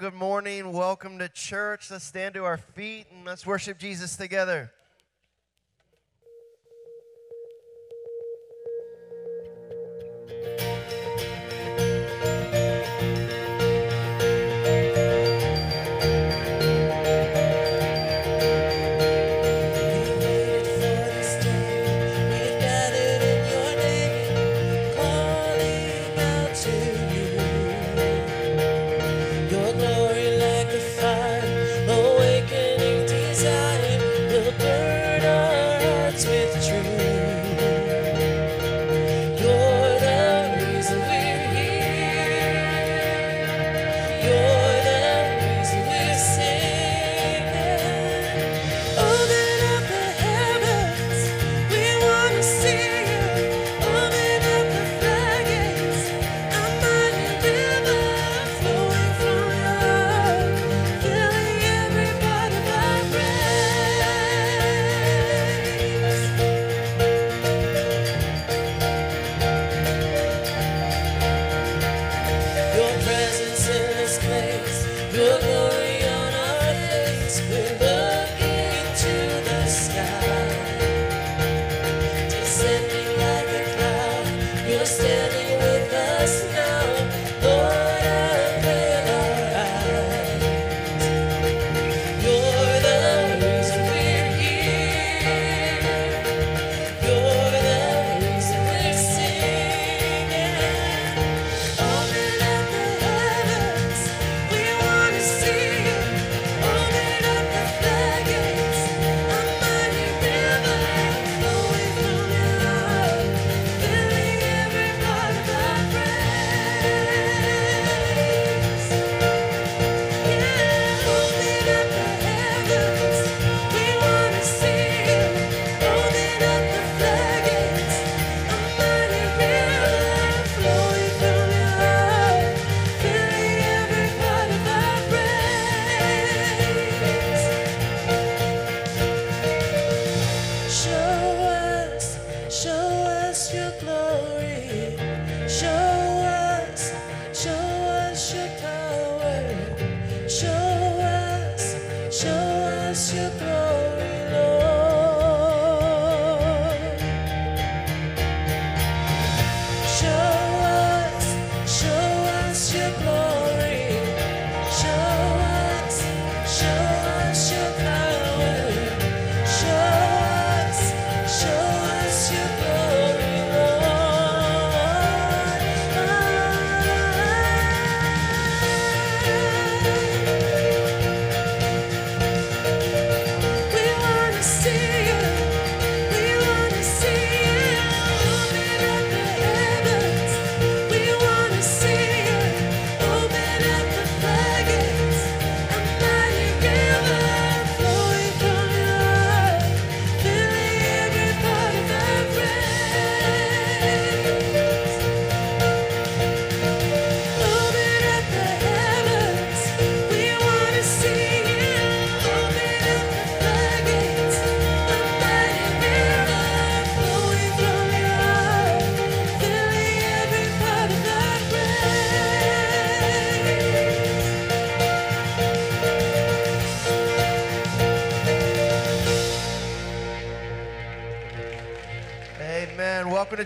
Good 0.00 0.14
morning. 0.14 0.72
Welcome 0.72 1.18
to 1.18 1.28
church. 1.28 1.90
Let's 1.90 2.06
stand 2.06 2.32
to 2.32 2.44
our 2.44 2.56
feet 2.56 3.08
and 3.14 3.26
let's 3.26 3.44
worship 3.44 3.76
Jesus 3.76 4.16
together. 4.16 4.72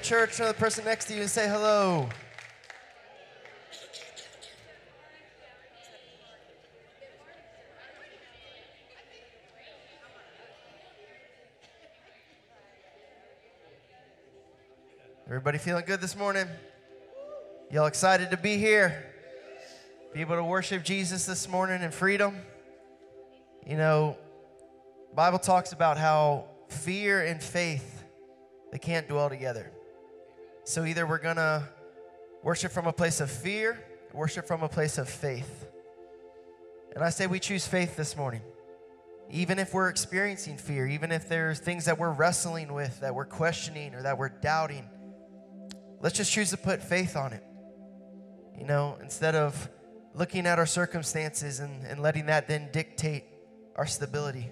Church, 0.05 0.37
to 0.37 0.45
the 0.45 0.53
person 0.53 0.85
next 0.85 1.07
to 1.07 1.15
you 1.15 1.23
and 1.23 1.31
say 1.31 1.49
hello. 1.49 2.07
Everybody 15.27 15.57
feeling 15.57 15.85
good 15.87 16.03
this 16.03 16.15
morning? 16.15 16.47
Y'all 17.71 17.87
excited 17.87 18.31
to 18.31 18.37
be 18.37 18.59
here? 18.59 19.11
Be 20.13 20.21
able 20.21 20.37
to 20.37 20.45
worship 20.45 20.85
Jesus 20.85 21.25
this 21.25 21.49
morning 21.49 21.81
in 21.81 21.91
freedom? 21.91 22.37
You 23.67 23.79
know, 23.79 24.19
Bible 25.15 25.39
talks 25.39 25.73
about 25.73 25.97
how 25.97 26.45
fear 26.69 27.25
and 27.25 27.43
faith 27.43 28.05
they 28.71 28.79
can't 28.79 29.09
dwell 29.09 29.31
together. 29.31 29.73
So 30.65 30.87
either 30.87 31.07
we're 31.07 31.19
going 31.19 31.37
to 31.37 31.63
worship 32.43 32.73
from 32.73 32.87
a 32.87 32.93
place 32.93 33.21
of 33.21 33.31
fear, 33.31 33.79
worship 34.15 34.47
from 34.47 34.63
a 34.63 34.69
place 34.69 34.97
of 34.97 35.09
faith. 35.09 35.67
And 36.95 37.05
I 37.05 37.11
say 37.11 37.27
we 37.27 37.39
choose 37.39 37.67
faith 37.67 37.97
this 37.97 38.17
morning. 38.17 38.41
Even 39.31 39.59
if 39.59 39.75
we're 39.75 39.91
experiencing 39.91 40.57
fear, 40.57 40.87
even 40.87 41.13
if 41.13 41.29
there's 41.29 41.59
things 41.59 41.85
that 41.85 41.99
we're 41.99 42.13
wrestling 42.13 42.73
with, 42.73 43.01
that 43.01 43.15
we're 43.15 43.27
questioning, 43.27 43.95
or 43.95 44.03
that 44.03 44.17
we're 44.17 44.31
doubting, 44.31 44.89
let's 46.01 46.17
just 46.17 46.33
choose 46.33 46.51
to 46.51 46.57
put 46.57 46.83
faith 46.83 47.15
on 47.15 47.35
it. 47.35 47.43
You 48.59 48.65
know, 48.65 48.97
instead 49.03 49.35
of 49.35 49.69
looking 50.15 50.47
at 50.47 50.59
our 50.59 50.67
circumstances 50.67 51.61
and, 51.61 51.85
and 51.87 52.01
letting 52.01 52.27
that 52.27 52.49
then 52.49 52.71
dictate 52.73 53.25
our 53.77 53.87
stability. 53.87 54.51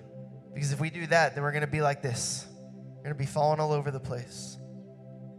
Because 0.52 0.72
if 0.72 0.80
we 0.80 0.90
do 0.90 1.06
that, 1.06 1.34
then 1.34 1.42
we're 1.42 1.52
going 1.52 1.62
to 1.62 1.66
be 1.66 1.80
like 1.80 2.02
this. 2.02 2.46
We're 2.96 3.04
going 3.04 3.14
to 3.14 3.18
be 3.18 3.26
falling 3.26 3.60
all 3.60 3.72
over 3.72 3.90
the 3.90 4.00
place. 4.00 4.58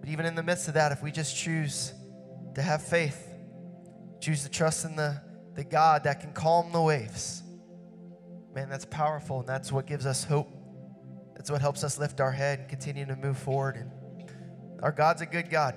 But 0.04 0.10
even 0.10 0.26
in 0.26 0.36
the 0.36 0.44
midst 0.44 0.68
of 0.68 0.74
that, 0.74 0.92
if 0.92 1.02
we 1.02 1.14
just 1.14 1.34
choose 1.34 1.94
to 2.56 2.62
have 2.62 2.84
faith, 2.84 3.26
choose 4.20 4.44
to 4.44 4.50
trust 4.50 4.84
in 4.84 4.98
the 4.98 5.22
the 5.56 5.64
God 5.64 6.04
that 6.04 6.20
can 6.20 6.34
calm 6.34 6.74
the 6.74 6.82
waves. 6.82 7.42
Man, 8.54 8.68
that's 8.68 8.84
powerful, 8.84 9.40
and 9.40 9.48
that's 9.48 9.72
what 9.72 9.86
gives 9.86 10.06
us 10.06 10.26
hope. 10.26 10.50
That's 11.36 11.50
what 11.50 11.62
helps 11.62 11.86
us 11.86 11.98
lift 11.98 12.20
our 12.20 12.32
head 12.32 12.60
and 12.60 12.68
continue 12.68 13.06
to 13.06 13.16
move 13.16 13.38
forward. 13.38 13.78
And 13.78 13.92
our 14.82 14.92
God's 14.92 15.22
a 15.22 15.26
good 15.26 15.50
God. 15.50 15.76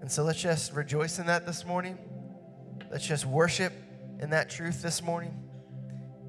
And 0.00 0.08
so 0.08 0.22
let's 0.22 0.40
just 0.40 0.72
rejoice 0.72 1.18
in 1.18 1.26
that 1.26 1.46
this 1.46 1.66
morning. 1.66 1.98
Let's 2.90 3.04
just 3.04 3.26
worship 3.26 3.72
in 4.20 4.30
that 4.30 4.50
truth 4.50 4.82
this 4.82 5.02
morning. 5.02 5.34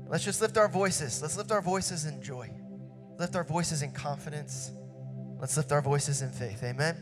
Let's 0.08 0.24
just 0.24 0.42
lift 0.42 0.58
our 0.58 0.68
voices. 0.68 1.22
Let's 1.22 1.38
lift 1.38 1.52
our 1.52 1.62
voices 1.62 2.06
in 2.06 2.24
joy. 2.24 2.50
Lift 3.20 3.36
our 3.36 3.44
voices 3.44 3.84
in 3.84 3.92
confidence. 3.92 4.72
Let's 5.40 5.56
lift 5.56 5.72
our 5.72 5.82
voices 5.82 6.24
in 6.24 6.32
faith. 6.32 6.64
Amen. 6.64 6.96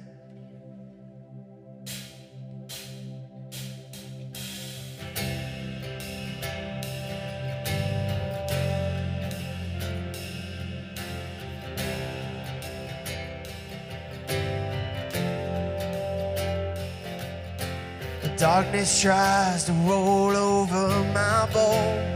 The 18.22 18.36
darkness 18.38 19.02
tries 19.02 19.64
to 19.64 19.72
roll 19.72 20.36
over 20.36 20.90
my 21.14 21.50
bones. 21.54 22.12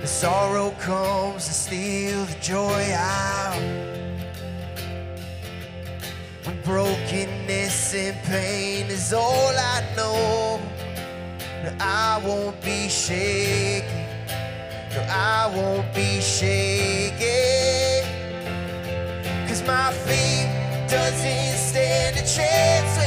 The 0.00 0.06
sorrow 0.06 0.70
comes 0.80 1.46
to 1.46 1.52
steal 1.52 2.24
the 2.24 2.36
joy 2.40 2.92
out. 2.94 3.41
Brokenness 6.64 7.94
and 7.94 8.16
pain 8.24 8.86
is 8.86 9.12
all 9.12 9.52
I 9.56 9.82
know. 9.96 10.60
No, 11.64 11.72
I 11.80 12.20
won't 12.24 12.60
be 12.62 12.88
shaken. 12.88 14.06
No, 14.94 15.02
I 15.08 15.50
won't 15.54 15.92
be 15.94 16.20
shaken. 16.20 17.22
Cause 19.48 19.62
my 19.66 19.92
faith 19.92 20.50
doesn't 20.90 21.58
stand 21.58 22.16
a 22.16 22.24
chance 22.26 23.01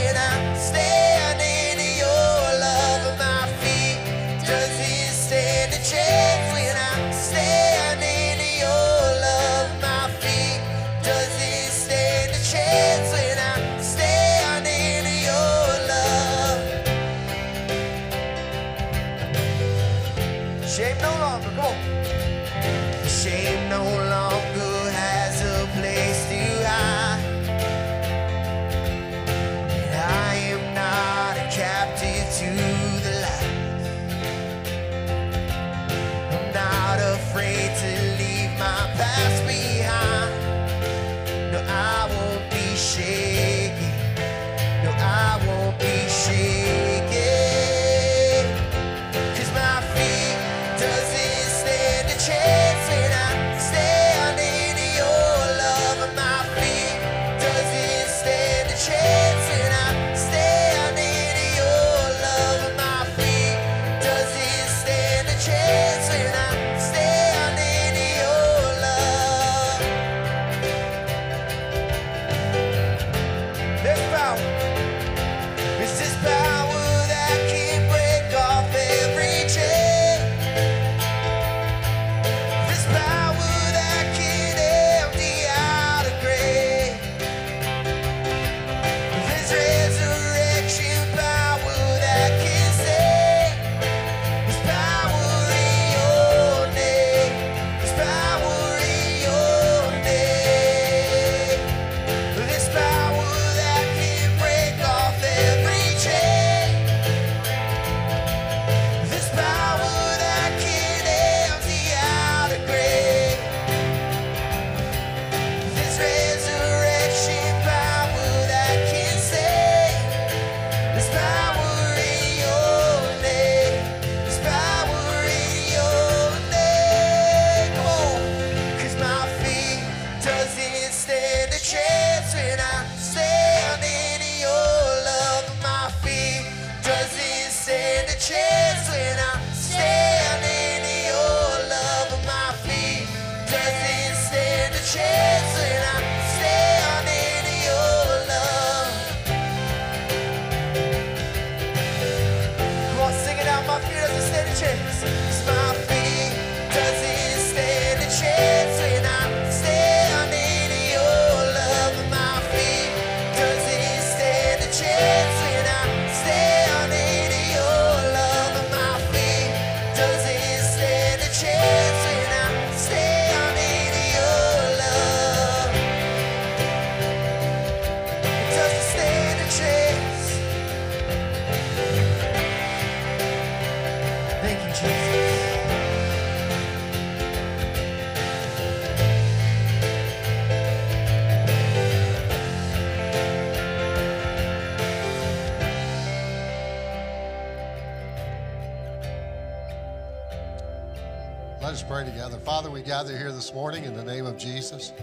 Father, 202.45 202.69
we 202.69 202.83
gather 202.83 203.18
here 203.18 203.31
this 203.31 203.56
morning 203.56 203.85
in 203.85 203.95
the 203.95 204.04
name 204.04 204.28
of 204.28 204.37
Jesus. 204.37 204.94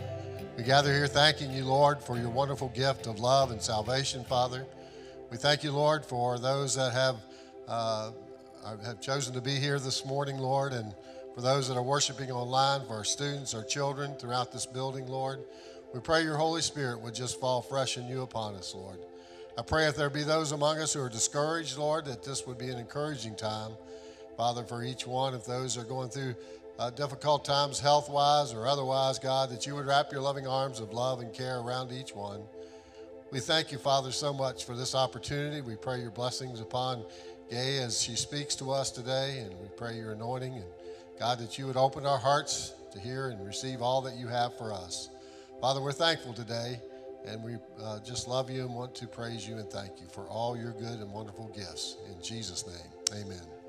We 0.56 0.62
gather 0.62 0.92
here 0.92 1.08
thanking 1.08 1.50
you, 1.50 1.64
Lord, 1.64 2.00
for 2.00 2.16
your 2.16 2.30
wonderful 2.30 2.68
gift 2.68 3.08
of 3.08 3.18
love 3.18 3.50
and 3.50 3.60
salvation, 3.60 4.22
Father. 4.22 4.64
We 5.28 5.38
thank 5.38 5.64
you, 5.64 5.72
Lord, 5.72 6.06
for 6.06 6.38
those 6.38 6.76
that 6.76 6.92
have 6.92 7.16
uh, 7.66 8.12
have 8.84 9.00
chosen 9.00 9.34
to 9.34 9.40
be 9.40 9.56
here 9.56 9.80
this 9.80 10.06
morning, 10.06 10.38
Lord, 10.38 10.72
and 10.72 10.94
for 11.34 11.40
those 11.40 11.66
that 11.66 11.76
are 11.76 11.82
worshiping 11.82 12.30
online, 12.30 12.86
for 12.86 12.94
our 12.94 13.04
students, 13.04 13.54
our 13.54 13.64
children 13.64 14.14
throughout 14.14 14.52
this 14.52 14.64
building, 14.64 15.08
Lord. 15.08 15.40
We 15.92 15.98
pray 15.98 16.22
your 16.22 16.36
Holy 16.36 16.62
Spirit 16.62 17.00
would 17.00 17.16
just 17.16 17.40
fall 17.40 17.60
fresh 17.60 17.96
and 17.96 18.08
new 18.08 18.22
upon 18.22 18.54
us, 18.54 18.72
Lord. 18.72 19.00
I 19.58 19.62
pray 19.62 19.88
if 19.88 19.96
there 19.96 20.10
be 20.10 20.22
those 20.22 20.52
among 20.52 20.78
us 20.78 20.92
who 20.92 21.00
are 21.00 21.08
discouraged, 21.08 21.76
Lord, 21.76 22.04
that 22.04 22.22
this 22.22 22.46
would 22.46 22.56
be 22.56 22.68
an 22.68 22.78
encouraging 22.78 23.34
time, 23.34 23.72
Father, 24.36 24.62
for 24.62 24.84
each 24.84 25.08
one. 25.08 25.34
If 25.34 25.44
those 25.44 25.76
are 25.76 25.84
going 25.84 26.08
through 26.08 26.36
uh, 26.82 26.90
difficult 26.90 27.44
times, 27.44 27.78
health 27.78 28.10
wise 28.10 28.52
or 28.52 28.66
otherwise, 28.66 29.16
God, 29.18 29.50
that 29.50 29.66
you 29.66 29.76
would 29.76 29.86
wrap 29.86 30.10
your 30.10 30.20
loving 30.20 30.48
arms 30.48 30.80
of 30.80 30.92
love 30.92 31.20
and 31.20 31.32
care 31.32 31.60
around 31.60 31.92
each 31.92 32.12
one. 32.12 32.42
We 33.30 33.38
thank 33.38 33.70
you, 33.70 33.78
Father, 33.78 34.10
so 34.10 34.32
much 34.32 34.64
for 34.64 34.74
this 34.74 34.94
opportunity. 34.94 35.60
We 35.60 35.76
pray 35.76 36.00
your 36.00 36.10
blessings 36.10 36.60
upon 36.60 37.04
Gay 37.50 37.78
as 37.78 38.02
she 38.02 38.16
speaks 38.16 38.56
to 38.56 38.72
us 38.72 38.90
today, 38.90 39.38
and 39.38 39.50
we 39.60 39.68
pray 39.76 39.96
your 39.96 40.12
anointing. 40.12 40.54
And 40.54 40.64
God, 41.20 41.38
that 41.38 41.56
you 41.56 41.66
would 41.66 41.76
open 41.76 42.04
our 42.04 42.18
hearts 42.18 42.74
to 42.92 42.98
hear 42.98 43.30
and 43.30 43.46
receive 43.46 43.80
all 43.80 44.02
that 44.02 44.16
you 44.16 44.26
have 44.26 44.56
for 44.58 44.72
us. 44.72 45.08
Father, 45.60 45.80
we're 45.80 45.92
thankful 45.92 46.32
today, 46.32 46.80
and 47.24 47.44
we 47.44 47.58
uh, 47.80 48.00
just 48.00 48.26
love 48.26 48.50
you 48.50 48.62
and 48.62 48.74
want 48.74 48.94
to 48.96 49.06
praise 49.06 49.46
you 49.46 49.56
and 49.56 49.70
thank 49.70 50.00
you 50.00 50.08
for 50.08 50.22
all 50.22 50.56
your 50.56 50.72
good 50.72 50.98
and 50.98 51.12
wonderful 51.12 51.48
gifts. 51.54 51.98
In 52.10 52.20
Jesus' 52.22 52.66
name, 52.66 53.22
amen. 53.22 53.61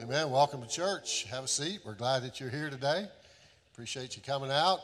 Amen. 0.00 0.30
Welcome 0.30 0.62
to 0.62 0.68
church. 0.68 1.24
Have 1.24 1.42
a 1.42 1.48
seat. 1.48 1.80
We're 1.84 1.94
glad 1.94 2.22
that 2.22 2.38
you're 2.38 2.50
here 2.50 2.70
today. 2.70 3.08
Appreciate 3.72 4.14
you 4.14 4.22
coming 4.22 4.48
out. 4.48 4.78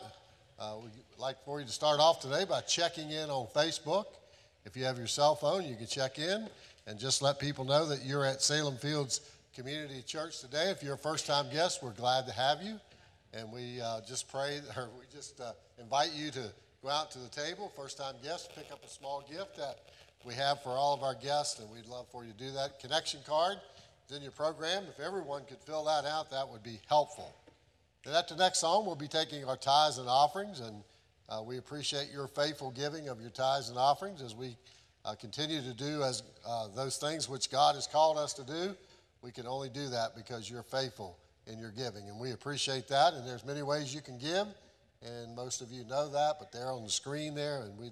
Uh, 0.59 0.75
we'd 0.83 0.91
like 1.19 1.37
for 1.45 1.61
you 1.61 1.67
to 1.67 1.71
start 1.71 2.01
off 2.01 2.21
today 2.21 2.45
by 2.45 2.61
checking 2.63 3.13
in 3.13 3.31
on 3.31 3.47
Facebook. 3.55 4.07
If 4.65 4.77
you 4.77 4.83
have 4.83 4.99
your 4.99 5.07
cell 5.07 5.37
phone, 5.37 5.67
you 5.67 5.77
can 5.77 5.87
check 5.87 6.19
in 6.19 6.49
and 6.89 6.99
just 6.99 7.23
let 7.23 7.39
people 7.39 7.65
know 7.65 7.87
that 7.87 8.05
you're 8.05 8.25
at 8.25 8.43
Salem 8.43 8.77
Fields 8.77 9.21
Community 9.55 10.03
Church 10.03 10.41
today. 10.41 10.71
If 10.71 10.83
you're 10.83 10.95
a 10.95 10.99
first 10.99 11.29
time 11.29 11.47
guest, 11.49 11.81
we're 11.81 11.93
glad 11.93 12.27
to 12.27 12.33
have 12.33 12.61
you. 12.61 12.81
And 13.33 13.53
we 13.53 13.81
uh, 13.81 14.01
just 14.01 14.29
pray, 14.29 14.59
or 14.77 14.89
we 14.99 15.05
just 15.13 15.41
uh, 15.41 15.53
invite 15.79 16.11
you 16.13 16.33
to 16.33 16.51
go 16.83 16.89
out 16.89 17.13
to 17.13 17.21
the 17.21 17.29
table. 17.29 17.73
First 17.77 17.99
time 17.99 18.15
guests, 18.21 18.49
pick 18.57 18.73
up 18.73 18.85
a 18.85 18.89
small 18.89 19.25
gift 19.31 19.59
that 19.59 19.79
we 20.25 20.35
have 20.35 20.61
for 20.65 20.71
all 20.71 20.93
of 20.93 21.05
our 21.05 21.15
guests, 21.15 21.61
and 21.61 21.71
we'd 21.71 21.87
love 21.87 22.07
for 22.11 22.25
you 22.25 22.33
to 22.33 22.39
do 22.39 22.51
that. 22.51 22.81
Connection 22.81 23.21
card 23.25 23.59
is 24.09 24.17
in 24.17 24.23
your 24.23 24.33
program. 24.33 24.85
If 24.89 25.01
everyone 25.05 25.45
could 25.45 25.59
fill 25.59 25.85
that 25.85 26.05
out, 26.05 26.31
that 26.31 26.49
would 26.49 26.63
be 26.63 26.81
helpful. 26.89 27.35
And 28.05 28.15
at 28.15 28.29
the 28.29 28.37
next 28.37 28.59
song, 28.59 28.85
we'll 28.85 28.97
be 28.97 29.09
taking 29.09 29.45
our 29.45 29.57
tithes 29.57 29.99
and 29.99 30.09
offerings, 30.09 30.61
and 30.61 30.83
uh, 31.29 31.43
we 31.43 31.57
appreciate 31.57 32.11
your 32.13 32.27
faithful 32.27 32.71
giving 32.71 33.09
of 33.09 33.21
your 33.21 33.31
tithes 33.31 33.71
and 33.71 33.79
offerings 33.79 34.21
as 34.21 34.35
we 34.35 34.57
uh, 35.05 35.15
continue 35.15 35.63
to 35.63 35.73
do 35.73 36.03
as 36.03 36.23
uh, 36.47 36.69
those 36.75 36.99
things 36.99 37.29
which 37.29 37.51
God 37.51 37.77
has 37.77 37.87
called 37.87 38.19
us 38.19 38.35
to 38.35 38.45
do. 38.45 38.75
We 39.23 39.33
can 39.33 39.47
only 39.47 39.71
do 39.71 39.89
that 39.89 40.15
because 40.15 40.51
you're 40.51 40.63
faithful 40.63 41.19
in 41.47 41.59
your 41.59 41.71
giving, 41.71 42.09
and 42.09 42.21
we 42.21 42.33
appreciate 42.33 42.89
that. 42.89 43.15
And 43.15 43.27
there's 43.27 43.45
many 43.45 43.63
ways 43.63 43.95
you 43.95 44.03
can 44.03 44.19
give, 44.19 44.47
and 45.03 45.35
most 45.35 45.63
of 45.63 45.73
you 45.73 45.85
know 45.85 46.11
that, 46.11 46.37
but 46.39 46.53
they're 46.53 46.71
on 46.71 46.85
the 46.85 46.91
screen 46.91 47.35
there, 47.35 47.63
and 47.63 47.79
we 47.79 47.91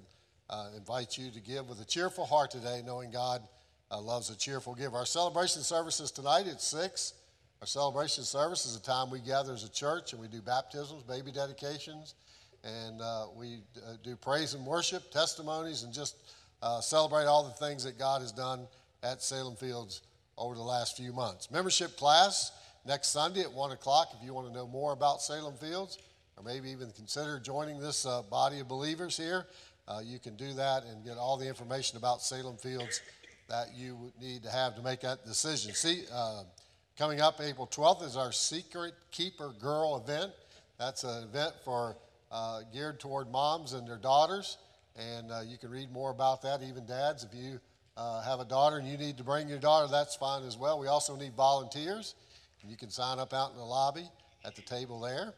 uh, 0.51 0.69
invite 0.77 1.17
you 1.17 1.31
to 1.31 1.41
give 1.41 1.71
with 1.71 1.81
a 1.81 1.87
cheerful 1.87 2.27
heart 2.27 2.51
today, 2.51 2.83
knowing 2.85 3.11
God 3.11 3.41
uh, 3.93 4.01
loves 4.01 4.31
a 4.31 4.37
cheerful 4.37 4.75
giver. 4.75 4.97
Our 4.97 5.07
celebration 5.07 5.63
services 5.63 6.11
tonight 6.11 6.47
at 6.47 6.61
six. 6.61 7.13
Our 7.61 7.67
celebration 7.67 8.25
service 8.25 8.67
is 8.67 8.75
a 8.75 8.83
time 8.83 9.11
we 9.11 9.21
gather 9.21 9.53
as 9.53 9.65
a 9.65 9.71
church 9.71 10.13
and 10.13 10.21
we 10.21 10.29
do 10.29 10.41
baptisms, 10.41 11.03
baby 11.03 11.31
dedications, 11.31 12.15
and 12.65 13.01
uh, 13.01 13.27
we 13.37 13.59
uh, 13.77 13.95
do 14.03 14.17
praise 14.17 14.55
and 14.55 14.67
worship, 14.67 15.11
testimonies, 15.13 15.85
and 15.85 15.93
just 15.93 16.17
uh, 16.63 16.81
celebrate 16.81 17.27
all 17.27 17.45
the 17.45 17.65
things 17.65 17.85
that 17.85 17.99
God 17.99 18.23
has 18.23 18.33
done 18.33 18.67
at 19.03 19.23
Salem 19.23 19.55
Fields 19.57 20.03
over 20.39 20.55
the 20.55 20.63
last 20.63 20.97
few 20.97 21.13
months. 21.13 21.51
Membership 21.51 21.97
class 21.97 22.51
next 22.87 23.09
Sunday 23.09 23.43
at 23.43 23.53
1 23.53 23.73
o'clock 23.73 24.09
if 24.19 24.25
you 24.25 24.33
want 24.33 24.49
to 24.49 24.55
know 24.55 24.67
more 24.67 24.93
about 24.93 25.21
Salem 25.21 25.55
Fields 25.55 25.99
or 26.37 26.43
maybe 26.43 26.71
even 26.71 26.91
consider 26.93 27.39
joining 27.39 27.79
this 27.79 28.07
uh, 28.07 28.23
body 28.23 28.61
of 28.61 28.69
believers 28.69 29.17
here. 29.17 29.47
Uh, 29.87 30.01
you 30.03 30.19
can 30.19 30.35
do 30.37 30.53
that 30.55 30.85
and 30.85 31.05
get 31.05 31.19
all 31.19 31.37
the 31.37 31.47
information 31.47 31.99
about 31.99 32.23
Salem 32.23 32.57
Fields 32.57 33.01
that 33.49 33.75
you 33.75 33.97
would 33.97 34.13
need 34.21 34.43
to 34.43 34.51
have 34.51 34.75
to 34.77 34.83
make 34.83 35.01
that 35.01 35.25
decision. 35.25 35.75
See, 35.75 36.05
uh, 36.13 36.45
Coming 36.99 37.23
up 37.23 37.41
April 37.41 37.67
12th 37.67 38.05
is 38.05 38.17
our 38.17 38.33
Secret 38.33 38.93
Keeper 39.11 39.55
Girl 39.59 39.97
event. 39.97 40.31
That's 40.79 41.05
an 41.05 41.25
event 41.25 41.55
for 41.65 41.97
uh, 42.31 42.61
geared 42.71 43.01
toward 43.01 43.31
moms 43.33 43.73
and 43.73 43.89
their 43.89 43.97
daughters, 43.97 44.59
and 44.95 45.33
uh, 45.33 45.41
you 45.41 45.57
can 45.57 45.71
read 45.71 45.91
more 45.91 46.11
about 46.11 46.43
that. 46.43 46.63
Even 46.63 46.85
dads, 46.85 47.25
if 47.25 47.35
you 47.35 47.59
uh, 47.97 48.23
have 48.23 48.41
a 48.41 48.45
daughter 48.45 48.77
and 48.77 48.87
you 48.87 48.99
need 48.99 49.17
to 49.17 49.25
bring 49.25 49.49
your 49.49 49.59
daughter, 49.59 49.91
that's 49.91 50.15
fine 50.17 50.45
as 50.45 50.59
well. 50.59 50.79
We 50.79 50.87
also 50.87 51.17
need 51.17 51.33
volunteers, 51.33 52.15
and 52.61 52.71
you 52.71 52.77
can 52.77 52.91
sign 52.91 53.19
up 53.19 53.33
out 53.33 53.53
in 53.53 53.57
the 53.57 53.65
lobby 53.65 54.09
at 54.45 54.55
the 54.55 54.63
table 54.63 55.01
there. 55.01 55.33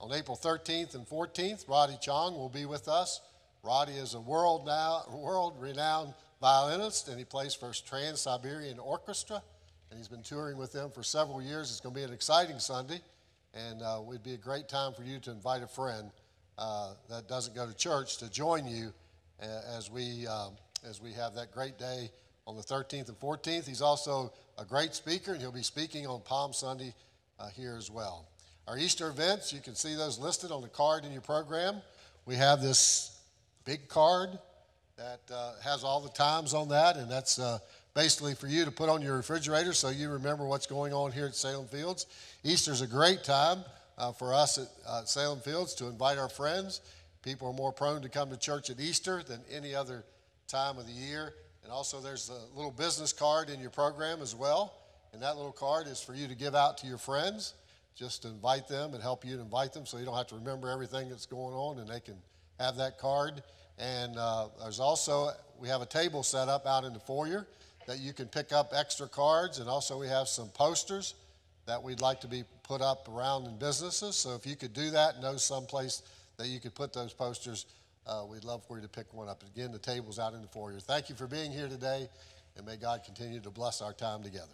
On 0.00 0.12
April 0.12 0.36
13th 0.36 0.94
and 0.94 1.06
14th, 1.06 1.66
Roddy 1.68 1.96
Chong 2.02 2.34
will 2.34 2.50
be 2.50 2.66
with 2.66 2.86
us. 2.86 3.22
Roddy 3.64 3.94
is 3.94 4.12
a 4.12 4.20
world 4.20 4.66
now 4.66 5.04
world 5.10 5.54
renowned 5.58 6.12
violinist, 6.40 7.08
and 7.08 7.18
he 7.18 7.24
plays 7.24 7.54
for 7.54 7.72
Trans 7.72 8.20
Siberian 8.20 8.78
Orchestra 8.78 9.42
and 9.90 9.98
he's 9.98 10.08
been 10.08 10.22
touring 10.22 10.58
with 10.58 10.72
them 10.72 10.90
for 10.90 11.02
several 11.02 11.40
years. 11.40 11.70
It's 11.70 11.80
going 11.80 11.94
to 11.94 12.00
be 12.00 12.04
an 12.04 12.12
exciting 12.12 12.58
Sunday, 12.58 13.00
and 13.54 13.82
uh, 13.82 14.00
it'd 14.08 14.22
be 14.22 14.34
a 14.34 14.38
great 14.38 14.68
time 14.68 14.92
for 14.92 15.02
you 15.02 15.18
to 15.20 15.30
invite 15.30 15.62
a 15.62 15.66
friend 15.66 16.10
uh, 16.58 16.92
that 17.08 17.28
doesn't 17.28 17.54
go 17.54 17.66
to 17.66 17.74
church 17.74 18.18
to 18.18 18.30
join 18.30 18.66
you 18.66 18.92
as 19.40 19.90
we 19.90 20.26
um, 20.26 20.54
as 20.88 21.00
we 21.00 21.12
have 21.12 21.34
that 21.34 21.52
great 21.52 21.78
day 21.78 22.10
on 22.46 22.56
the 22.56 22.62
13th 22.62 23.08
and 23.08 23.18
14th. 23.18 23.66
He's 23.66 23.82
also 23.82 24.32
a 24.58 24.64
great 24.64 24.94
speaker, 24.94 25.32
and 25.32 25.40
he'll 25.40 25.52
be 25.52 25.62
speaking 25.62 26.06
on 26.06 26.20
Palm 26.20 26.52
Sunday 26.52 26.94
uh, 27.38 27.48
here 27.48 27.76
as 27.76 27.90
well. 27.90 28.26
Our 28.66 28.76
Easter 28.76 29.08
events, 29.08 29.52
you 29.52 29.60
can 29.60 29.74
see 29.74 29.94
those 29.94 30.18
listed 30.18 30.50
on 30.50 30.60
the 30.60 30.68
card 30.68 31.04
in 31.04 31.12
your 31.12 31.22
program. 31.22 31.76
We 32.26 32.34
have 32.34 32.60
this 32.60 33.18
big 33.64 33.88
card 33.88 34.38
that 34.98 35.20
uh, 35.32 35.52
has 35.62 35.84
all 35.84 36.00
the 36.00 36.08
times 36.08 36.52
on 36.52 36.68
that, 36.68 36.96
and 36.96 37.08
that's 37.08 37.38
uh, 37.38 37.60
basically 37.94 38.34
for 38.34 38.48
you 38.48 38.64
to 38.64 38.70
put 38.72 38.88
on 38.88 39.00
your 39.00 39.16
refrigerator 39.16 39.72
so 39.72 39.90
you 39.90 40.10
remember 40.10 40.44
what's 40.44 40.66
going 40.66 40.92
on 40.92 41.12
here 41.12 41.26
at 41.26 41.36
Salem 41.36 41.68
Fields. 41.68 42.06
Easter's 42.42 42.80
a 42.80 42.86
great 42.86 43.22
time 43.22 43.58
uh, 43.96 44.10
for 44.10 44.34
us 44.34 44.58
at 44.58 44.66
uh, 44.86 45.04
Salem 45.04 45.38
Fields 45.38 45.74
to 45.74 45.86
invite 45.86 46.18
our 46.18 46.28
friends. 46.28 46.80
People 47.22 47.48
are 47.48 47.52
more 47.52 47.72
prone 47.72 48.02
to 48.02 48.08
come 48.08 48.28
to 48.30 48.36
church 48.36 48.70
at 48.70 48.80
Easter 48.80 49.22
than 49.22 49.40
any 49.52 49.72
other 49.72 50.04
time 50.48 50.78
of 50.78 50.86
the 50.86 50.92
year. 50.92 51.34
And 51.62 51.72
also, 51.72 52.00
there's 52.00 52.28
a 52.28 52.56
little 52.56 52.72
business 52.72 53.12
card 53.12 53.50
in 53.50 53.60
your 53.60 53.70
program 53.70 54.20
as 54.20 54.34
well. 54.34 54.74
And 55.12 55.22
that 55.22 55.36
little 55.36 55.52
card 55.52 55.86
is 55.86 56.00
for 56.00 56.14
you 56.14 56.26
to 56.26 56.34
give 56.34 56.56
out 56.56 56.76
to 56.78 56.88
your 56.88 56.98
friends, 56.98 57.54
just 57.94 58.22
to 58.22 58.28
invite 58.28 58.66
them 58.66 58.94
and 58.94 59.02
help 59.02 59.24
you 59.24 59.36
to 59.36 59.42
invite 59.42 59.72
them 59.72 59.86
so 59.86 59.96
you 59.98 60.04
don't 60.04 60.16
have 60.16 60.28
to 60.28 60.34
remember 60.34 60.70
everything 60.70 61.08
that's 61.08 61.26
going 61.26 61.54
on 61.54 61.78
and 61.78 61.88
they 61.88 62.00
can 62.00 62.16
have 62.58 62.76
that 62.76 62.98
card. 62.98 63.42
And 63.78 64.16
uh, 64.16 64.48
there's 64.60 64.80
also, 64.80 65.30
we 65.58 65.68
have 65.68 65.82
a 65.82 65.86
table 65.86 66.22
set 66.22 66.48
up 66.48 66.66
out 66.66 66.84
in 66.84 66.92
the 66.92 66.98
foyer 66.98 67.46
that 67.86 68.00
you 68.00 68.12
can 68.12 68.26
pick 68.26 68.52
up 68.52 68.72
extra 68.74 69.08
cards, 69.08 69.60
and 69.60 69.68
also 69.68 69.98
we 69.98 70.08
have 70.08 70.28
some 70.28 70.48
posters 70.48 71.14
that 71.66 71.82
we'd 71.82 72.00
like 72.00 72.20
to 72.20 72.28
be 72.28 72.44
put 72.62 72.82
up 72.82 73.08
around 73.08 73.46
in 73.46 73.56
businesses. 73.58 74.16
So 74.16 74.34
if 74.34 74.46
you 74.46 74.56
could 74.56 74.72
do 74.72 74.90
that, 74.90 75.20
know 75.22 75.36
someplace 75.36 76.02
that 76.36 76.48
you 76.48 76.60
could 76.60 76.74
put 76.74 76.92
those 76.92 77.12
posters, 77.12 77.66
uh, 78.06 78.24
we'd 78.28 78.44
love 78.44 78.64
for 78.66 78.76
you 78.76 78.82
to 78.82 78.88
pick 78.88 79.12
one 79.14 79.28
up. 79.28 79.42
Again, 79.54 79.72
the 79.72 79.78
table's 79.78 80.18
out 80.18 80.34
in 80.34 80.42
the 80.42 80.48
foyer. 80.48 80.80
Thank 80.80 81.08
you 81.08 81.14
for 81.14 81.26
being 81.26 81.50
here 81.50 81.68
today, 81.68 82.08
and 82.56 82.66
may 82.66 82.76
God 82.76 83.04
continue 83.04 83.40
to 83.40 83.50
bless 83.50 83.80
our 83.80 83.92
time 83.92 84.22
together. 84.22 84.46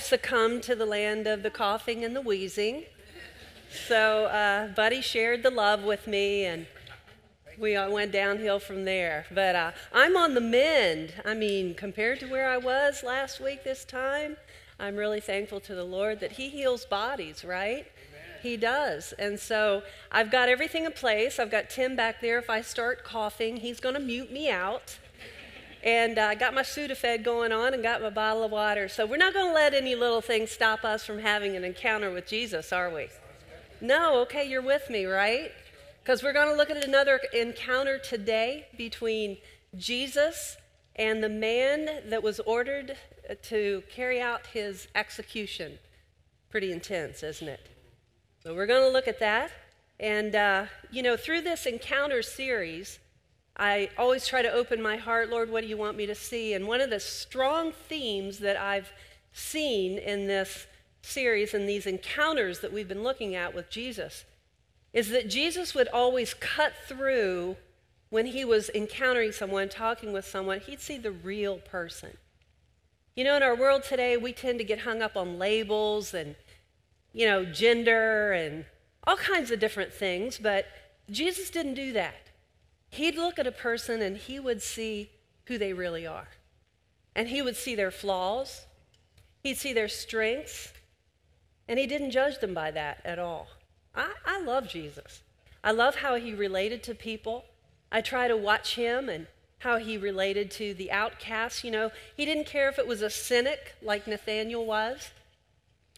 Have 0.00 0.06
succumbed 0.06 0.62
to 0.62 0.74
the 0.74 0.86
land 0.86 1.26
of 1.26 1.42
the 1.42 1.50
coughing 1.50 2.02
and 2.06 2.16
the 2.16 2.22
wheezing. 2.22 2.84
So, 3.86 4.24
uh, 4.24 4.68
Buddy 4.68 5.02
shared 5.02 5.42
the 5.42 5.50
love 5.50 5.84
with 5.84 6.06
me, 6.06 6.46
and 6.46 6.66
we 7.58 7.76
all 7.76 7.92
went 7.92 8.10
downhill 8.10 8.60
from 8.60 8.86
there. 8.86 9.26
But 9.30 9.54
uh, 9.54 9.72
I'm 9.92 10.16
on 10.16 10.32
the 10.32 10.40
mend. 10.40 11.12
I 11.22 11.34
mean, 11.34 11.74
compared 11.74 12.18
to 12.20 12.26
where 12.26 12.48
I 12.48 12.56
was 12.56 13.02
last 13.02 13.42
week 13.42 13.62
this 13.62 13.84
time, 13.84 14.38
I'm 14.78 14.96
really 14.96 15.20
thankful 15.20 15.60
to 15.60 15.74
the 15.74 15.84
Lord 15.84 16.20
that 16.20 16.32
He 16.32 16.48
heals 16.48 16.86
bodies, 16.86 17.44
right? 17.44 17.86
He 18.42 18.56
does. 18.56 19.12
And 19.18 19.38
so 19.38 19.82
I've 20.10 20.30
got 20.30 20.48
everything 20.48 20.86
in 20.86 20.92
place. 20.92 21.38
I've 21.38 21.50
got 21.50 21.68
Tim 21.68 21.94
back 21.94 22.22
there. 22.22 22.38
If 22.38 22.48
I 22.48 22.62
start 22.62 23.04
coughing, 23.04 23.58
he's 23.58 23.80
going 23.80 23.96
to 23.96 24.00
mute 24.00 24.32
me 24.32 24.48
out. 24.48 24.98
And 25.82 26.18
I 26.18 26.34
got 26.34 26.52
my 26.52 26.62
Sudafed 26.62 27.24
going 27.24 27.52
on 27.52 27.72
and 27.72 27.82
got 27.82 28.02
my 28.02 28.10
bottle 28.10 28.42
of 28.42 28.50
water. 28.50 28.88
So 28.88 29.06
we're 29.06 29.16
not 29.16 29.32
going 29.32 29.46
to 29.46 29.54
let 29.54 29.72
any 29.72 29.94
little 29.94 30.20
thing 30.20 30.46
stop 30.46 30.84
us 30.84 31.04
from 31.06 31.20
having 31.20 31.56
an 31.56 31.64
encounter 31.64 32.10
with 32.10 32.26
Jesus, 32.26 32.72
are 32.72 32.90
we? 32.90 33.08
No, 33.80 34.20
okay, 34.20 34.46
you're 34.46 34.60
with 34.60 34.90
me, 34.90 35.06
right? 35.06 35.52
Because 36.02 36.22
we're 36.22 36.34
going 36.34 36.48
to 36.48 36.54
look 36.54 36.70
at 36.70 36.84
another 36.84 37.18
encounter 37.32 37.98
today 37.98 38.66
between 38.76 39.38
Jesus 39.76 40.58
and 40.96 41.22
the 41.22 41.28
man 41.30 41.88
that 42.08 42.22
was 42.22 42.40
ordered 42.40 42.96
to 43.44 43.82
carry 43.90 44.20
out 44.20 44.46
his 44.52 44.88
execution. 44.94 45.78
Pretty 46.50 46.72
intense, 46.72 47.22
isn't 47.22 47.48
it? 47.48 47.68
So 48.42 48.54
we're 48.54 48.66
going 48.66 48.82
to 48.82 48.92
look 48.92 49.08
at 49.08 49.20
that. 49.20 49.50
And, 49.98 50.34
uh, 50.34 50.66
you 50.90 51.02
know, 51.02 51.16
through 51.16 51.42
this 51.42 51.64
encounter 51.64 52.22
series, 52.22 52.98
I 53.60 53.90
always 53.98 54.26
try 54.26 54.40
to 54.40 54.50
open 54.50 54.80
my 54.80 54.96
heart, 54.96 55.28
Lord, 55.28 55.50
what 55.50 55.60
do 55.60 55.68
you 55.68 55.76
want 55.76 55.98
me 55.98 56.06
to 56.06 56.14
see? 56.14 56.54
And 56.54 56.66
one 56.66 56.80
of 56.80 56.88
the 56.88 56.98
strong 56.98 57.72
themes 57.72 58.38
that 58.38 58.56
I've 58.56 58.90
seen 59.34 59.98
in 59.98 60.26
this 60.26 60.66
series 61.02 61.52
and 61.52 61.68
these 61.68 61.84
encounters 61.84 62.60
that 62.60 62.72
we've 62.72 62.88
been 62.88 63.02
looking 63.02 63.34
at 63.34 63.54
with 63.54 63.68
Jesus 63.68 64.24
is 64.94 65.10
that 65.10 65.28
Jesus 65.28 65.74
would 65.74 65.88
always 65.88 66.32
cut 66.32 66.72
through 66.88 67.58
when 68.08 68.26
he 68.26 68.46
was 68.46 68.70
encountering 68.70 69.30
someone, 69.30 69.68
talking 69.68 70.10
with 70.10 70.24
someone, 70.24 70.60
he'd 70.60 70.80
see 70.80 70.96
the 70.96 71.12
real 71.12 71.58
person. 71.58 72.16
You 73.14 73.24
know, 73.24 73.36
in 73.36 73.42
our 73.42 73.54
world 73.54 73.82
today, 73.82 74.16
we 74.16 74.32
tend 74.32 74.58
to 74.58 74.64
get 74.64 74.80
hung 74.80 75.02
up 75.02 75.18
on 75.18 75.38
labels 75.38 76.14
and, 76.14 76.34
you 77.12 77.26
know, 77.26 77.44
gender 77.44 78.32
and 78.32 78.64
all 79.04 79.18
kinds 79.18 79.50
of 79.50 79.60
different 79.60 79.92
things, 79.92 80.38
but 80.38 80.64
Jesus 81.10 81.50
didn't 81.50 81.74
do 81.74 81.92
that. 81.92 82.29
He'd 82.90 83.16
look 83.16 83.38
at 83.38 83.46
a 83.46 83.52
person 83.52 84.02
and 84.02 84.16
he 84.16 84.38
would 84.38 84.62
see 84.62 85.10
who 85.46 85.58
they 85.58 85.72
really 85.72 86.06
are. 86.06 86.28
And 87.14 87.28
he 87.28 87.42
would 87.42 87.56
see 87.56 87.74
their 87.74 87.90
flaws, 87.90 88.66
he'd 89.42 89.56
see 89.56 89.72
their 89.72 89.88
strengths, 89.88 90.72
and 91.68 91.78
he 91.78 91.86
didn't 91.86 92.10
judge 92.10 92.40
them 92.40 92.54
by 92.54 92.70
that 92.72 93.00
at 93.04 93.18
all. 93.18 93.48
I, 93.94 94.12
I 94.26 94.40
love 94.42 94.68
Jesus. 94.68 95.22
I 95.62 95.72
love 95.72 95.96
how 95.96 96.16
he 96.16 96.34
related 96.34 96.82
to 96.84 96.94
people. 96.94 97.44
I 97.92 98.00
try 98.00 98.28
to 98.28 98.36
watch 98.36 98.76
him 98.76 99.08
and 99.08 99.26
how 99.58 99.76
he 99.76 99.96
related 99.96 100.50
to 100.52 100.74
the 100.74 100.90
outcasts. 100.90 101.64
You 101.64 101.70
know, 101.70 101.90
he 102.16 102.24
didn't 102.24 102.46
care 102.46 102.68
if 102.68 102.78
it 102.78 102.86
was 102.86 103.02
a 103.02 103.10
cynic 103.10 103.74
like 103.82 104.06
Nathaniel 104.06 104.64
was, 104.64 105.10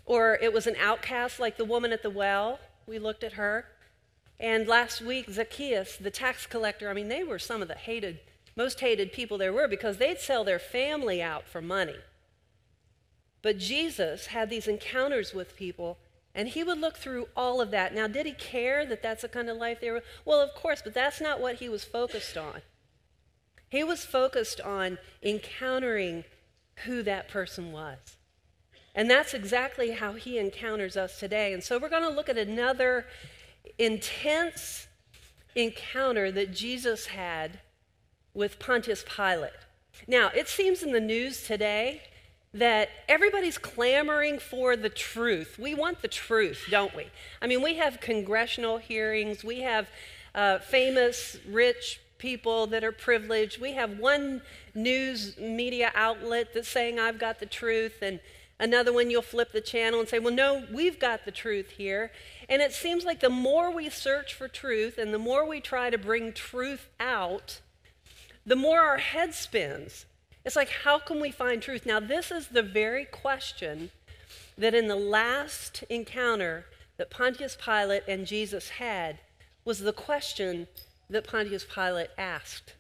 or 0.05 0.39
it 0.43 0.53
was 0.53 0.67
an 0.67 0.77
outcast 0.81 1.39
like 1.39 1.57
the 1.57 1.65
woman 1.65 1.93
at 1.93 2.03
the 2.03 2.11
well. 2.11 2.59
We 2.87 2.99
looked 2.99 3.23
at 3.23 3.35
her. 3.35 3.67
And 4.43 4.67
last 4.67 5.01
week, 5.01 5.31
Zacchaeus, 5.31 5.97
the 5.97 6.11
tax 6.11 6.47
collector, 6.47 6.91
I 6.91 6.95
mean, 6.95 7.07
they 7.07 7.23
were 7.23 7.39
some 7.39 7.63
of 7.63 7.69
the 7.69 7.77
hated, 7.77 8.19
most 8.57 8.81
hated 8.81 9.13
people 9.13 9.39
there 9.39 9.53
were 9.53 9.69
because 9.69 9.99
they'd 9.99 10.19
sell 10.19 10.43
their 10.43 10.59
family 10.59 11.23
out 11.23 11.47
for 11.47 11.63
money. 11.63 11.95
But 13.41 13.59
Jesus 13.59 14.27
had 14.27 14.51
these 14.51 14.67
encounters 14.67 15.33
with 15.33 15.57
people, 15.57 15.99
and 16.35 16.49
he 16.49 16.65
would 16.65 16.79
look 16.79 16.97
through 16.97 17.29
all 17.37 17.61
of 17.61 17.71
that. 17.71 17.95
Now, 17.95 18.09
did 18.09 18.27
he 18.27 18.33
care 18.33 18.85
that 18.85 19.01
that's 19.01 19.23
the 19.23 19.29
kind 19.29 19.49
of 19.49 19.59
life 19.59 19.81
they 19.81 19.93
were? 19.93 20.03
Well, 20.25 20.41
of 20.41 20.55
course, 20.55 20.83
but 20.83 20.93
that's 20.93 21.21
not 21.21 21.41
what 21.41 21.57
he 21.57 21.69
was 21.69 21.85
focused 21.85 22.37
on. 22.37 22.63
He 23.69 23.85
was 23.85 24.05
focused 24.05 24.61
on 24.61 24.99
encountering 25.23 26.25
who 26.85 27.05
that 27.05 27.29
person 27.29 27.71
was. 27.71 28.17
And 28.95 29.09
that's 29.09 29.35
exactly 29.35 29.93
how 29.93 30.15
he 30.15 30.37
encounters 30.37 30.97
us 30.97 31.19
today. 31.19 31.53
And 31.53 31.63
so 31.63 31.79
we're 31.79 31.89
going 31.89 32.03
to 32.03 32.09
look 32.11 32.29
at 32.29 32.37
another 32.37 33.07
intense 33.79 34.89
encounter 35.55 36.31
that 36.33 36.53
Jesus 36.53 37.07
had 37.07 37.61
with 38.35 38.59
Pontius 38.59 39.05
Pilate. 39.07 39.53
Now, 40.07 40.31
it 40.35 40.49
seems 40.49 40.83
in 40.83 40.93
the 40.93 41.01
news 41.01 41.45
today 41.45 42.03
that 42.55 42.89
everybody's 43.09 43.59
clamoring 43.59 44.39
for 44.39 44.77
the 44.77 44.89
truth. 44.89 45.59
We 45.59 45.75
want 45.75 46.03
the 46.03 46.09
truth, 46.09 46.67
don't 46.71 46.95
we? 46.95 47.07
I 47.41 47.47
mean, 47.47 47.63
we 47.63 47.77
have 47.77 48.01
congressional 48.01 48.79
hearings, 48.79 49.43
we 49.43 49.61
have 49.61 49.89
uh, 50.35 50.59
famous, 50.59 51.37
rich 51.49 52.01
people 52.23 52.69
that 52.69 52.85
are 52.85 52.93
privileged. 52.93 53.61
We 53.61 53.73
have 53.73 53.99
one 53.99 54.43
news 54.75 55.37
media 55.39 55.91
outlet 55.95 56.55
that's 56.55 56.69
saying, 56.69 57.01
I've 57.01 57.19
got 57.19 57.41
the 57.41 57.47
truth, 57.47 58.01
and 58.01 58.21
another 58.63 58.93
one 58.93 59.11
you'll 59.11 59.21
flip 59.21 59.53
the 59.53 59.61
channel 59.61 60.01
and 60.01 60.09
say, 60.09 60.19
Well, 60.19 60.33
no, 60.33 60.65
we've 60.73 60.99
got 60.99 61.25
the 61.25 61.33
truth 61.33 61.71
here. 61.71 62.13
And 62.49 62.63
it 62.63 62.73
seems 62.73 63.05
like 63.05 63.21
the 63.21 63.29
more 63.29 63.71
we 63.71 63.91
search 63.91 64.33
for 64.33 64.49
truth 64.49 64.97
and 64.97 65.13
the 65.13 65.19
more 65.19 65.47
we 65.47 65.61
try 65.61 65.91
to 65.91 65.99
bring 65.99 66.33
truth 66.33 66.89
out, 66.99 67.61
the 68.47 68.57
more 68.57 68.81
our 68.81 68.99
head 68.99 69.35
spins. 69.35 70.07
It's 70.45 70.57
like, 70.57 70.71
how 70.71 70.99
can 70.99 71.21
we 71.21 71.31
find 71.31 71.63
truth? 71.63 71.87
Now, 71.87 72.01
this 72.01 72.31
is 72.31 72.49
the 72.49 72.63
very 72.63 73.05
question 73.05 73.91
that 74.59 74.75
in 74.75 74.89
the 74.89 74.97
last 74.97 75.85
encounter 75.89 76.67
that 76.97 77.11
Pontius 77.11 77.57
Pilate 77.57 78.03
and 78.09 78.27
Jesus 78.27 78.71
had 78.71 79.19
was 79.65 79.81
the 79.81 79.93
question 79.93 80.67
that 81.09 81.27
Pontius 81.27 81.65
Pilate 81.65 82.11
asked. 82.19 82.75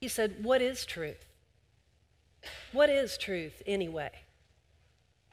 He 0.00 0.08
said, 0.08 0.42
What 0.42 0.62
is 0.62 0.84
truth? 0.86 1.26
What 2.72 2.90
is 2.90 3.16
truth 3.16 3.62
anyway? 3.66 4.10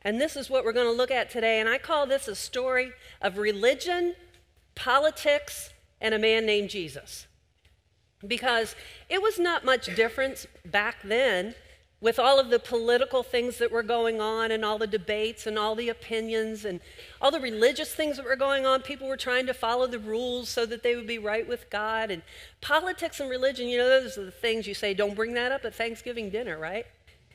And 0.04 0.20
this 0.20 0.36
is 0.36 0.50
what 0.50 0.66
we're 0.66 0.74
going 0.74 0.88
to 0.88 0.92
look 0.92 1.12
at 1.12 1.30
today. 1.30 1.60
And 1.60 1.70
I 1.70 1.78
call 1.78 2.08
this 2.08 2.28
a 2.28 2.36
story 2.36 2.92
of 3.22 3.38
religion, 3.38 4.16
politics, 4.76 5.72
and 6.00 6.14
a 6.14 6.20
man 6.20 6.46
named 6.46 6.70
Jesus 6.70 7.28
because 8.28 8.76
it 9.10 9.22
was 9.22 9.40
not 9.40 9.66
much 9.66 9.96
difference 9.96 10.46
back 10.66 10.98
then 11.04 11.56
with 12.00 12.18
all 12.18 12.40
of 12.40 12.50
the 12.50 12.58
political 12.58 13.22
things 13.22 13.60
that 13.60 13.72
were 13.72 13.84
going 13.84 14.20
on 14.20 14.50
and 14.50 14.66
all 14.66 14.80
the 14.80 14.88
debates 14.88 15.46
and 15.46 15.58
all 15.58 15.76
the 15.76 15.90
opinions 15.90 16.66
and 16.66 16.80
all 17.22 17.30
the 17.30 17.40
religious 17.40 17.94
things 17.94 18.18
that 18.18 18.26
were 18.26 18.36
going 18.36 18.66
on. 18.66 18.82
People 18.82 19.08
were 19.08 19.18
trying 19.18 19.46
to 19.46 19.54
follow 19.54 19.86
the 19.86 20.00
rules 20.00 20.50
so 20.50 20.66
that 20.66 20.82
they 20.82 20.96
would 20.96 21.06
be 21.06 21.20
right 21.20 21.48
with 21.48 21.70
God. 21.70 22.10
And 22.10 22.24
politics 22.60 23.20
and 23.20 23.30
religion, 23.30 23.68
you 23.68 23.78
know, 23.78 23.88
those 23.88 24.18
are 24.18 24.26
the 24.26 24.32
things 24.32 24.66
you 24.66 24.74
say, 24.74 24.96
don't 24.96 25.16
bring 25.16 25.36
that 25.36 25.52
up 25.52 25.64
at 25.64 25.76
Thanksgiving 25.76 26.32
dinner, 26.32 26.58
right? 26.58 26.88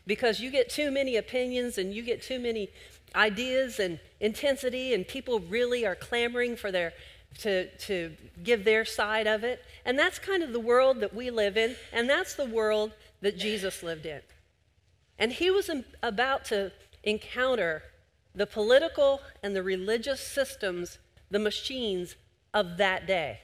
Because 0.06 0.40
you 0.40 0.50
get 0.50 0.68
too 0.68 0.90
many 0.90 1.16
opinions 1.16 1.78
and 1.78 1.92
you 1.92 2.02
get 2.02 2.22
too 2.22 2.38
many 2.38 2.70
ideas 3.14 3.80
and 3.80 3.98
intensity, 4.20 4.94
and 4.94 5.06
people 5.06 5.40
really 5.40 5.86
are 5.86 5.94
clamoring 5.94 6.56
for 6.56 6.70
their 6.70 6.92
to, 7.38 7.68
to 7.76 8.12
give 8.42 8.64
their 8.64 8.84
side 8.84 9.26
of 9.26 9.44
it. 9.44 9.64
And 9.84 9.98
that's 9.98 10.18
kind 10.18 10.42
of 10.42 10.52
the 10.52 10.60
world 10.60 11.00
that 11.00 11.14
we 11.14 11.30
live 11.30 11.56
in, 11.56 11.76
and 11.92 12.08
that's 12.08 12.34
the 12.34 12.46
world 12.46 12.92
that 13.20 13.36
Jesus 13.36 13.82
lived 13.82 14.06
in. 14.06 14.20
And 15.18 15.32
he 15.32 15.50
was 15.50 15.70
about 16.02 16.44
to 16.46 16.72
encounter 17.02 17.82
the 18.34 18.46
political 18.46 19.20
and 19.42 19.56
the 19.56 19.62
religious 19.62 20.20
systems, 20.20 20.98
the 21.30 21.38
machines 21.38 22.16
of 22.52 22.76
that 22.76 23.06
day. 23.06 23.40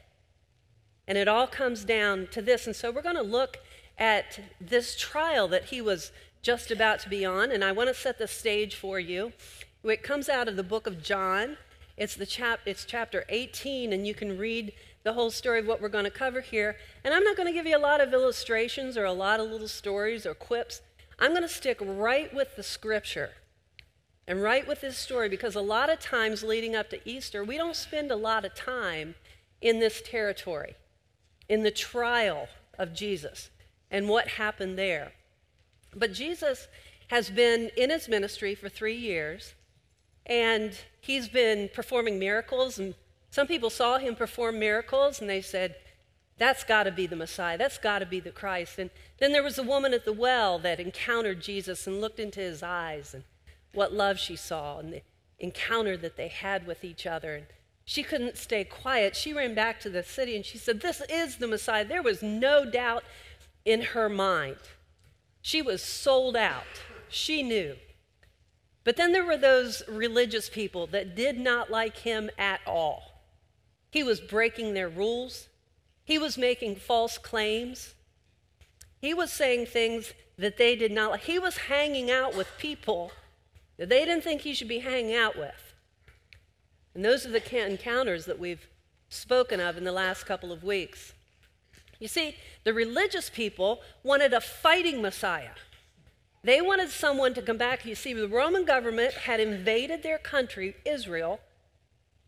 And 1.09 1.17
it 1.19 1.29
all 1.29 1.47
comes 1.47 1.85
down 1.85 2.29
to 2.33 2.43
this. 2.43 2.67
And 2.67 2.77
so 2.77 2.91
we're 2.91 3.03
going 3.03 3.17
to 3.17 3.23
look 3.23 3.59
at 3.99 4.39
this 4.61 4.97
trial 4.97 5.49
that 5.49 5.67
he 5.67 5.81
was 5.81 6.13
just 6.43 6.71
about 6.71 6.99
to 7.01 7.09
be 7.09 7.25
on. 7.25 7.51
And 7.51 7.65
I 7.65 7.73
want 7.73 7.89
to 7.89 7.95
set 7.95 8.19
the 8.19 8.29
stage 8.29 8.75
for 8.75 8.99
you. 8.99 9.33
It 9.85 10.03
comes 10.03 10.29
out 10.29 10.49
of 10.49 10.57
the 10.57 10.63
book 10.63 10.87
of 10.87 11.03
John. 11.03 11.57
It's, 11.97 12.15
the 12.15 12.27
chap- 12.27 12.61
it's 12.67 12.85
chapter 12.85 13.25
18, 13.29 13.93
and 13.93 14.07
you 14.07 14.15
can 14.15 14.37
read 14.37 14.73
the 15.05 15.13
whole 15.13 15.31
story 15.31 15.61
of 15.61 15.67
what 15.67 15.81
we're 15.81 15.89
going 15.89 16.05
to 16.05 16.11
cover 16.11 16.41
here. 16.41 16.77
And 17.05 17.15
I'm 17.15 17.25
not 17.25 17.37
going 17.37 17.49
to 17.49 17.53
give 17.53 17.67
you 17.67 17.77
a 17.77 17.79
lot 17.79 18.01
of 18.01 18.13
illustrations 18.13 18.97
or 18.97 19.05
a 19.05 19.13
lot 19.13 19.41
of 19.41 19.51
little 19.51 19.69
stories 19.69 20.27
or 20.27 20.35
quips. 20.35 20.81
I'm 21.19 21.31
going 21.31 21.43
to 21.43 21.49
stick 21.49 21.79
right 21.81 22.33
with 22.35 22.57
the 22.57 22.63
scripture 22.63 23.31
and 24.27 24.43
right 24.43 24.67
with 24.67 24.81
this 24.81 24.97
story 24.97 25.29
because 25.29 25.55
a 25.55 25.61
lot 25.61 25.91
of 25.91 25.99
times 25.99 26.43
leading 26.43 26.75
up 26.75 26.91
to 26.91 27.09
Easter, 27.09 27.45
we 27.45 27.57
don't 27.57 27.77
spend 27.77 28.11
a 28.11 28.17
lot 28.17 28.45
of 28.45 28.55
time 28.55 29.15
in 29.61 29.79
this 29.79 30.03
territory, 30.03 30.75
in 31.49 31.63
the 31.63 31.71
trial 31.71 32.49
of 32.79 32.95
Jesus 32.95 33.51
and 33.91 34.09
what 34.09 34.29
happened 34.29 34.79
there. 34.79 35.13
But 35.95 36.13
Jesus 36.13 36.69
has 37.09 37.31
been 37.31 37.71
in 37.77 37.91
his 37.91 38.09
ministry 38.09 38.55
for 38.55 38.69
three 38.69 38.97
years, 38.97 39.55
and 40.27 40.73
he's 41.01 41.29
been 41.29 41.69
performing 41.75 42.19
miracles. 42.19 42.79
And 42.79 42.95
some 43.31 43.47
people 43.47 43.71
saw 43.71 43.99
him 43.99 44.15
perform 44.15 44.59
miracles, 44.59 45.21
and 45.21 45.29
they 45.29 45.43
said, 45.43 45.77
That's 46.39 46.65
got 46.65 46.85
to 46.85 46.93
be 46.93 47.07
the 47.07 47.17
Messiah. 47.17 47.59
That's 47.59 47.79
got 47.79 47.99
to 47.99 48.07
be 48.07 48.21
the 48.21 48.31
Christ. 48.31 48.79
And 48.79 48.91
then 49.19 49.33
there 49.33 49.43
was 49.43 49.59
a 49.59 49.63
woman 49.63 49.93
at 49.93 50.05
the 50.05 50.13
well 50.13 50.59
that 50.61 50.81
encountered 50.81 51.43
Jesus 51.43 51.87
and 51.87 52.01
looked 52.01 52.19
into 52.19 52.41
his 52.41 52.63
eyes 52.63 53.15
and 53.15 53.25
what 53.75 53.93
love 53.93 54.19
she 54.19 54.37
saw 54.37 54.79
and 54.79 54.93
the 54.93 55.03
encounter 55.39 55.97
that 55.97 56.17
they 56.17 56.29
had 56.29 56.67
with 56.67 56.85
each 56.85 57.07
other. 57.07 57.35
And 57.35 57.47
she 57.85 58.03
couldn't 58.03 58.37
stay 58.37 58.65
quiet. 58.65 59.17
She 59.17 59.33
ran 59.33 59.55
back 59.55 59.81
to 59.81 59.91
the 59.91 60.03
city 60.03 60.37
and 60.37 60.45
she 60.45 60.57
said, 60.57 60.81
This 60.81 61.03
is 61.11 61.37
the 61.37 61.49
Messiah. 61.49 61.85
There 61.85 62.03
was 62.03 62.23
no 62.23 62.65
doubt 62.65 63.05
in 63.65 63.83
her 63.83 64.09
mind. 64.09 64.57
She 65.43 65.61
was 65.61 65.83
sold 65.83 66.37
out. 66.37 66.65
She 67.09 67.43
knew. 67.43 67.77
But 68.85 68.97
then 68.97 69.13
there 69.13 69.25
were 69.25 69.37
those 69.37 69.83
religious 69.89 70.49
people 70.49 70.87
that 70.89 71.15
did 71.15 71.39
not 71.39 71.71
like 71.71 71.99
him 71.99 72.31
at 72.39 72.61
all. 72.67 73.21
He 73.91 74.03
was 74.03 74.21
breaking 74.21 74.73
their 74.73 74.89
rules, 74.89 75.49
he 76.05 76.19
was 76.19 76.39
making 76.39 76.77
false 76.77 77.19
claims, 77.19 77.95
he 79.01 79.13
was 79.13 79.31
saying 79.33 79.67
things 79.67 80.15
that 80.39 80.57
they 80.57 80.75
did 80.75 80.91
not 80.91 81.11
like. 81.11 81.23
He 81.23 81.39
was 81.39 81.57
hanging 81.57 82.11
out 82.11 82.37
with 82.37 82.49
people 82.59 83.13
that 83.77 83.89
they 83.89 84.05
didn't 84.05 84.25
think 84.25 84.41
he 84.41 84.55
should 84.55 84.69
be 84.69 84.79
hanging 84.79 85.15
out 85.15 85.37
with. 85.37 85.75
And 86.95 87.05
those 87.05 87.27
are 87.27 87.31
the 87.31 87.67
encounters 87.67 88.25
that 88.27 88.39
we've 88.39 88.69
spoken 89.09 89.61
of 89.61 89.77
in 89.77 89.85
the 89.85 89.93
last 89.93 90.25
couple 90.25 90.53
of 90.53 90.65
weeks. 90.65 91.15
You 92.03 92.09
see, 92.09 92.35
the 92.65 92.75
religious 92.75 93.31
people 93.31 93.81
wanted 94.03 94.33
a 94.33 94.41
fighting 94.41 95.01
Messiah. 95.01 95.55
They 96.43 96.61
wanted 96.61 96.91
someone 96.91 97.33
to 97.35 97.43
come 97.43 97.59
back. 97.59 97.87
You 97.87 97.95
see, 97.95 98.13
the 98.13 98.27
Roman 98.27 98.65
government 98.65 99.15
had 99.15 99.39
invaded 99.39 100.03
their 100.03 100.19
country, 100.19 100.75
Israel, 100.85 101.39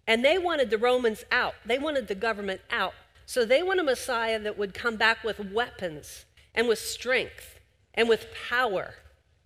and 0.07 0.25
they 0.25 0.39
wanted 0.39 0.71
the 0.71 0.79
Romans 0.79 1.25
out. 1.33 1.55
They 1.67 1.81
wanted 1.81 2.07
the 2.07 2.15
government 2.15 2.61
out. 2.71 2.95
So 3.27 3.45
they 3.45 3.65
want 3.65 3.81
a 3.81 3.83
Messiah 3.83 4.39
that 4.39 4.57
would 4.57 4.75
come 4.75 4.95
back 4.95 5.25
with 5.25 5.41
weapons 5.41 6.25
and 6.55 6.69
with 6.69 6.79
strength 6.79 7.59
and 7.95 8.09
with 8.09 8.29
power, 8.49 8.95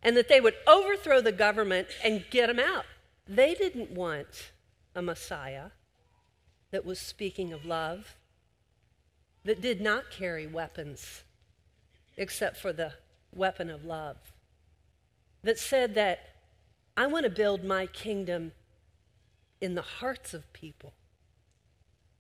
and 0.03 0.15
that 0.15 0.29
they 0.29 0.43
would 0.43 0.57
overthrow 0.67 1.23
the 1.23 1.33
government 1.33 1.89
and 2.05 2.27
get 2.31 2.49
them 2.49 2.59
out. 2.59 2.85
They 3.27 3.55
didn't 3.55 3.93
want 3.93 4.51
a 4.95 5.01
Messiah 5.01 5.71
that 6.71 6.85
was 6.85 6.99
speaking 6.99 7.51
of 7.55 7.65
love 7.65 8.18
that 9.49 9.63
did 9.63 9.81
not 9.81 10.11
carry 10.11 10.47
weapons 10.47 11.23
except 12.19 12.59
for 12.59 12.71
the 12.71 12.93
weapon 13.35 13.71
of 13.71 13.83
love, 13.83 14.19
that 15.43 15.59
said 15.59 15.95
that 15.95 16.19
I 16.99 17.07
want 17.07 17.25
to 17.25 17.31
build 17.31 17.65
my 17.65 17.87
kingdom 17.87 18.53
in 19.59 19.75
the 19.75 19.81
hearts 19.81 20.35
of 20.35 20.53
people. 20.53 20.93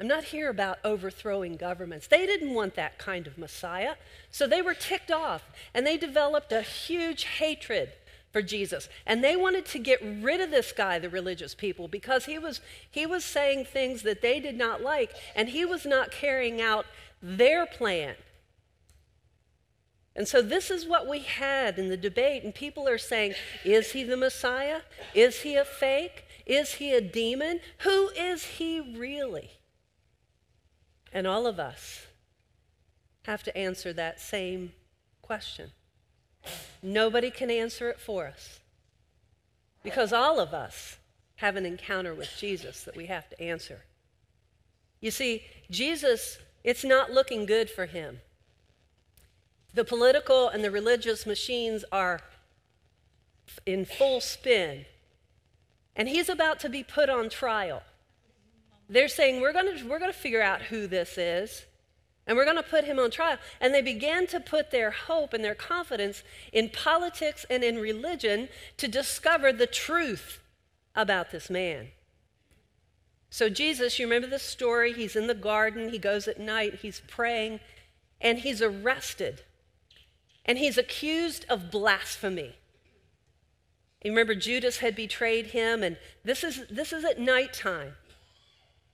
I'm 0.00 0.08
not 0.08 0.24
here 0.24 0.48
about 0.48 0.78
overthrowing 0.82 1.56
governments. 1.56 2.06
They 2.06 2.24
didn't 2.24 2.54
want 2.54 2.76
that 2.76 2.96
kind 2.96 3.26
of 3.26 3.36
Messiah, 3.36 3.96
so 4.30 4.46
they 4.46 4.62
were 4.62 4.72
ticked 4.72 5.10
off 5.10 5.42
and 5.74 5.86
they 5.86 5.98
developed 5.98 6.50
a 6.50 6.62
huge 6.62 7.24
hatred 7.24 7.92
for 8.32 8.40
Jesus. 8.40 8.88
And 9.06 9.22
they 9.22 9.36
wanted 9.36 9.66
to 9.66 9.78
get 9.78 10.00
rid 10.02 10.40
of 10.40 10.50
this 10.50 10.72
guy, 10.72 10.98
the 10.98 11.10
religious 11.10 11.54
people, 11.54 11.88
because 11.88 12.24
he 12.24 12.38
was, 12.38 12.60
he 12.90 13.04
was 13.04 13.24
saying 13.24 13.66
things 13.66 14.02
that 14.02 14.22
they 14.22 14.40
did 14.40 14.56
not 14.56 14.80
like 14.80 15.12
and 15.34 15.50
he 15.50 15.66
was 15.66 15.84
not 15.84 16.10
carrying 16.10 16.60
out 16.60 16.86
their 17.22 17.66
plan. 17.66 18.14
And 20.16 20.26
so 20.26 20.42
this 20.42 20.70
is 20.70 20.86
what 20.86 21.06
we 21.06 21.20
had 21.20 21.78
in 21.78 21.88
the 21.88 21.96
debate, 21.96 22.42
and 22.42 22.52
people 22.52 22.88
are 22.88 22.98
saying, 22.98 23.34
is 23.64 23.92
he 23.92 24.02
the 24.02 24.16
Messiah? 24.16 24.80
Is 25.14 25.42
he 25.42 25.54
a 25.54 25.64
fake? 25.64 26.24
Is 26.44 26.74
he 26.74 26.92
a 26.92 27.00
demon? 27.00 27.60
Who 27.78 28.08
is 28.10 28.44
he 28.44 28.80
really? 28.80 29.52
And 31.12 31.26
all 31.26 31.46
of 31.46 31.60
us 31.60 32.06
have 33.22 33.42
to 33.44 33.56
answer 33.56 33.92
that 33.92 34.20
same 34.20 34.72
question. 35.22 35.70
Nobody 36.82 37.30
can 37.30 37.50
answer 37.50 37.88
it 37.90 38.00
for 38.00 38.26
us 38.26 38.60
because 39.82 40.12
all 40.12 40.40
of 40.40 40.52
us 40.52 40.96
have 41.36 41.54
an 41.54 41.64
encounter 41.64 42.14
with 42.14 42.30
Jesus 42.38 42.82
that 42.84 42.96
we 42.96 43.06
have 43.06 43.28
to 43.28 43.40
answer. 43.40 43.82
You 45.00 45.10
see, 45.10 45.44
Jesus, 45.70 46.38
it's 46.68 46.84
not 46.84 47.10
looking 47.10 47.46
good 47.46 47.70
for 47.70 47.86
him. 47.86 48.20
The 49.72 49.84
political 49.84 50.50
and 50.50 50.62
the 50.62 50.70
religious 50.70 51.24
machines 51.24 51.82
are 51.90 52.20
in 53.64 53.86
full 53.86 54.20
spin, 54.20 54.84
and 55.96 56.10
he's 56.10 56.28
about 56.28 56.60
to 56.60 56.68
be 56.68 56.84
put 56.84 57.08
on 57.08 57.30
trial. 57.30 57.84
They're 58.86 59.08
saying, 59.08 59.40
We're 59.40 59.54
going 59.54 59.78
to 59.78 59.88
we're 59.88 59.98
to 59.98 60.12
figure 60.12 60.42
out 60.42 60.60
who 60.60 60.86
this 60.86 61.16
is, 61.16 61.64
and 62.26 62.36
we're 62.36 62.44
going 62.44 62.58
to 62.58 62.62
put 62.62 62.84
him 62.84 62.98
on 62.98 63.10
trial. 63.10 63.38
And 63.62 63.72
they 63.72 63.80
began 63.80 64.26
to 64.26 64.38
put 64.38 64.70
their 64.70 64.90
hope 64.90 65.32
and 65.32 65.42
their 65.42 65.54
confidence 65.54 66.22
in 66.52 66.68
politics 66.68 67.46
and 67.48 67.64
in 67.64 67.78
religion 67.78 68.50
to 68.76 68.88
discover 68.88 69.54
the 69.54 69.66
truth 69.66 70.38
about 70.94 71.30
this 71.30 71.48
man. 71.48 71.92
So, 73.30 73.48
Jesus, 73.48 73.98
you 73.98 74.06
remember 74.06 74.26
the 74.26 74.38
story? 74.38 74.92
He's 74.92 75.14
in 75.14 75.26
the 75.26 75.34
garden, 75.34 75.90
he 75.90 75.98
goes 75.98 76.26
at 76.26 76.40
night, 76.40 76.76
he's 76.76 77.02
praying, 77.06 77.60
and 78.20 78.38
he's 78.38 78.62
arrested. 78.62 79.42
And 80.44 80.56
he's 80.56 80.78
accused 80.78 81.44
of 81.48 81.70
blasphemy. 81.70 82.56
You 84.02 84.12
remember 84.12 84.34
Judas 84.34 84.78
had 84.78 84.96
betrayed 84.96 85.48
him, 85.48 85.82
and 85.82 85.98
this 86.24 86.42
is, 86.42 86.62
this 86.70 86.92
is 86.92 87.04
at 87.04 87.18
nighttime. 87.18 87.94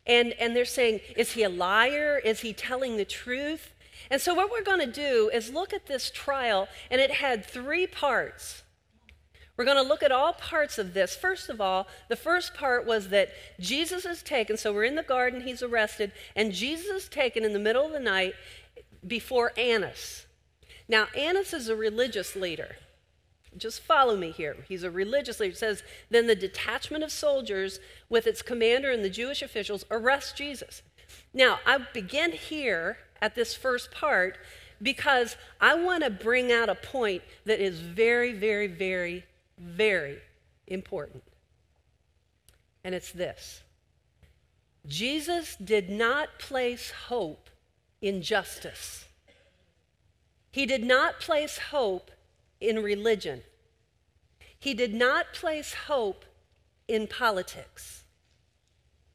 And, 0.06 0.32
and 0.32 0.56
they're 0.56 0.64
saying, 0.64 1.00
is 1.16 1.32
he 1.32 1.44
a 1.44 1.48
liar? 1.48 2.20
Is 2.24 2.40
he 2.40 2.52
telling 2.52 2.96
the 2.96 3.04
truth? 3.04 3.72
And 4.10 4.20
so, 4.20 4.34
what 4.34 4.50
we're 4.50 4.64
going 4.64 4.80
to 4.80 4.92
do 4.92 5.30
is 5.32 5.52
look 5.52 5.72
at 5.72 5.86
this 5.86 6.10
trial, 6.10 6.68
and 6.90 7.00
it 7.00 7.12
had 7.12 7.44
three 7.44 7.86
parts. 7.86 8.63
We're 9.56 9.64
going 9.64 9.82
to 9.82 9.88
look 9.88 10.02
at 10.02 10.10
all 10.10 10.32
parts 10.32 10.78
of 10.78 10.94
this. 10.94 11.14
First 11.14 11.48
of 11.48 11.60
all, 11.60 11.86
the 12.08 12.16
first 12.16 12.54
part 12.54 12.86
was 12.86 13.08
that 13.10 13.30
Jesus 13.60 14.04
is 14.04 14.22
taken. 14.22 14.56
So, 14.56 14.72
we're 14.72 14.84
in 14.84 14.96
the 14.96 15.02
garden, 15.02 15.42
he's 15.42 15.62
arrested, 15.62 16.12
and 16.34 16.52
Jesus 16.52 17.04
is 17.04 17.08
taken 17.08 17.44
in 17.44 17.52
the 17.52 17.58
middle 17.58 17.86
of 17.86 17.92
the 17.92 18.00
night 18.00 18.34
before 19.06 19.52
Annas. 19.56 20.26
Now, 20.88 21.06
Annas 21.16 21.52
is 21.52 21.68
a 21.68 21.76
religious 21.76 22.34
leader. 22.34 22.76
Just 23.56 23.80
follow 23.80 24.16
me 24.16 24.32
here. 24.32 24.56
He's 24.68 24.82
a 24.82 24.90
religious 24.90 25.38
leader. 25.38 25.52
It 25.52 25.58
says, 25.58 25.82
Then 26.10 26.26
the 26.26 26.34
detachment 26.34 27.04
of 27.04 27.12
soldiers 27.12 27.78
with 28.08 28.26
its 28.26 28.42
commander 28.42 28.90
and 28.90 29.04
the 29.04 29.10
Jewish 29.10 29.42
officials 29.42 29.84
arrest 29.90 30.36
Jesus. 30.36 30.82
Now, 31.32 31.60
I 31.64 31.78
begin 31.92 32.32
here 32.32 32.98
at 33.22 33.34
this 33.34 33.54
first 33.54 33.92
part 33.92 34.38
because 34.82 35.36
I 35.60 35.74
want 35.74 36.02
to 36.02 36.10
bring 36.10 36.50
out 36.50 36.68
a 36.68 36.74
point 36.74 37.22
that 37.44 37.60
is 37.60 37.78
very, 37.78 38.32
very, 38.32 38.66
very, 38.66 39.24
very 39.58 40.18
important. 40.66 41.22
And 42.82 42.94
it's 42.94 43.12
this 43.12 43.62
Jesus 44.86 45.56
did 45.56 45.88
not 45.88 46.38
place 46.38 46.90
hope 47.08 47.48
in 48.00 48.22
justice, 48.22 49.06
He 50.50 50.66
did 50.66 50.84
not 50.84 51.20
place 51.20 51.58
hope 51.70 52.10
in 52.60 52.82
religion. 52.82 53.42
He 54.58 54.72
did 54.72 54.94
not 54.94 55.34
place 55.34 55.74
hope 55.88 56.24
in 56.88 57.06
politics. 57.06 58.04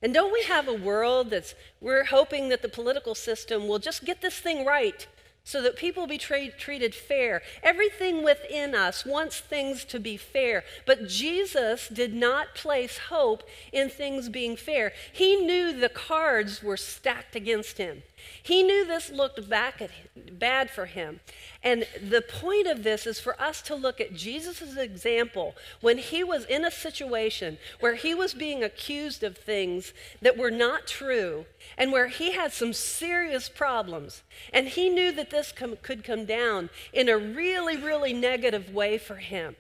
And 0.02 0.14
don't 0.14 0.32
we 0.32 0.44
have 0.44 0.68
a 0.68 0.74
world 0.74 1.32
that's, 1.32 1.56
we're 1.82 2.06
hoping 2.06 2.50
that 2.50 2.62
the 2.62 2.70
political 2.70 3.16
system 3.16 3.68
will 3.68 3.80
just 3.80 4.06
get 4.06 4.22
this 4.22 4.38
thing 4.40 4.64
right 4.64 5.08
so 5.50 5.64
that 5.64 5.76
people 5.76 6.06
be 6.06 6.20
tra- 6.20 6.52
treated 6.52 6.94
fair. 6.94 7.42
Everything 7.64 8.24
within 8.24 8.76
us 8.76 9.04
wants 9.04 9.40
things 9.40 9.84
to 9.86 10.00
be 10.00 10.16
fair, 10.16 10.64
but 10.86 11.08
Jesus 11.08 11.88
did 11.88 12.14
not 12.14 12.54
place 12.54 13.00
hope 13.10 13.42
in 13.74 13.90
things 13.90 14.30
being 14.30 14.56
fair. 14.56 14.94
He 15.12 15.38
knew 15.38 15.74
the 15.74 15.90
cards 15.90 16.62
were 16.62 16.78
stacked 16.78 17.36
against 17.36 17.80
him. 17.80 18.04
He 18.42 18.64
knew 18.64 18.86
this 18.86 19.10
looked 19.10 19.50
back 19.50 19.82
at 19.82 19.92
him, 19.92 20.08
bad 20.34 20.70
for 20.70 20.86
him. 20.86 21.20
And 21.64 21.88
the 22.02 22.22
point 22.22 22.68
of 22.68 22.84
this 22.84 23.06
is 23.06 23.20
for 23.20 23.40
us 23.42 23.62
to 23.64 23.76
look 23.76 24.00
at 24.00 24.14
Jesus' 24.14 24.78
example 24.78 25.56
when 25.82 25.98
he 25.98 26.24
was 26.24 26.46
in 26.46 26.66
a 26.66 26.72
situation 26.72 27.58
where 27.80 27.96
he 27.96 28.14
was 28.14 28.34
being 28.34 28.64
accused 28.64 29.24
of 29.24 29.38
things 29.38 29.94
that 30.22 30.38
were 30.38 30.52
not 30.52 30.88
true 30.88 31.46
and 31.78 31.92
where 31.92 32.08
he 32.08 32.32
had 32.32 32.54
some 32.54 32.74
serious 32.74 33.50
problems. 33.50 34.24
And 34.54 34.68
he 34.68 34.90
knew 34.90 35.12
that 35.12 35.30
this 35.30 35.52
com- 35.52 35.78
could 35.82 36.04
come 36.04 36.26
down 36.26 36.70
in 36.94 37.10
a 37.10 37.18
really, 37.18 37.78
really 37.78 38.14
negative 38.14 38.74
way 38.74 38.98
for 38.98 39.16
him. 39.16 39.56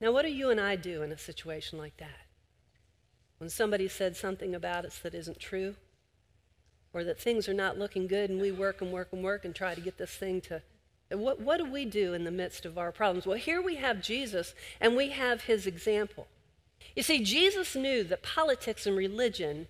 Now, 0.00 0.12
what 0.12 0.22
do 0.22 0.32
you 0.32 0.50
and 0.50 0.60
I 0.60 0.76
do 0.76 1.02
in 1.02 1.12
a 1.12 1.18
situation 1.18 1.78
like 1.78 1.96
that? 1.98 2.26
When 3.38 3.50
somebody 3.50 3.88
said 3.88 4.16
something 4.16 4.54
about 4.54 4.84
us 4.84 4.98
that 4.98 5.14
isn't 5.14 5.38
true? 5.38 5.76
Or 6.92 7.04
that 7.04 7.20
things 7.20 7.48
are 7.48 7.54
not 7.54 7.78
looking 7.78 8.06
good 8.06 8.30
and 8.30 8.40
we 8.40 8.50
work 8.50 8.80
and 8.80 8.92
work 8.92 9.08
and 9.12 9.22
work 9.22 9.44
and 9.44 9.54
try 9.54 9.74
to 9.74 9.80
get 9.80 9.98
this 9.98 10.10
thing 10.10 10.40
to 10.40 10.62
what, 11.12 11.40
what 11.40 11.58
do 11.58 11.64
we 11.64 11.84
do 11.84 12.14
in 12.14 12.22
the 12.22 12.30
midst 12.30 12.64
of 12.64 12.78
our 12.78 12.92
problems? 12.92 13.26
Well 13.26 13.36
here 13.36 13.60
we 13.60 13.76
have 13.76 14.02
jesus 14.02 14.54
and 14.80 14.96
we 14.96 15.10
have 15.10 15.42
his 15.42 15.66
example. 15.66 16.26
You 16.96 17.02
see 17.02 17.22
jesus 17.22 17.74
knew 17.74 18.04
that 18.04 18.22
politics 18.22 18.86
and 18.86 18.96
religion 18.96 19.68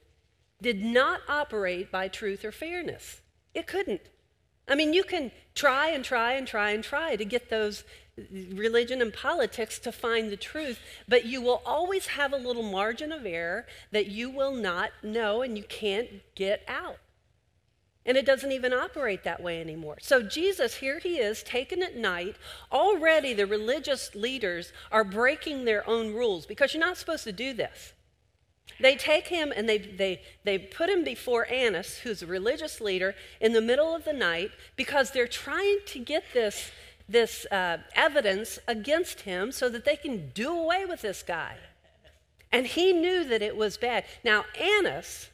did 0.60 0.84
not 0.84 1.20
operate 1.28 1.90
by 1.90 2.08
truth 2.08 2.44
or 2.44 2.52
fairness. 2.52 3.20
It 3.54 3.66
couldn't. 3.66 4.02
I 4.68 4.74
mean 4.74 4.92
you 4.92 5.04
can 5.04 5.30
try 5.54 5.88
and 5.88 6.04
try 6.04 6.34
and 6.34 6.46
try 6.46 6.70
and 6.70 6.84
try 6.84 7.16
to 7.16 7.24
get 7.24 7.50
those 7.50 7.84
religion 8.52 9.00
and 9.00 9.12
politics 9.12 9.78
to 9.80 9.92
find 9.92 10.30
the 10.30 10.36
truth, 10.36 10.78
but 11.08 11.24
you 11.24 11.40
will 11.40 11.62
always 11.64 12.08
have 12.08 12.32
a 12.32 12.36
little 12.36 12.62
margin 12.62 13.12
of 13.12 13.24
error 13.24 13.66
that 13.92 14.06
you 14.06 14.30
will 14.30 14.54
not 14.54 14.90
know 15.02 15.42
and 15.42 15.56
you 15.56 15.64
can't 15.64 16.08
get 16.34 16.62
out. 16.68 16.98
And 18.06 18.16
it 18.16 18.24
doesn't 18.24 18.52
even 18.52 18.72
operate 18.72 19.24
that 19.24 19.42
way 19.42 19.60
anymore. 19.60 19.98
So, 20.00 20.22
Jesus, 20.22 20.76
here 20.76 20.98
he 21.00 21.18
is, 21.18 21.42
taken 21.42 21.82
at 21.82 21.96
night. 21.96 22.36
Already 22.72 23.34
the 23.34 23.46
religious 23.46 24.14
leaders 24.14 24.72
are 24.90 25.04
breaking 25.04 25.64
their 25.64 25.88
own 25.88 26.14
rules 26.14 26.46
because 26.46 26.72
you're 26.72 26.84
not 26.84 26.96
supposed 26.96 27.24
to 27.24 27.32
do 27.32 27.52
this. 27.52 27.92
They 28.80 28.96
take 28.96 29.28
him 29.28 29.52
and 29.54 29.68
they, 29.68 29.78
they, 29.78 30.22
they 30.44 30.58
put 30.58 30.88
him 30.88 31.04
before 31.04 31.46
Annas, 31.50 31.98
who's 31.98 32.22
a 32.22 32.26
religious 32.26 32.80
leader, 32.80 33.14
in 33.40 33.52
the 33.52 33.60
middle 33.60 33.94
of 33.94 34.04
the 34.04 34.12
night 34.12 34.52
because 34.76 35.10
they're 35.10 35.26
trying 35.26 35.78
to 35.86 35.98
get 35.98 36.24
this, 36.32 36.70
this 37.06 37.44
uh, 37.46 37.78
evidence 37.94 38.58
against 38.66 39.22
him 39.22 39.52
so 39.52 39.68
that 39.68 39.84
they 39.84 39.96
can 39.96 40.30
do 40.30 40.56
away 40.56 40.86
with 40.86 41.02
this 41.02 41.22
guy. 41.22 41.56
And 42.50 42.66
he 42.66 42.92
knew 42.92 43.24
that 43.24 43.42
it 43.42 43.56
was 43.56 43.76
bad. 43.76 44.04
Now, 44.24 44.44
Annas 44.58 45.28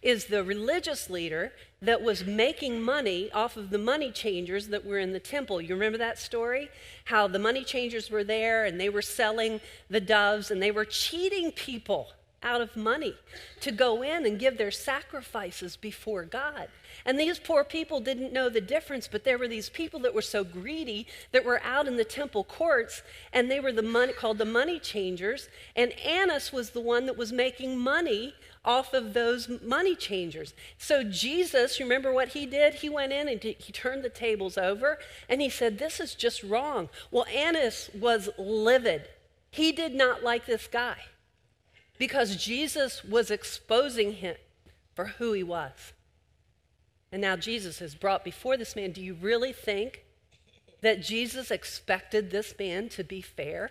is 0.00 0.26
the 0.26 0.44
religious 0.44 1.10
leader 1.10 1.52
that 1.82 2.02
was 2.02 2.24
making 2.24 2.80
money 2.80 3.30
off 3.32 3.56
of 3.56 3.70
the 3.70 3.78
money 3.78 4.10
changers 4.10 4.68
that 4.68 4.84
were 4.84 4.98
in 4.98 5.12
the 5.12 5.20
temple. 5.20 5.60
You 5.60 5.74
remember 5.74 5.98
that 5.98 6.18
story? 6.18 6.70
How 7.04 7.28
the 7.28 7.38
money 7.38 7.64
changers 7.64 8.10
were 8.10 8.24
there 8.24 8.64
and 8.64 8.80
they 8.80 8.88
were 8.88 9.02
selling 9.02 9.60
the 9.90 10.00
doves 10.00 10.50
and 10.50 10.62
they 10.62 10.70
were 10.70 10.86
cheating 10.86 11.52
people 11.52 12.08
out 12.42 12.60
of 12.60 12.76
money 12.76 13.14
to 13.60 13.72
go 13.72 14.02
in 14.02 14.24
and 14.24 14.38
give 14.38 14.56
their 14.56 14.70
sacrifices 14.70 15.76
before 15.76 16.24
God. 16.24 16.68
And 17.04 17.18
these 17.18 17.38
poor 17.38 17.64
people 17.64 18.00
didn't 18.00 18.32
know 18.32 18.48
the 18.48 18.60
difference, 18.60 19.08
but 19.08 19.24
there 19.24 19.36
were 19.36 19.48
these 19.48 19.68
people 19.68 20.00
that 20.00 20.14
were 20.14 20.22
so 20.22 20.44
greedy 20.44 21.06
that 21.32 21.44
were 21.44 21.60
out 21.62 21.88
in 21.88 21.96
the 21.96 22.04
temple 22.04 22.44
courts, 22.44 23.02
and 23.32 23.50
they 23.50 23.60
were 23.60 23.72
the 23.72 23.82
money 23.82 24.12
called 24.12 24.38
the 24.38 24.44
money 24.44 24.78
changers. 24.78 25.48
And 25.74 25.92
Annas 25.98 26.52
was 26.52 26.70
the 26.70 26.80
one 26.80 27.06
that 27.06 27.18
was 27.18 27.32
making 27.32 27.78
money 27.78 28.34
off 28.66 28.92
of 28.92 29.14
those 29.14 29.48
money 29.62 29.94
changers. 29.94 30.52
So 30.76 31.04
Jesus, 31.04 31.78
remember 31.78 32.12
what 32.12 32.30
he 32.30 32.44
did? 32.44 32.74
He 32.74 32.88
went 32.88 33.12
in 33.12 33.28
and 33.28 33.42
he 33.42 33.72
turned 33.72 34.02
the 34.02 34.10
tables 34.10 34.58
over 34.58 34.98
and 35.28 35.40
he 35.40 35.48
said, 35.48 35.78
This 35.78 36.00
is 36.00 36.14
just 36.14 36.42
wrong. 36.42 36.88
Well, 37.10 37.26
Annas 37.26 37.88
was 37.94 38.28
livid. 38.36 39.08
He 39.50 39.72
did 39.72 39.94
not 39.94 40.22
like 40.22 40.44
this 40.44 40.66
guy 40.66 40.96
because 41.98 42.36
Jesus 42.36 43.04
was 43.04 43.30
exposing 43.30 44.14
him 44.14 44.36
for 44.94 45.06
who 45.06 45.32
he 45.32 45.42
was. 45.42 45.92
And 47.12 47.22
now 47.22 47.36
Jesus 47.36 47.80
is 47.80 47.94
brought 47.94 48.24
before 48.24 48.56
this 48.56 48.76
man. 48.76 48.92
Do 48.92 49.00
you 49.00 49.14
really 49.14 49.52
think 49.52 50.04
that 50.82 51.00
Jesus 51.00 51.50
expected 51.50 52.30
this 52.30 52.54
man 52.58 52.88
to 52.90 53.04
be 53.04 53.22
fair? 53.22 53.70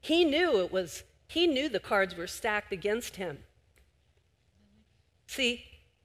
He 0.00 0.24
knew 0.24 0.60
it 0.60 0.70
was, 0.70 1.02
he 1.26 1.46
knew 1.46 1.68
the 1.68 1.80
cards 1.80 2.14
were 2.14 2.26
stacked 2.26 2.72
against 2.72 3.16
him. 3.16 3.38
See, 5.26 5.64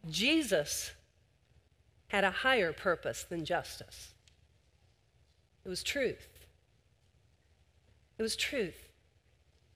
Jesus 0.09 0.91
had 2.07 2.23
a 2.23 2.31
higher 2.31 2.73
purpose 2.73 3.23
than 3.23 3.45
justice. 3.45 4.13
It 5.63 5.69
was 5.69 5.83
truth. 5.83 6.27
It 8.17 8.23
was 8.23 8.35
truth. 8.35 8.89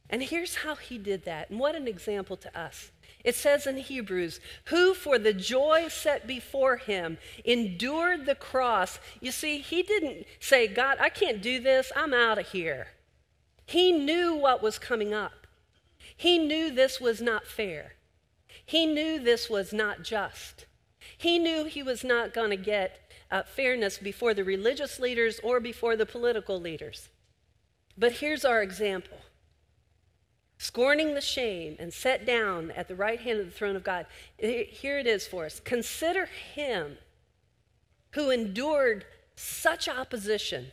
And 0.09 0.21
here's 0.21 0.57
how 0.57 0.75
he 0.75 0.97
did 0.97 1.25
that. 1.25 1.49
And 1.49 1.59
what 1.59 1.75
an 1.75 1.87
example 1.87 2.37
to 2.37 2.59
us. 2.59 2.91
It 3.23 3.35
says 3.35 3.65
in 3.65 3.77
Hebrews, 3.77 4.39
who 4.65 4.93
for 4.93 5.17
the 5.17 5.33
joy 5.33 5.87
set 5.89 6.27
before 6.27 6.77
him 6.77 7.17
endured 7.43 8.25
the 8.25 8.35
cross. 8.35 8.99
You 9.19 9.31
see, 9.31 9.57
he 9.59 9.81
didn't 9.81 10.27
say, 10.39 10.67
God, 10.67 10.97
I 10.99 11.09
can't 11.09 11.41
do 11.41 11.59
this. 11.59 11.91
I'm 11.95 12.13
out 12.13 12.37
of 12.37 12.49
here. 12.49 12.87
He 13.65 13.91
knew 13.91 14.35
what 14.35 14.61
was 14.61 14.77
coming 14.77 15.11
up. 15.11 15.47
He 16.15 16.37
knew 16.37 16.69
this 16.69 17.01
was 17.01 17.19
not 17.19 17.47
fair. 17.47 17.93
He 18.65 18.85
knew 18.85 19.19
this 19.19 19.49
was 19.49 19.71
not 19.71 20.03
just. 20.03 20.65
He 21.17 21.37
knew 21.37 21.65
he 21.65 21.83
was 21.83 22.03
not 22.03 22.33
going 22.33 22.49
to 22.49 22.57
get 22.57 23.11
uh, 23.31 23.43
fairness 23.43 23.97
before 23.97 24.33
the 24.33 24.43
religious 24.43 24.99
leaders 24.99 25.39
or 25.43 25.59
before 25.59 25.95
the 25.95 26.05
political 26.05 26.59
leaders. 26.59 27.09
But 27.97 28.13
here's 28.13 28.45
our 28.45 28.61
example 28.61 29.17
scorning 30.57 31.13
the 31.13 31.21
shame 31.21 31.75
and 31.79 31.93
set 31.93 32.25
down 32.25 32.71
at 32.71 32.87
the 32.87 32.95
right 32.95 33.19
hand 33.19 33.39
of 33.39 33.45
the 33.45 33.51
throne 33.51 33.75
of 33.75 33.83
God. 33.83 34.05
Here 34.37 34.97
it 34.97 35.05
is 35.05 35.27
for 35.27 35.45
us. 35.45 35.59
Consider 35.59 36.25
him 36.25 36.97
who 38.11 38.29
endured 38.29 39.05
such 39.35 39.89
opposition 39.89 40.67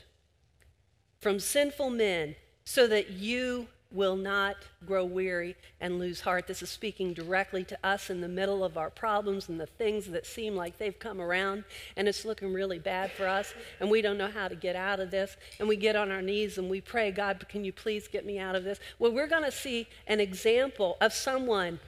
from 1.20 1.40
sinful 1.40 1.90
men 1.90 2.36
so 2.64 2.86
that 2.86 3.10
you 3.10 3.66
will 3.92 4.16
not 4.16 4.56
grow 4.86 5.04
weary 5.04 5.56
and 5.80 5.98
lose 5.98 6.20
heart. 6.20 6.46
This 6.46 6.62
is 6.62 6.70
speaking 6.70 7.12
directly 7.12 7.64
to 7.64 7.78
us 7.84 8.10
in 8.10 8.20
the 8.20 8.28
middle 8.28 8.64
of 8.64 8.76
our 8.76 8.90
problems 8.90 9.48
and 9.48 9.60
the 9.60 9.66
things 9.66 10.06
that 10.08 10.26
seem 10.26 10.56
like 10.56 10.78
they've 10.78 10.98
come 10.98 11.20
around 11.20 11.64
and 11.96 12.08
it's 12.08 12.24
looking 12.24 12.52
really 12.52 12.78
bad 12.78 13.12
for 13.12 13.26
us 13.26 13.54
and 13.80 13.90
we 13.90 14.02
don't 14.02 14.18
know 14.18 14.30
how 14.30 14.48
to 14.48 14.54
get 14.54 14.76
out 14.76 15.00
of 15.00 15.10
this. 15.10 15.36
And 15.58 15.68
we 15.68 15.76
get 15.76 15.96
on 15.96 16.10
our 16.10 16.22
knees 16.22 16.58
and 16.58 16.70
we 16.70 16.80
pray, 16.80 17.10
God, 17.10 17.46
can 17.48 17.64
you 17.64 17.72
please 17.72 18.08
get 18.08 18.24
me 18.24 18.38
out 18.38 18.54
of 18.54 18.64
this? 18.64 18.80
Well, 18.98 19.12
we're 19.12 19.28
going 19.28 19.44
to 19.44 19.52
see 19.52 19.88
an 20.06 20.20
example 20.20 20.96
of 21.00 21.12
someone 21.12 21.80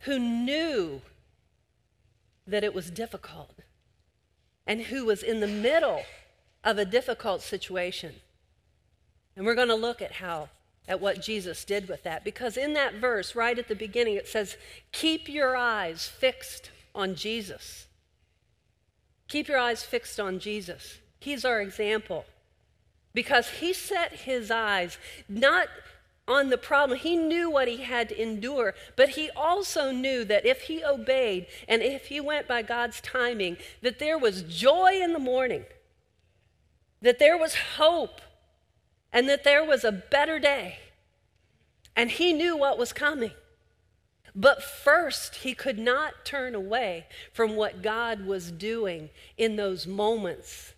who 0.00 0.18
knew 0.18 1.00
that 2.46 2.64
it 2.64 2.74
was 2.74 2.90
difficult 2.90 3.60
and 4.66 4.82
who 4.82 5.04
was 5.04 5.22
in 5.22 5.40
the 5.40 5.46
middle 5.46 6.02
of 6.64 6.78
a 6.78 6.84
difficult 6.84 7.42
situation. 7.42 8.14
And 9.36 9.46
we're 9.46 9.54
going 9.54 9.68
to 9.68 9.74
look 9.74 10.02
at 10.02 10.12
how 10.12 10.48
at 10.88 11.00
what 11.00 11.22
Jesus 11.22 11.64
did 11.64 11.88
with 11.88 12.02
that. 12.04 12.24
Because 12.24 12.56
in 12.56 12.74
that 12.74 12.94
verse, 12.94 13.34
right 13.34 13.58
at 13.58 13.68
the 13.68 13.74
beginning, 13.74 14.16
it 14.16 14.28
says, 14.28 14.56
Keep 14.92 15.28
your 15.28 15.56
eyes 15.56 16.06
fixed 16.06 16.70
on 16.94 17.14
Jesus. 17.14 17.86
Keep 19.28 19.48
your 19.48 19.58
eyes 19.58 19.82
fixed 19.82 20.20
on 20.20 20.38
Jesus. 20.38 20.98
He's 21.18 21.44
our 21.44 21.60
example. 21.60 22.24
Because 23.12 23.48
he 23.48 23.72
set 23.72 24.12
his 24.12 24.50
eyes 24.50 24.98
not 25.28 25.68
on 26.28 26.50
the 26.50 26.58
problem. 26.58 26.98
He 26.98 27.16
knew 27.16 27.50
what 27.50 27.68
he 27.68 27.78
had 27.78 28.08
to 28.10 28.20
endure, 28.20 28.74
but 28.96 29.10
he 29.10 29.30
also 29.30 29.90
knew 29.90 30.24
that 30.24 30.44
if 30.44 30.62
he 30.62 30.84
obeyed 30.84 31.46
and 31.68 31.82
if 31.82 32.06
he 32.06 32.20
went 32.20 32.48
by 32.48 32.62
God's 32.62 33.00
timing, 33.00 33.56
that 33.82 33.98
there 33.98 34.18
was 34.18 34.42
joy 34.42 35.00
in 35.00 35.12
the 35.12 35.18
morning, 35.18 35.64
that 37.00 37.18
there 37.18 37.38
was 37.38 37.54
hope 37.76 38.20
and 39.16 39.30
that 39.30 39.44
there 39.44 39.64
was 39.64 39.82
a 39.82 39.90
better 39.90 40.38
day. 40.38 40.76
And 41.96 42.10
he 42.10 42.34
knew 42.34 42.54
what 42.54 42.76
was 42.76 42.92
coming. 42.92 43.30
But 44.34 44.62
first, 44.62 45.36
he 45.36 45.54
could 45.54 45.78
not 45.78 46.26
turn 46.26 46.54
away 46.54 47.06
from 47.32 47.56
what 47.56 47.80
God 47.80 48.26
was 48.26 48.52
doing 48.52 49.08
in 49.38 49.56
those 49.56 49.86
moments. 49.86 50.74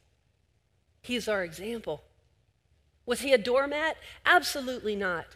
He's 1.02 1.26
our 1.26 1.42
example. 1.42 2.04
Was 3.06 3.22
he 3.22 3.32
a 3.32 3.38
doormat? 3.38 3.96
Absolutely 4.24 4.94
not. 4.94 5.26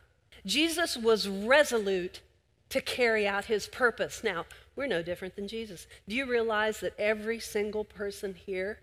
Jesus 0.46 0.96
was 0.96 1.28
resolute 1.28 2.20
to 2.68 2.80
carry 2.80 3.26
out 3.26 3.46
his 3.46 3.66
purpose. 3.66 4.22
Now, 4.22 4.46
we're 4.76 4.86
no 4.86 5.02
different 5.02 5.34
than 5.34 5.48
Jesus. 5.48 5.88
Do 6.06 6.14
you 6.14 6.24
realize 6.24 6.78
that 6.78 6.94
every 7.00 7.40
single 7.40 7.82
person 7.82 8.34
here, 8.34 8.78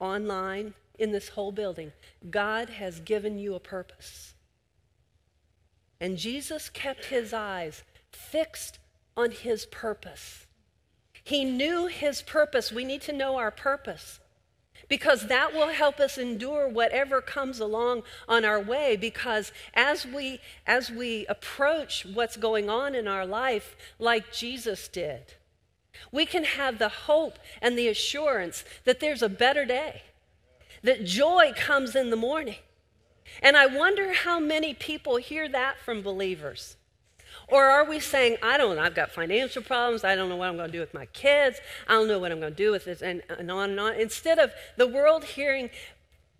online, 0.00 0.74
in 0.98 1.12
this 1.12 1.30
whole 1.30 1.52
building. 1.52 1.92
God 2.30 2.70
has 2.70 3.00
given 3.00 3.38
you 3.38 3.54
a 3.54 3.60
purpose. 3.60 4.34
And 6.00 6.16
Jesus 6.16 6.68
kept 6.68 7.06
his 7.06 7.32
eyes 7.32 7.82
fixed 8.12 8.78
on 9.16 9.30
his 9.30 9.66
purpose. 9.66 10.46
He 11.24 11.44
knew 11.44 11.86
his 11.86 12.22
purpose. 12.22 12.72
We 12.72 12.84
need 12.84 13.02
to 13.02 13.12
know 13.12 13.36
our 13.36 13.50
purpose 13.50 14.20
because 14.88 15.26
that 15.26 15.52
will 15.52 15.68
help 15.68 16.00
us 16.00 16.18
endure 16.18 16.68
whatever 16.68 17.20
comes 17.20 17.60
along 17.60 18.02
on 18.28 18.44
our 18.44 18.60
way 18.60 18.96
because 18.96 19.52
as 19.74 20.06
we 20.06 20.40
as 20.66 20.90
we 20.90 21.26
approach 21.26 22.06
what's 22.06 22.36
going 22.36 22.70
on 22.70 22.94
in 22.94 23.06
our 23.06 23.26
life 23.26 23.76
like 23.98 24.32
Jesus 24.32 24.88
did 24.88 25.34
we 26.12 26.24
can 26.24 26.44
have 26.44 26.78
the 26.78 26.88
hope 26.88 27.38
and 27.60 27.76
the 27.76 27.88
assurance 27.88 28.64
that 28.84 29.00
there's 29.00 29.22
a 29.22 29.28
better 29.28 29.64
day 29.64 30.02
that 30.82 31.04
joy 31.04 31.52
comes 31.56 31.94
in 31.94 32.10
the 32.10 32.16
morning. 32.16 32.56
And 33.42 33.56
I 33.56 33.66
wonder 33.66 34.12
how 34.12 34.40
many 34.40 34.74
people 34.74 35.16
hear 35.16 35.48
that 35.48 35.78
from 35.78 36.02
believers. 36.02 36.76
Or 37.48 37.64
are 37.64 37.84
we 37.84 37.98
saying, 37.98 38.36
I 38.42 38.58
don't 38.58 38.76
know, 38.76 38.82
I've 38.82 38.94
got 38.94 39.10
financial 39.10 39.62
problems, 39.62 40.04
I 40.04 40.14
don't 40.14 40.28
know 40.28 40.36
what 40.36 40.48
I'm 40.48 40.56
going 40.56 40.70
to 40.70 40.72
do 40.72 40.80
with 40.80 40.92
my 40.92 41.06
kids, 41.06 41.58
I 41.86 41.94
don't 41.94 42.08
know 42.08 42.18
what 42.18 42.30
I'm 42.30 42.40
going 42.40 42.52
to 42.52 42.56
do 42.56 42.70
with 42.70 42.84
this, 42.84 43.00
and, 43.00 43.22
and 43.28 43.50
on 43.50 43.70
and 43.70 43.80
on. 43.80 43.94
Instead 43.94 44.38
of 44.38 44.52
the 44.76 44.86
world 44.86 45.24
hearing, 45.24 45.70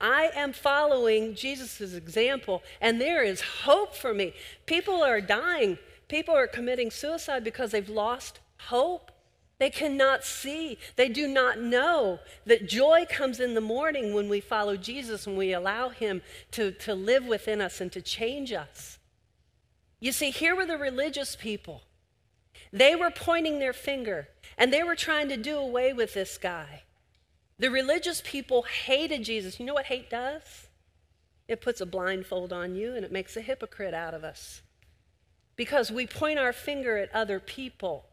I 0.00 0.30
am 0.34 0.52
following 0.52 1.34
Jesus' 1.34 1.80
example, 1.94 2.62
and 2.80 3.00
there 3.00 3.22
is 3.22 3.40
hope 3.40 3.94
for 3.94 4.12
me. 4.12 4.34
People 4.66 5.02
are 5.02 5.20
dying, 5.20 5.78
people 6.08 6.34
are 6.34 6.46
committing 6.46 6.90
suicide 6.90 7.42
because 7.42 7.70
they've 7.70 7.88
lost 7.88 8.40
hope. 8.58 9.10
They 9.58 9.70
cannot 9.70 10.24
see. 10.24 10.78
They 10.96 11.08
do 11.08 11.26
not 11.26 11.60
know 11.60 12.20
that 12.46 12.68
joy 12.68 13.06
comes 13.08 13.40
in 13.40 13.54
the 13.54 13.60
morning 13.60 14.14
when 14.14 14.28
we 14.28 14.40
follow 14.40 14.76
Jesus 14.76 15.26
and 15.26 15.36
we 15.36 15.52
allow 15.52 15.88
Him 15.88 16.22
to, 16.52 16.70
to 16.72 16.94
live 16.94 17.26
within 17.26 17.60
us 17.60 17.80
and 17.80 17.90
to 17.92 18.00
change 18.00 18.52
us. 18.52 18.98
You 20.00 20.12
see, 20.12 20.30
here 20.30 20.54
were 20.54 20.66
the 20.66 20.78
religious 20.78 21.34
people. 21.34 21.82
They 22.72 22.94
were 22.94 23.10
pointing 23.10 23.58
their 23.58 23.72
finger 23.72 24.28
and 24.56 24.72
they 24.72 24.84
were 24.84 24.94
trying 24.94 25.28
to 25.30 25.36
do 25.36 25.56
away 25.56 25.92
with 25.92 26.14
this 26.14 26.38
guy. 26.38 26.82
The 27.58 27.70
religious 27.70 28.22
people 28.24 28.62
hated 28.62 29.24
Jesus. 29.24 29.58
You 29.58 29.66
know 29.66 29.74
what 29.74 29.86
hate 29.86 30.08
does? 30.08 30.68
It 31.48 31.60
puts 31.60 31.80
a 31.80 31.86
blindfold 31.86 32.52
on 32.52 32.76
you 32.76 32.94
and 32.94 33.04
it 33.04 33.10
makes 33.10 33.36
a 33.36 33.40
hypocrite 33.40 33.94
out 33.94 34.14
of 34.14 34.22
us. 34.22 34.62
Because 35.56 35.90
we 35.90 36.06
point 36.06 36.38
our 36.38 36.52
finger 36.52 36.98
at 36.98 37.12
other 37.12 37.40
people 37.40 38.04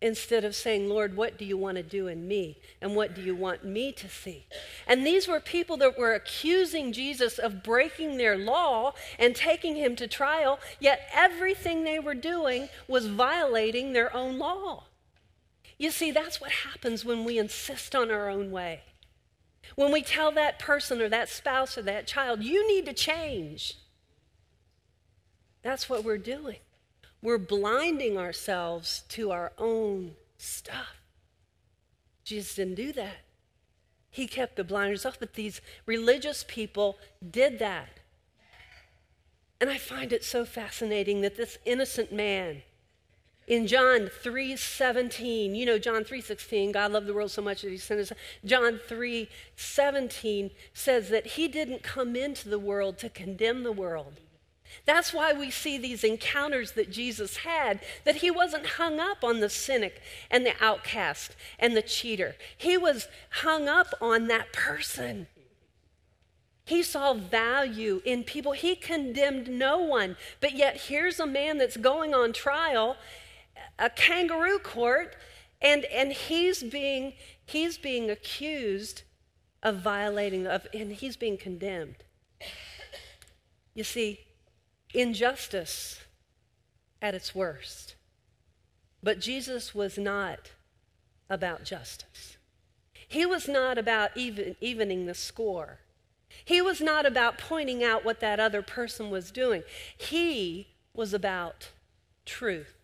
instead 0.00 0.44
of 0.44 0.54
saying, 0.54 0.88
Lord, 0.88 1.16
what 1.16 1.38
do 1.38 1.44
you 1.44 1.56
want 1.56 1.76
to 1.76 1.82
do 1.82 2.08
in 2.08 2.28
me? 2.28 2.58
And 2.80 2.94
what 2.94 3.14
do 3.14 3.22
you 3.22 3.34
want 3.34 3.64
me 3.64 3.90
to 3.92 4.08
see? 4.08 4.46
And 4.86 5.06
these 5.06 5.26
were 5.26 5.40
people 5.40 5.76
that 5.78 5.98
were 5.98 6.12
accusing 6.12 6.92
Jesus 6.92 7.38
of 7.38 7.62
breaking 7.62 8.16
their 8.16 8.36
law 8.36 8.92
and 9.18 9.34
taking 9.34 9.76
him 9.76 9.96
to 9.96 10.06
trial, 10.06 10.58
yet 10.78 11.08
everything 11.12 11.84
they 11.84 11.98
were 11.98 12.14
doing 12.14 12.68
was 12.86 13.06
violating 13.06 13.92
their 13.92 14.14
own 14.14 14.38
law. 14.38 14.84
You 15.78 15.90
see, 15.90 16.10
that's 16.10 16.40
what 16.40 16.50
happens 16.50 17.04
when 17.04 17.24
we 17.24 17.38
insist 17.38 17.94
on 17.94 18.10
our 18.10 18.28
own 18.28 18.50
way. 18.50 18.82
When 19.74 19.90
we 19.90 20.02
tell 20.02 20.30
that 20.32 20.58
person 20.58 21.00
or 21.00 21.08
that 21.08 21.28
spouse 21.28 21.78
or 21.78 21.82
that 21.82 22.06
child, 22.06 22.42
you 22.42 22.68
need 22.68 22.84
to 22.86 22.92
change. 22.92 23.78
That's 25.62 25.88
what 25.88 26.04
we're 26.04 26.18
doing. 26.18 26.58
We're 27.24 27.38
blinding 27.38 28.18
ourselves 28.18 29.02
to 29.08 29.30
our 29.30 29.52
own 29.56 30.14
stuff. 30.36 31.00
Jesus 32.22 32.54
didn't 32.56 32.74
do 32.74 32.92
that. 32.92 33.16
He 34.10 34.26
kept 34.26 34.56
the 34.56 34.62
blinders 34.62 35.06
off, 35.06 35.18
but 35.18 35.32
these 35.32 35.62
religious 35.86 36.44
people 36.46 36.98
did 37.28 37.58
that. 37.60 37.88
And 39.58 39.70
I 39.70 39.78
find 39.78 40.12
it 40.12 40.22
so 40.22 40.44
fascinating 40.44 41.22
that 41.22 41.38
this 41.38 41.56
innocent 41.64 42.12
man 42.12 42.60
in 43.46 43.66
John 43.66 44.10
3:17, 44.10 45.54
you 45.54 45.64
know 45.64 45.78
John 45.78 46.04
3:16, 46.04 46.72
God 46.72 46.92
loved 46.92 47.06
the 47.06 47.14
world 47.14 47.30
so 47.30 47.40
much 47.40 47.62
that 47.62 47.70
he 47.70 47.78
sent 47.78 48.00
his 48.00 48.12
John 48.44 48.78
3:17 48.86 50.50
says 50.74 51.08
that 51.08 51.26
he 51.26 51.48
didn't 51.48 51.82
come 51.82 52.16
into 52.16 52.50
the 52.50 52.58
world 52.58 52.98
to 52.98 53.08
condemn 53.08 53.62
the 53.62 53.72
world, 53.72 54.20
that's 54.84 55.12
why 55.12 55.32
we 55.32 55.50
see 55.50 55.78
these 55.78 56.04
encounters 56.04 56.72
that 56.72 56.90
Jesus 56.90 57.38
had, 57.38 57.80
that 58.04 58.16
he 58.16 58.30
wasn't 58.30 58.66
hung 58.66 59.00
up 59.00 59.24
on 59.24 59.40
the 59.40 59.48
cynic 59.48 60.00
and 60.30 60.44
the 60.44 60.54
outcast 60.60 61.36
and 61.58 61.76
the 61.76 61.82
cheater. 61.82 62.36
He 62.56 62.76
was 62.76 63.08
hung 63.30 63.68
up 63.68 63.94
on 64.00 64.28
that 64.28 64.52
person. 64.52 65.26
He 66.66 66.82
saw 66.82 67.14
value 67.14 68.00
in 68.04 68.24
people. 68.24 68.52
He 68.52 68.74
condemned 68.74 69.48
no 69.48 69.78
one. 69.78 70.16
But 70.40 70.54
yet, 70.54 70.82
here's 70.88 71.20
a 71.20 71.26
man 71.26 71.58
that's 71.58 71.76
going 71.76 72.14
on 72.14 72.32
trial, 72.32 72.96
a 73.78 73.90
kangaroo 73.90 74.58
court, 74.58 75.14
and, 75.60 75.84
and 75.86 76.12
he's, 76.12 76.62
being, 76.62 77.14
he's 77.44 77.76
being 77.76 78.10
accused 78.10 79.02
of 79.64 79.78
violating 79.78 80.46
of 80.46 80.66
and 80.74 80.92
he's 80.92 81.16
being 81.16 81.38
condemned. 81.38 81.96
You 83.74 83.82
see, 83.82 84.20
injustice 84.94 86.00
at 87.02 87.14
its 87.14 87.34
worst. 87.34 87.96
But 89.02 89.20
Jesus 89.20 89.74
was 89.74 89.98
not 89.98 90.52
about 91.28 91.64
justice. 91.64 92.38
He 93.06 93.26
was 93.26 93.48
not 93.48 93.76
about 93.76 94.16
even, 94.16 94.56
evening 94.60 95.06
the 95.06 95.14
score. 95.14 95.80
He 96.44 96.60
was 96.60 96.80
not 96.80 97.06
about 97.06 97.38
pointing 97.38 97.84
out 97.84 98.04
what 98.04 98.20
that 98.20 98.40
other 98.40 98.62
person 98.62 99.10
was 99.10 99.30
doing. 99.30 99.62
He 99.96 100.68
was 100.94 101.12
about 101.12 101.70
truth. 102.24 102.74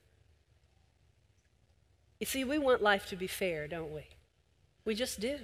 You 2.19 2.27
see, 2.27 2.45
we 2.45 2.59
want 2.59 2.83
life 2.83 3.07
to 3.07 3.17
be 3.17 3.27
fair, 3.27 3.67
don't 3.67 3.93
we? 3.93 4.09
We 4.85 4.95
just 4.95 5.21
do. 5.21 5.39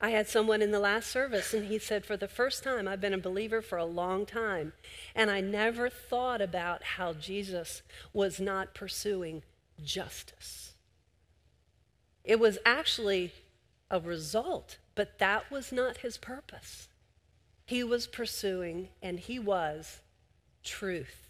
I 0.00 0.10
had 0.10 0.28
someone 0.28 0.62
in 0.62 0.70
the 0.70 0.78
last 0.78 1.10
service, 1.10 1.52
and 1.52 1.66
he 1.66 1.78
said, 1.78 2.06
For 2.06 2.16
the 2.16 2.28
first 2.28 2.62
time, 2.62 2.86
I've 2.86 3.00
been 3.00 3.14
a 3.14 3.18
believer 3.18 3.60
for 3.60 3.78
a 3.78 3.84
long 3.84 4.26
time, 4.26 4.72
and 5.14 5.30
I 5.30 5.40
never 5.40 5.88
thought 5.88 6.40
about 6.40 6.84
how 6.84 7.14
Jesus 7.14 7.82
was 8.12 8.38
not 8.38 8.74
pursuing 8.74 9.42
justice. 9.82 10.74
It 12.22 12.38
was 12.38 12.58
actually 12.64 13.32
a 13.90 13.98
result, 13.98 14.78
but 14.94 15.18
that 15.18 15.50
was 15.50 15.72
not 15.72 15.98
his 15.98 16.16
purpose. 16.16 16.88
He 17.66 17.82
was 17.82 18.06
pursuing, 18.06 18.90
and 19.02 19.18
he 19.18 19.40
was 19.40 20.00
truth. 20.62 21.28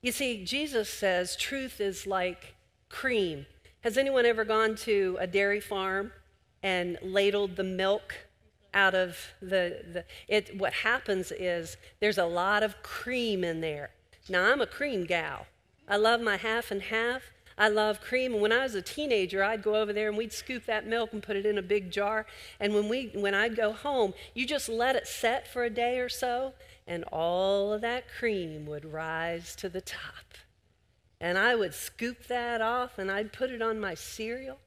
You 0.00 0.10
see, 0.10 0.44
Jesus 0.44 0.88
says 0.88 1.36
truth 1.36 1.80
is 1.80 2.06
like 2.06 2.54
cream. 2.88 3.44
Has 3.82 3.98
anyone 3.98 4.24
ever 4.24 4.44
gone 4.44 4.74
to 4.76 5.18
a 5.20 5.26
dairy 5.26 5.60
farm 5.60 6.12
and 6.62 6.98
ladled 7.02 7.56
the 7.56 7.64
milk 7.64 8.14
out 8.74 8.94
of 8.94 9.18
the, 9.40 9.84
the 9.92 10.04
it 10.28 10.56
what 10.56 10.72
happens 10.72 11.30
is 11.32 11.76
there's 12.00 12.18
a 12.18 12.24
lot 12.24 12.62
of 12.62 12.82
cream 12.82 13.44
in 13.44 13.60
there. 13.60 13.90
Now 14.28 14.50
I'm 14.52 14.60
a 14.60 14.66
cream 14.66 15.04
gal. 15.04 15.46
I 15.88 15.96
love 15.96 16.20
my 16.20 16.36
half 16.36 16.70
and 16.70 16.82
half. 16.82 17.22
I 17.58 17.68
love 17.68 18.00
cream. 18.00 18.32
And 18.32 18.42
when 18.42 18.52
I 18.52 18.62
was 18.62 18.74
a 18.74 18.82
teenager, 18.82 19.44
I'd 19.44 19.62
go 19.62 19.76
over 19.76 19.92
there 19.92 20.08
and 20.08 20.16
we'd 20.16 20.32
scoop 20.32 20.64
that 20.66 20.86
milk 20.86 21.12
and 21.12 21.22
put 21.22 21.36
it 21.36 21.44
in 21.44 21.58
a 21.58 21.62
big 21.62 21.90
jar. 21.90 22.26
And 22.58 22.74
when 22.74 22.88
we 22.88 23.10
when 23.14 23.34
I'd 23.34 23.56
go 23.56 23.72
home, 23.72 24.14
you 24.34 24.46
just 24.46 24.68
let 24.68 24.96
it 24.96 25.06
set 25.06 25.46
for 25.46 25.64
a 25.64 25.70
day 25.70 25.98
or 25.98 26.08
so, 26.08 26.54
and 26.86 27.04
all 27.12 27.72
of 27.72 27.80
that 27.82 28.04
cream 28.08 28.66
would 28.66 28.84
rise 28.84 29.54
to 29.56 29.68
the 29.68 29.80
top. 29.80 30.32
And 31.20 31.38
I 31.38 31.54
would 31.54 31.72
scoop 31.72 32.26
that 32.26 32.60
off 32.60 32.98
and 32.98 33.08
I'd 33.08 33.32
put 33.32 33.50
it 33.50 33.62
on 33.62 33.78
my 33.78 33.94
cereal. 33.94 34.58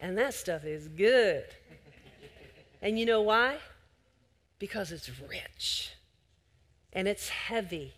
And 0.00 0.16
that 0.18 0.34
stuff 0.34 0.64
is 0.64 0.88
good. 0.88 1.44
and 2.82 2.98
you 2.98 3.06
know 3.06 3.22
why? 3.22 3.58
Because 4.58 4.92
it's 4.92 5.10
rich 5.20 5.94
and 6.92 7.06
it's 7.06 7.28
heavy 7.28 7.94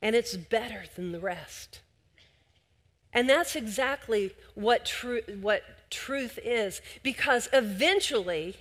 and 0.00 0.14
it's 0.14 0.36
better 0.36 0.84
than 0.94 1.12
the 1.12 1.20
rest. 1.20 1.80
And 3.12 3.28
that's 3.28 3.56
exactly 3.56 4.34
what, 4.54 4.84
tru- 4.84 5.22
what 5.40 5.90
truth 5.90 6.38
is. 6.44 6.80
Because 7.02 7.48
eventually, 7.52 8.56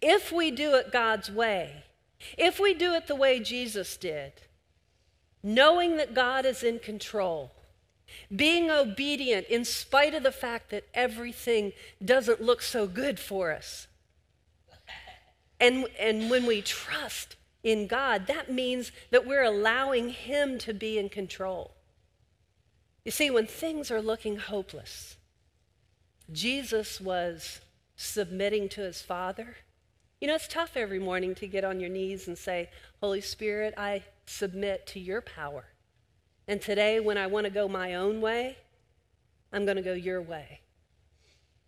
if 0.00 0.32
we 0.32 0.50
do 0.50 0.74
it 0.74 0.90
God's 0.92 1.30
way, 1.30 1.84
if 2.38 2.58
we 2.58 2.74
do 2.74 2.94
it 2.94 3.06
the 3.06 3.14
way 3.14 3.38
Jesus 3.40 3.96
did, 3.96 4.32
knowing 5.42 5.96
that 5.98 6.14
God 6.14 6.46
is 6.46 6.62
in 6.62 6.78
control, 6.78 7.52
being 8.34 8.70
obedient 8.70 9.46
in 9.48 9.64
spite 9.64 10.14
of 10.14 10.22
the 10.22 10.32
fact 10.32 10.70
that 10.70 10.86
everything 10.94 11.72
doesn't 12.04 12.40
look 12.40 12.62
so 12.62 12.86
good 12.86 13.18
for 13.18 13.52
us. 13.52 13.86
And, 15.60 15.86
and 15.98 16.30
when 16.30 16.46
we 16.46 16.62
trust 16.62 17.36
in 17.62 17.86
God, 17.86 18.26
that 18.26 18.50
means 18.50 18.92
that 19.10 19.26
we're 19.26 19.42
allowing 19.42 20.10
Him 20.10 20.58
to 20.58 20.74
be 20.74 20.98
in 20.98 21.08
control. 21.08 21.72
You 23.04 23.10
see, 23.10 23.30
when 23.30 23.46
things 23.46 23.90
are 23.90 24.02
looking 24.02 24.36
hopeless, 24.36 25.16
Jesus 26.32 27.00
was 27.00 27.60
submitting 27.96 28.68
to 28.70 28.80
his 28.80 29.02
Father. 29.02 29.56
You 30.20 30.28
know, 30.28 30.34
it's 30.34 30.48
tough 30.48 30.76
every 30.76 30.98
morning 30.98 31.34
to 31.36 31.46
get 31.46 31.64
on 31.64 31.80
your 31.80 31.90
knees 31.90 32.26
and 32.26 32.36
say, 32.36 32.70
Holy 33.00 33.20
Spirit, 33.20 33.74
I 33.76 34.04
submit 34.26 34.86
to 34.88 35.00
your 35.00 35.20
power. 35.20 35.66
And 36.46 36.60
today, 36.60 37.00
when 37.00 37.16
I 37.16 37.26
want 37.26 37.44
to 37.44 37.50
go 37.50 37.68
my 37.68 37.94
own 37.94 38.20
way, 38.20 38.58
I'm 39.52 39.64
going 39.64 39.76
to 39.76 39.82
go 39.82 39.94
your 39.94 40.20
way. 40.20 40.60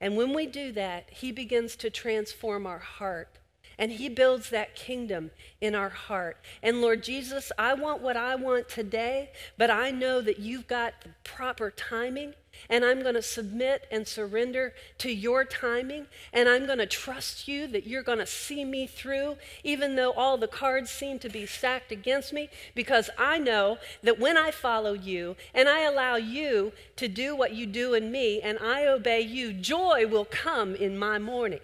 And 0.01 0.16
when 0.16 0.35
we 0.35 0.47
do 0.47 0.72
that, 0.72 1.09
He 1.11 1.33
begins 1.33 1.77
to 1.77 1.91
transform 1.91 2.66
our 2.66 2.79
heart 2.79 3.39
and 3.79 3.93
He 3.93 4.09
builds 4.09 4.51
that 4.51 4.74
kingdom 4.74 5.31
in 5.61 5.74
our 5.74 5.89
heart. 5.89 6.39
And 6.62 6.81
Lord 6.81 7.03
Jesus, 7.03 7.53
I 7.59 7.74
want 7.74 8.03
what 8.03 8.16
I 8.16 8.35
want 8.35 8.68
today, 8.68 9.31
but 9.59 9.70
I 9.70 9.91
know 9.91 10.20
that 10.20 10.39
you've 10.39 10.66
got 10.66 10.95
the 11.03 11.11
proper 11.24 11.70
timing. 11.70 12.35
And 12.68 12.84
I'm 12.84 13.02
going 13.02 13.14
to 13.14 13.22
submit 13.22 13.86
and 13.90 14.07
surrender 14.07 14.74
to 14.98 15.11
your 15.11 15.44
timing. 15.44 16.07
And 16.32 16.48
I'm 16.48 16.66
going 16.66 16.78
to 16.78 16.86
trust 16.86 17.48
you 17.48 17.66
that 17.68 17.86
you're 17.86 18.02
going 18.02 18.18
to 18.18 18.26
see 18.26 18.64
me 18.64 18.86
through, 18.86 19.36
even 19.64 19.96
though 19.96 20.12
all 20.12 20.36
the 20.36 20.48
cards 20.48 20.90
seem 20.90 21.18
to 21.20 21.28
be 21.28 21.46
stacked 21.46 21.92
against 21.92 22.32
me, 22.32 22.48
because 22.74 23.11
I 23.18 23.38
know 23.38 23.78
that 24.02 24.18
when 24.18 24.36
I 24.36 24.50
follow 24.50 24.92
you 24.92 25.36
and 25.54 25.68
I 25.68 25.82
allow 25.82 26.16
you 26.16 26.72
to 26.96 27.09
do 27.09 27.36
what 27.36 27.54
you 27.54 27.66
do 27.66 27.94
in 27.94 28.11
me 28.11 28.40
and 28.40 28.59
I 28.59 28.86
obey 28.86 29.20
you, 29.20 29.52
joy 29.52 30.07
will 30.07 30.24
come 30.24 30.74
in 30.74 30.98
my 30.98 31.18
morning. 31.18 31.61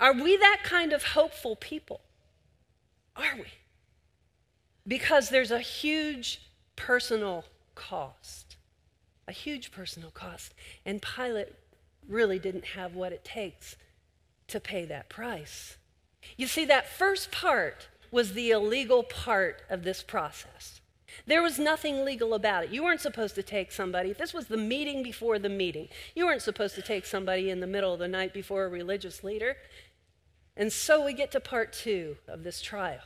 Are 0.00 0.12
we 0.12 0.36
that 0.36 0.60
kind 0.62 0.92
of 0.92 1.02
hopeful 1.02 1.56
people? 1.56 2.00
Are 3.16 3.34
we? 3.36 3.46
Because 4.86 5.28
there's 5.28 5.50
a 5.50 5.58
huge 5.58 6.40
personal 6.76 7.44
cost. 7.74 8.47
A 9.28 9.32
huge 9.32 9.70
personal 9.70 10.10
cost. 10.10 10.54
And 10.84 11.00
Pilate 11.00 11.54
really 12.08 12.38
didn't 12.38 12.64
have 12.64 12.96
what 12.96 13.12
it 13.12 13.24
takes 13.24 13.76
to 14.48 14.58
pay 14.58 14.84
that 14.86 15.08
price. 15.08 15.76
You 16.36 16.46
see, 16.46 16.64
that 16.64 16.88
first 16.88 17.30
part 17.30 17.88
was 18.10 18.32
the 18.32 18.50
illegal 18.50 19.02
part 19.02 19.62
of 19.68 19.84
this 19.84 20.02
process. 20.02 20.80
There 21.26 21.42
was 21.42 21.58
nothing 21.58 22.04
legal 22.04 22.34
about 22.34 22.64
it. 22.64 22.70
You 22.70 22.82
weren't 22.82 23.00
supposed 23.00 23.34
to 23.34 23.42
take 23.42 23.72
somebody, 23.72 24.12
this 24.12 24.34
was 24.34 24.46
the 24.46 24.56
meeting 24.56 25.02
before 25.02 25.38
the 25.38 25.48
meeting. 25.48 25.88
You 26.14 26.26
weren't 26.26 26.42
supposed 26.42 26.74
to 26.76 26.82
take 26.82 27.06
somebody 27.06 27.50
in 27.50 27.60
the 27.60 27.66
middle 27.66 27.92
of 27.92 27.98
the 27.98 28.08
night 28.08 28.32
before 28.32 28.64
a 28.64 28.68
religious 28.68 29.22
leader. 29.22 29.56
And 30.56 30.72
so 30.72 31.04
we 31.04 31.12
get 31.12 31.30
to 31.32 31.40
part 31.40 31.72
two 31.72 32.16
of 32.26 32.44
this 32.44 32.60
trial. 32.60 33.00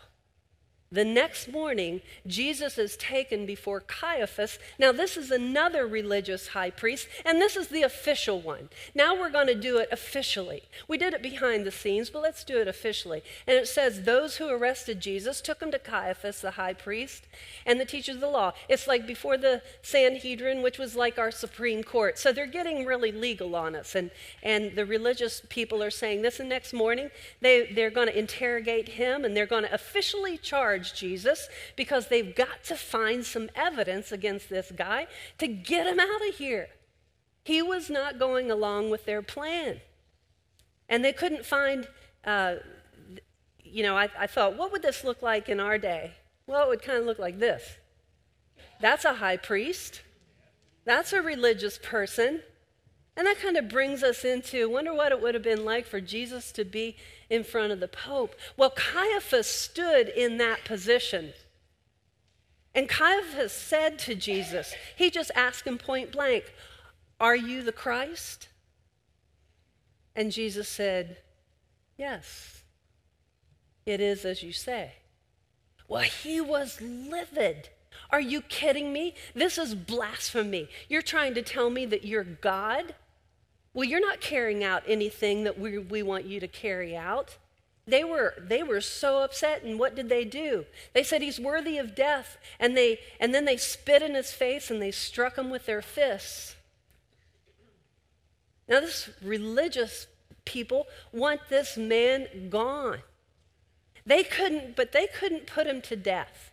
The 0.93 1.07
next 1.07 1.51
morning, 1.51 2.03
Jesus 2.27 2.77
is 2.77 2.99
taken 2.99 3.47
before 3.47 3.81
Caiaphas. 3.81 4.59
Now, 4.79 4.93
this 4.93 5.17
is 5.17 5.31
another 5.31 5.87
religious 5.87 6.49
high 6.49 6.69
priest, 6.69 7.09
and 7.25 7.41
this 7.41 7.57
is 7.57 7.69
the 7.69 7.81
official 7.81 8.39
one. 8.43 8.69
Now 8.95 9.19
we're 9.19 9.31
going 9.31 9.47
to 9.47 9.55
do 9.55 9.79
it 9.79 9.89
officially. 9.91 10.65
We 10.87 10.99
did 10.99 11.15
it 11.15 11.23
behind 11.23 11.65
the 11.65 11.71
scenes, 11.71 12.11
but 12.11 12.21
let's 12.21 12.45
do 12.45 12.59
it 12.59 12.69
officially. 12.69 13.23
And 13.47 13.57
it 13.57 13.69
says, 13.69 14.03
Those 14.03 14.37
who 14.37 14.51
arrested 14.51 15.01
Jesus 15.01 15.41
took 15.41 15.63
him 15.63 15.71
to 15.71 15.79
Caiaphas, 15.79 16.43
the 16.43 16.53
high 16.53 16.75
priest, 16.75 17.25
and 17.65 17.81
the 17.81 17.87
teachers 17.87 18.17
of 18.17 18.21
the 18.21 18.29
law. 18.29 18.53
It's 18.69 18.87
like 18.87 19.07
before 19.07 19.39
the 19.39 19.63
Sanhedrin, 19.81 20.61
which 20.61 20.79
was 20.79 20.95
like 20.95 21.19
our 21.19 21.31
Supreme 21.31 21.83
Court. 21.83 22.19
So 22.19 22.35
they're 22.35 22.47
getting 22.47 22.85
really 22.85 23.13
legal 23.13 23.57
on 23.57 23.75
us. 23.75 23.95
And, 23.95 24.11
and 24.43 24.77
the 24.77 24.85
religious 24.85 25.41
people 25.49 25.83
are 25.83 25.91
saying 25.91 26.21
this, 26.21 26.39
and 26.39 26.51
next 26.51 26.75
morning, 26.75 27.11
they, 27.41 27.73
they're 27.73 27.89
going 27.89 28.09
to 28.09 28.19
interrogate 28.19 28.91
him, 28.91 29.25
and 29.25 29.35
they're 29.35 29.47
going 29.47 29.65
to 29.65 29.73
officially 29.73 30.37
charge 30.37 30.82
charge 30.83 30.99
Jesus 30.99 31.49
because 31.77 32.09
they've 32.09 32.35
got 32.35 32.65
to 32.65 32.77
find 32.77 33.25
some 33.25 33.49
evidence 33.55 34.13
against 34.13 34.49
this 34.49 34.73
guy 34.73 35.07
to 35.39 35.47
get 35.47 35.87
him 35.87 36.01
out 36.01 36.29
of 36.29 36.37
here. 36.37 36.69
He 37.45 37.63
was 37.63 37.91
not 37.91 38.19
going 38.19 38.51
along 38.51 38.91
with 38.91 39.05
their 39.05 39.23
plan. 39.23 39.81
And 40.89 41.05
they 41.05 41.13
couldn't 41.13 41.45
find, 41.45 41.89
uh, 42.25 42.57
you 43.65 43.83
know, 43.83 43.97
I, 43.97 44.09
I 44.19 44.27
thought, 44.27 44.57
what 44.57 44.73
would 44.73 44.83
this 44.83 45.05
look 45.05 45.23
like 45.23 45.49
in 45.49 45.59
our 45.59 45.79
day? 45.79 46.13
Well, 46.47 46.65
it 46.65 46.69
would 46.69 46.83
kind 46.83 46.99
of 46.99 47.07
look 47.07 47.19
like 47.19 47.39
this. 47.39 47.77
That's 48.81 49.05
a 49.05 49.15
high 49.15 49.37
priest. 49.37 50.03
That's 50.85 51.13
a 51.13 51.23
religious 51.23 51.79
person. 51.79 52.43
And 53.17 53.27
that 53.27 53.39
kind 53.39 53.57
of 53.57 53.69
brings 53.69 54.03
us 54.03 54.25
into 54.25 54.69
wonder 54.69 54.95
what 54.95 55.13
it 55.13 55.21
would 55.21 55.35
have 55.35 55.43
been 55.43 55.65
like 55.65 55.87
for 55.87 56.01
Jesus 56.01 56.51
to 56.53 56.65
be 56.65 56.97
in 57.33 57.43
front 57.43 57.73
of 57.73 57.81
the 57.81 57.89
Pope. 57.89 58.35
Well, 58.59 58.69
Caiaphas 58.69 59.47
stood 59.47 60.11
in 60.11 60.37
that 60.37 60.67
position. 60.67 61.33
And 62.75 62.87
Caiaphas 62.87 63.55
said 63.55 63.99
to 64.01 64.15
Jesus, 64.15 64.75
he 64.97 65.09
just 65.09 65.31
asked 65.35 65.67
him 65.67 65.79
point 65.79 66.13
blank, 66.13 66.53
Are 67.19 67.35
you 67.35 67.63
the 67.63 67.73
Christ? 67.73 68.49
And 70.15 70.31
Jesus 70.31 70.69
said, 70.69 71.17
Yes, 71.97 72.63
it 73.87 74.03
is 74.03 74.27
as 74.27 74.43
you 74.43 74.53
say. 74.53 74.93
Well, 75.89 76.03
he 76.03 76.39
was 76.39 76.83
livid. 76.83 77.71
Are 78.11 78.21
you 78.21 78.43
kidding 78.43 78.93
me? 78.93 79.15
This 79.35 79.57
is 79.57 79.75
blasphemy. 79.75 80.69
You're 80.87 81.01
trying 81.01 81.33
to 81.35 81.43
tell 81.43 81.71
me 81.71 81.87
that 81.87 82.05
you're 82.05 82.25
God? 82.25 82.95
Well, 83.75 83.85
you're 83.89 84.01
not 84.01 84.21
carrying 84.21 84.63
out 84.63 84.83
anything 84.87 85.45
that 85.45 85.59
we, 85.59 85.79
we 85.79 86.03
want 86.03 86.25
you 86.27 86.41
to 86.41 86.49
carry 86.49 86.97
out. 86.97 87.39
They 87.87 88.05
were, 88.05 88.35
they 88.39 88.63
were 88.63 88.81
so 88.81 89.23
upset, 89.23 89.65
and 89.65 89.79
what 89.79 89.97
did 89.97 90.09
they 90.09 90.25
do? 90.25 90.67
They 90.93 91.03
said 91.03 91.21
he's 91.21 91.41
worthy 91.41 91.79
of 91.79 91.95
death, 91.95 92.39
and, 92.61 92.77
they, 92.77 93.01
and 93.19 93.35
then 93.35 93.45
they 93.45 93.57
spit 93.57 94.03
in 94.03 94.15
his 94.15 94.31
face 94.31 94.71
and 94.71 94.81
they 94.81 94.93
struck 94.93 95.37
him 95.37 95.51
with 95.51 95.67
their 95.67 95.83
fists. 95.83 96.55
Now, 98.69 98.81
this 98.81 99.11
religious 99.21 100.07
people 100.45 100.87
want 101.13 101.41
this 101.49 101.77
man 101.77 102.49
gone. 102.51 103.01
They 104.07 104.23
couldn't, 104.23 104.77
but 104.77 104.93
they 104.93 105.07
couldn't 105.07 105.47
put 105.47 105.67
him 105.67 105.81
to 105.83 105.97
death. 105.97 106.52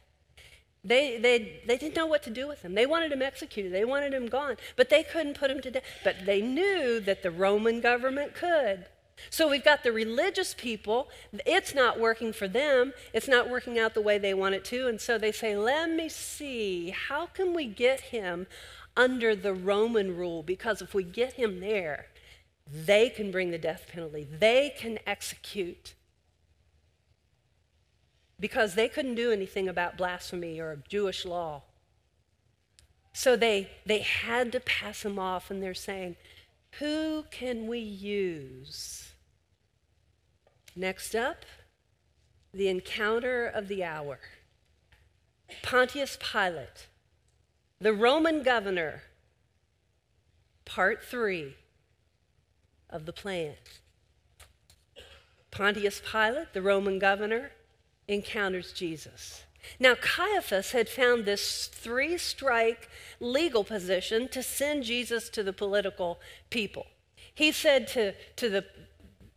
They, 0.84 1.18
they, 1.18 1.62
they 1.66 1.78
didn't 1.78 1.96
know 1.96 2.06
what 2.06 2.24
to 2.24 2.30
do 2.30 2.48
with 2.48 2.62
him. 2.62 2.74
They 2.74 2.86
wanted 2.86 3.12
him 3.12 3.22
executed, 3.22 3.74
they 3.74 3.86
wanted 3.86 4.14
him 4.14 4.28
gone, 4.28 4.56
but 4.76 4.90
they 4.90 5.04
couldn't 5.04 5.38
put 5.38 5.52
him 5.52 5.62
to 5.62 5.72
death. 5.72 5.84
But 6.04 6.26
they 6.26 6.42
knew 6.42 7.00
that 7.02 7.22
the 7.22 7.32
Roman 7.32 7.82
government 7.82 8.34
could. 8.34 8.86
So 9.30 9.50
we've 9.50 9.64
got 9.64 9.84
the 9.84 9.92
religious 9.92 10.54
people, 10.54 11.10
it's 11.46 11.76
not 11.76 12.00
working 12.00 12.32
for 12.32 12.48
them, 12.48 12.94
it's 13.14 13.28
not 13.28 13.50
working 13.50 13.78
out 13.78 13.94
the 13.94 14.02
way 14.02 14.18
they 14.18 14.34
want 14.34 14.56
it 14.56 14.64
to, 14.66 14.88
and 14.88 15.02
so 15.02 15.18
they 15.18 15.34
say, 15.34 15.58
Let 15.58 15.90
me 15.90 16.08
see, 16.08 16.92
how 16.92 17.26
can 17.26 17.54
we 17.54 17.66
get 17.66 18.00
him 18.00 18.48
under 18.96 19.36
the 19.36 19.54
Roman 19.54 20.16
rule? 20.16 20.42
Because 20.42 20.82
if 20.82 20.94
we 20.94 21.04
get 21.04 21.34
him 21.34 21.60
there, 21.60 22.08
they 22.72 23.10
can 23.10 23.30
bring 23.32 23.52
the 23.52 23.58
death 23.58 23.88
penalty, 23.92 24.26
they 24.26 24.74
can 24.78 25.00
execute 25.06 25.96
because 28.40 28.76
they 28.76 28.88
couldn't 28.88 29.16
do 29.16 29.32
anything 29.32 29.68
about 29.68 29.98
blasphemy 29.98 30.60
or 30.60 30.84
Jewish 30.88 31.26
law. 31.26 31.64
So 33.12 33.36
they, 33.36 33.70
they 33.86 34.00
had 34.00 34.52
to 34.54 34.60
pass 34.60 35.04
him 35.04 35.20
off, 35.20 35.52
and 35.52 35.62
they're 35.62 35.74
saying, 35.74 36.16
Who 36.80 37.26
can 37.32 37.68
we 37.68 37.80
use? 37.80 39.12
Next 40.76 41.16
up, 41.16 41.46
the 42.54 42.70
encounter 42.70 43.46
of 43.46 43.68
the 43.68 43.84
hour. 43.84 44.20
Pontius 45.64 46.18
Pilate, 46.22 46.88
the 47.82 47.94
Roman 47.94 48.44
governor, 48.44 49.04
part 50.64 51.04
three 51.04 51.56
of 52.90 53.06
the 53.06 53.14
plan. 53.14 53.56
Pontius 55.52 56.02
Pilate, 56.10 56.54
the 56.54 56.62
Roman 56.62 57.00
governor, 57.00 57.52
encounters 58.10 58.74
Jesus. 58.74 59.44
Now, 59.80 59.94
Caiaphas 59.96 60.72
had 60.72 60.90
found 60.90 61.26
this 61.26 61.68
three 61.68 62.18
strike 62.18 62.90
legal 63.20 63.64
position 63.64 64.28
to 64.30 64.42
send 64.42 64.84
Jesus 64.84 65.30
to 65.30 65.44
the 65.44 65.54
political 65.54 66.20
people. 66.50 66.88
He 67.34 67.52
said 67.52 67.88
to, 67.90 68.14
to 68.38 68.50
the 68.50 68.66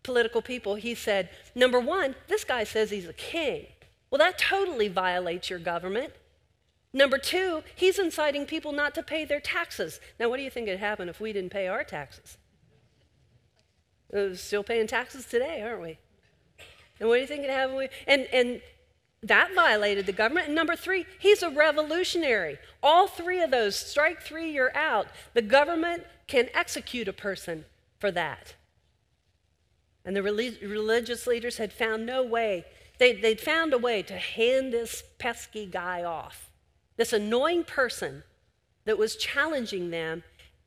political 0.03 0.43
people, 0.43 0.77
he 0.77 0.95
said, 0.95 1.29
number 1.55 1.79
one, 1.79 2.15
this 2.29 2.45
guy 2.45 2.65
says 2.65 2.91
he's 2.91 3.09
a 3.09 3.13
king. 3.13 3.67
Well, 4.11 4.19
that 4.19 4.39
totally 4.39 4.89
violates 4.89 5.51
your 5.51 5.59
government. 5.59 6.13
Number 6.93 7.19
two, 7.19 7.63
he's 7.75 7.99
inciting 7.99 8.47
people 8.47 8.73
not 8.73 8.95
to 8.95 9.03
pay 9.03 9.25
their 9.25 9.41
taxes. 9.41 10.01
Now, 10.19 10.29
what 10.29 10.39
do 10.39 10.43
you 10.43 10.51
think 10.51 10.69
would 10.69 10.79
happen 10.79 11.09
if 11.09 11.21
we 11.21 11.33
didn't 11.33 11.51
pay 11.51 11.67
our 11.69 11.85
taxes? 11.85 12.37
We're 14.11 14.35
still 14.35 14.63
paying 14.63 14.87
taxes 14.87 15.25
today, 15.27 15.63
aren't 15.63 15.83
we? 15.83 15.99
And 17.03 17.09
what 17.09 17.17
do 17.17 17.21
you 17.23 17.27
think 17.27 17.43
it 17.43 17.51
happened? 17.51 17.89
And, 18.07 18.29
and 18.33 18.61
that 19.25 19.57
violated 19.57 20.07
the 20.07 20.13
government. 20.13 20.47
And 20.47 20.55
number 20.55 20.77
three, 20.77 21.05
he's 21.19 21.43
a 21.43 21.51
revolutionary. 21.51 22.59
All 22.81 23.09
three 23.09 23.43
of 23.43 23.51
those, 23.51 23.75
strike 23.75 24.23
three, 24.23 24.53
you're 24.53 24.77
out. 24.77 25.09
The 25.35 25.43
government 25.43 26.05
can 26.29 26.49
execute 26.55 27.09
a 27.09 27.13
person 27.13 27.65
for 27.99 28.13
that. 28.13 28.55
And 30.05 30.15
the 30.15 30.23
religious 30.23 31.27
leaders 31.27 31.57
had 31.57 31.73
found 31.73 32.07
no 32.07 32.23
way, 32.23 32.67
they, 32.99 33.15
they'd 33.15 33.41
found 33.41 33.73
a 33.73 33.79
way 33.79 34.03
to 34.03 34.17
hand 34.17 34.73
this 34.73 35.03
pesky 35.19 35.67
guy 35.67 36.05
off, 36.05 36.53
this 36.97 37.13
annoying 37.13 37.65
person 37.65 38.23
that 38.85 38.97
was 38.97 39.17
challenging 39.17 39.91
them, 39.91 40.23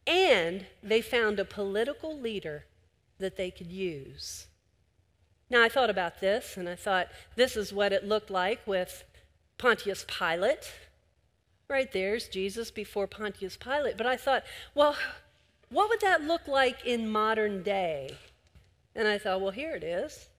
and 0.06 0.66
they 0.84 1.02
found 1.02 1.40
a 1.40 1.46
political 1.46 2.20
leader 2.20 2.66
that 3.20 3.38
they 3.38 3.52
could 3.52 3.72
use. 3.72 4.48
Now, 5.50 5.64
I 5.64 5.70
thought 5.70 5.90
about 5.90 6.22
this 6.22 6.58
and 6.58 6.68
I 6.68 6.76
thought, 6.76 7.08
this 7.36 7.56
is 7.56 7.72
what 7.72 7.94
it 7.94 8.08
looked 8.08 8.30
like 8.30 8.66
with 8.66 9.04
Pontius 9.58 10.06
Pilate. 10.08 10.72
Right 11.68 11.92
there's 11.92 12.28
Jesus 12.28 12.72
before 12.72 13.08
Pontius 13.08 13.58
Pilate. 13.58 13.98
But 13.98 14.08
I 14.08 14.18
thought, 14.18 14.44
well, 14.74 14.96
what 15.70 15.90
would 15.90 16.02
that 16.02 16.24
look 16.24 16.48
like 16.48 16.86
in 16.86 17.10
modern 17.10 17.64
day? 17.64 18.12
And 18.96 19.08
I 19.08 19.18
thought, 19.18 19.42
well, 19.42 19.52
here 19.52 19.76
it 19.76 19.84
is. 19.84 20.30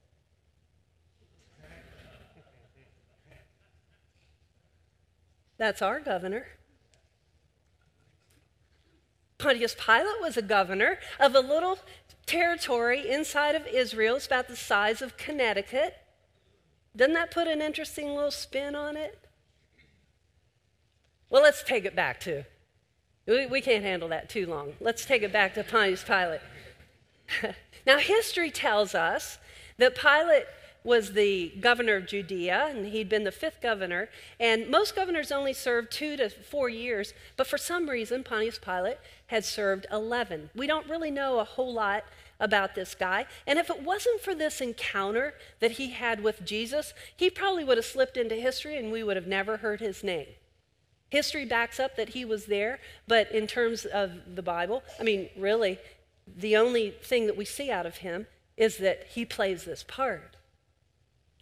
That's 5.59 5.83
our 5.83 6.01
governor. 6.01 6.47
Pontius 9.39 9.75
Pilate 9.75 10.21
was 10.21 10.37
a 10.37 10.43
governor 10.43 10.99
of 11.21 11.35
a 11.35 11.41
little 11.41 11.79
territory 12.27 13.09
inside 13.09 13.55
of 13.55 13.67
Israel. 13.67 14.17
It's 14.17 14.27
about 14.27 14.49
the 14.49 14.57
size 14.57 15.01
of 15.01 15.17
Connecticut. 15.17 15.97
Doesn't 16.95 17.15
that 17.15 17.31
put 17.31 17.47
an 17.47 17.63
interesting 17.63 18.15
little 18.15 18.31
spin 18.31 18.75
on 18.75 18.97
it? 18.97 19.19
Well, 21.31 21.43
let's 21.43 21.63
take 21.63 21.85
it 21.85 21.95
back 21.95 22.21
to. 22.21 22.45
We, 23.27 23.47
we 23.47 23.61
can't 23.61 23.85
handle 23.85 24.09
that 24.11 24.29
too 24.29 24.47
long. 24.47 24.75
Let's 24.81 25.05
take 25.05 25.23
it 25.23 25.33
back 25.33 25.55
to 25.55 25.65
Pontius 25.65 26.05
Pilate. 26.05 26.41
now, 27.87 27.99
history 27.99 28.51
tells 28.51 28.95
us 28.95 29.39
that 29.79 29.97
Pilate 29.97 30.47
was 30.85 31.13
the 31.13 31.53
governor 31.61 31.97
of 31.97 32.07
Judea, 32.07 32.69
and 32.71 32.87
he'd 32.87 33.09
been 33.09 33.25
the 33.25 33.33
fifth 33.33 33.61
governor. 33.61 34.09
And 34.39 34.71
most 34.71 34.95
governors 34.95 35.33
only 35.33 35.53
served 35.53 35.91
two 35.91 36.17
to 36.17 36.31
four 36.31 36.69
years, 36.69 37.13
but 37.37 37.49
for 37.49 37.59
some 37.59 37.91
reason, 37.91 38.23
Pontius 38.23 38.61
Pilate 38.61 38.99
had 39.27 39.45
served 39.45 39.87
11. 39.91 40.51
We 40.55 40.69
don't 40.69 40.89
really 40.89 41.11
know 41.11 41.41
a 41.41 41.45
whole 41.45 41.75
lot 41.75 42.05
about 42.39 42.75
this 42.75 42.95
guy. 42.95 43.27
And 43.47 43.59
if 43.59 43.71
it 43.71 43.83
wasn't 43.83 44.21
for 44.21 44.35
this 44.35 44.61
encounter 44.61 45.35
that 45.61 45.73
he 45.73 45.91
had 45.91 46.23
with 46.23 46.45
Jesus, 46.45 46.93
he 47.17 47.31
probably 47.31 47.65
would 47.65 47.79
have 47.79 47.87
slipped 47.87 48.17
into 48.17 48.35
history 48.35 48.77
and 48.77 48.93
we 48.93 49.03
would 49.03 49.17
have 49.17 49.27
never 49.27 49.59
heard 49.59 49.81
his 49.81 50.05
name. 50.05 50.27
History 51.09 51.45
backs 51.45 51.79
up 51.79 51.97
that 51.97 52.11
he 52.11 52.25
was 52.25 52.47
there, 52.47 52.81
but 53.07 53.31
in 53.31 53.47
terms 53.47 53.85
of 53.85 54.35
the 54.35 54.43
Bible, 54.43 54.83
I 54.99 55.05
mean, 55.05 55.29
really, 55.37 55.79
the 56.27 56.57
only 56.57 56.91
thing 56.91 57.27
that 57.27 57.37
we 57.37 57.45
see 57.45 57.71
out 57.71 57.87
of 57.87 57.99
him 57.99 58.27
is 58.57 58.79
that 58.79 59.07
he 59.11 59.25
plays 59.25 59.65
this 59.65 59.85
part. 59.87 60.37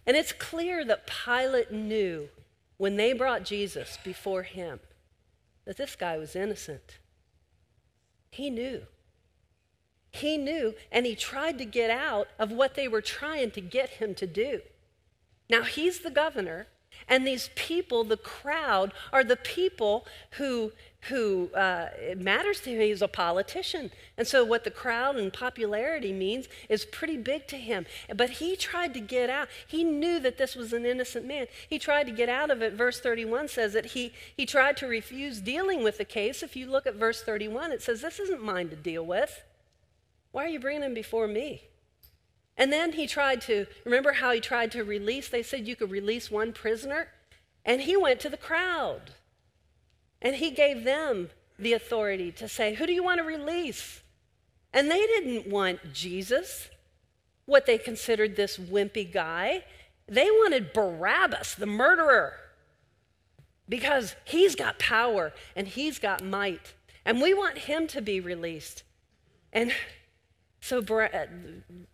And 0.05 0.15
it's 0.15 0.31
clear 0.31 0.85
that 0.85 1.07
Pilate 1.07 1.71
knew 1.71 2.29
when 2.77 2.95
they 2.95 3.13
brought 3.13 3.43
Jesus 3.43 3.97
before 4.03 4.43
him 4.43 4.79
that 5.65 5.77
this 5.77 5.95
guy 5.95 6.17
was 6.17 6.35
innocent. 6.35 6.99
He 8.29 8.49
knew. 8.49 8.83
He 10.15 10.37
knew, 10.37 10.75
and 10.91 11.05
he 11.05 11.15
tried 11.15 11.57
to 11.57 11.65
get 11.65 11.89
out 11.89 12.29
of 12.39 12.51
what 12.51 12.75
they 12.75 12.87
were 12.87 13.01
trying 13.01 13.51
to 13.51 13.61
get 13.61 13.89
him 13.89 14.15
to 14.15 14.25
do. 14.25 14.61
Now, 15.49 15.63
he's 15.63 15.99
the 15.99 16.09
governor, 16.09 16.67
and 17.09 17.27
these 17.27 17.49
people, 17.55 18.05
the 18.05 18.15
crowd, 18.15 18.93
are 19.11 19.25
the 19.25 19.35
people 19.35 20.07
who, 20.37 20.71
who 21.09 21.49
uh, 21.53 21.89
matters 22.15 22.61
to 22.61 22.69
him. 22.69 22.79
He's 22.79 23.01
a 23.01 23.09
politician. 23.09 23.91
And 24.17 24.25
so, 24.25 24.45
what 24.45 24.63
the 24.63 24.71
crowd 24.71 25.17
and 25.17 25.33
popularity 25.33 26.13
means 26.13 26.47
is 26.69 26.85
pretty 26.85 27.17
big 27.17 27.45
to 27.49 27.57
him. 27.57 27.85
But 28.15 28.29
he 28.29 28.55
tried 28.55 28.93
to 28.93 29.01
get 29.01 29.29
out. 29.29 29.49
He 29.67 29.83
knew 29.83 30.19
that 30.21 30.37
this 30.37 30.55
was 30.55 30.71
an 30.71 30.85
innocent 30.85 31.25
man. 31.25 31.47
He 31.69 31.77
tried 31.77 32.05
to 32.05 32.13
get 32.13 32.29
out 32.29 32.49
of 32.49 32.61
it. 32.61 32.73
Verse 32.73 33.01
31 33.01 33.49
says 33.49 33.73
that 33.73 33.87
he, 33.87 34.13
he 34.35 34.45
tried 34.45 34.77
to 34.77 34.87
refuse 34.87 35.41
dealing 35.41 35.83
with 35.83 35.97
the 35.97 36.05
case. 36.05 36.41
If 36.41 36.55
you 36.55 36.67
look 36.67 36.87
at 36.87 36.95
verse 36.95 37.21
31, 37.21 37.73
it 37.73 37.81
says, 37.81 38.01
This 38.01 38.19
isn't 38.21 38.41
mine 38.41 38.69
to 38.69 38.77
deal 38.77 39.05
with. 39.05 39.43
Why 40.35 40.43
are 40.43 40.49
you 40.49 40.59
bringing 40.59 40.83
him 40.83 40.93
before 40.93 41.29
me? 41.29 41.61
And 42.57 42.69
then 42.69 42.91
he 42.91 43.07
tried 43.07 43.39
to, 43.43 43.67
remember 43.85 44.11
how 44.11 44.33
he 44.33 44.41
tried 44.41 44.69
to 44.73 44.83
release? 44.83 45.29
They 45.29 45.41
said 45.41 45.65
you 45.65 45.77
could 45.77 45.91
release 45.91 46.29
one 46.29 46.51
prisoner. 46.51 47.07
And 47.63 47.79
he 47.79 47.95
went 47.95 48.19
to 48.19 48.29
the 48.29 48.35
crowd. 48.35 49.11
And 50.21 50.35
he 50.35 50.51
gave 50.51 50.83
them 50.83 51.29
the 51.57 51.71
authority 51.71 52.33
to 52.33 52.49
say, 52.49 52.73
Who 52.73 52.85
do 52.85 52.91
you 52.91 53.01
want 53.01 53.19
to 53.19 53.23
release? 53.23 54.01
And 54.73 54.91
they 54.91 54.99
didn't 55.05 55.47
want 55.47 55.93
Jesus, 55.93 56.69
what 57.45 57.65
they 57.65 57.77
considered 57.77 58.35
this 58.35 58.57
wimpy 58.57 59.09
guy. 59.09 59.63
They 60.05 60.29
wanted 60.29 60.73
Barabbas, 60.73 61.55
the 61.55 61.65
murderer, 61.65 62.33
because 63.69 64.17
he's 64.25 64.53
got 64.53 64.79
power 64.79 65.31
and 65.55 65.65
he's 65.65 65.97
got 65.97 66.25
might. 66.25 66.73
And 67.05 67.21
we 67.21 67.33
want 67.33 67.59
him 67.59 67.87
to 67.87 68.01
be 68.01 68.19
released. 68.19 68.83
And 69.53 69.71
so 70.65 70.79
uh, 70.79 71.25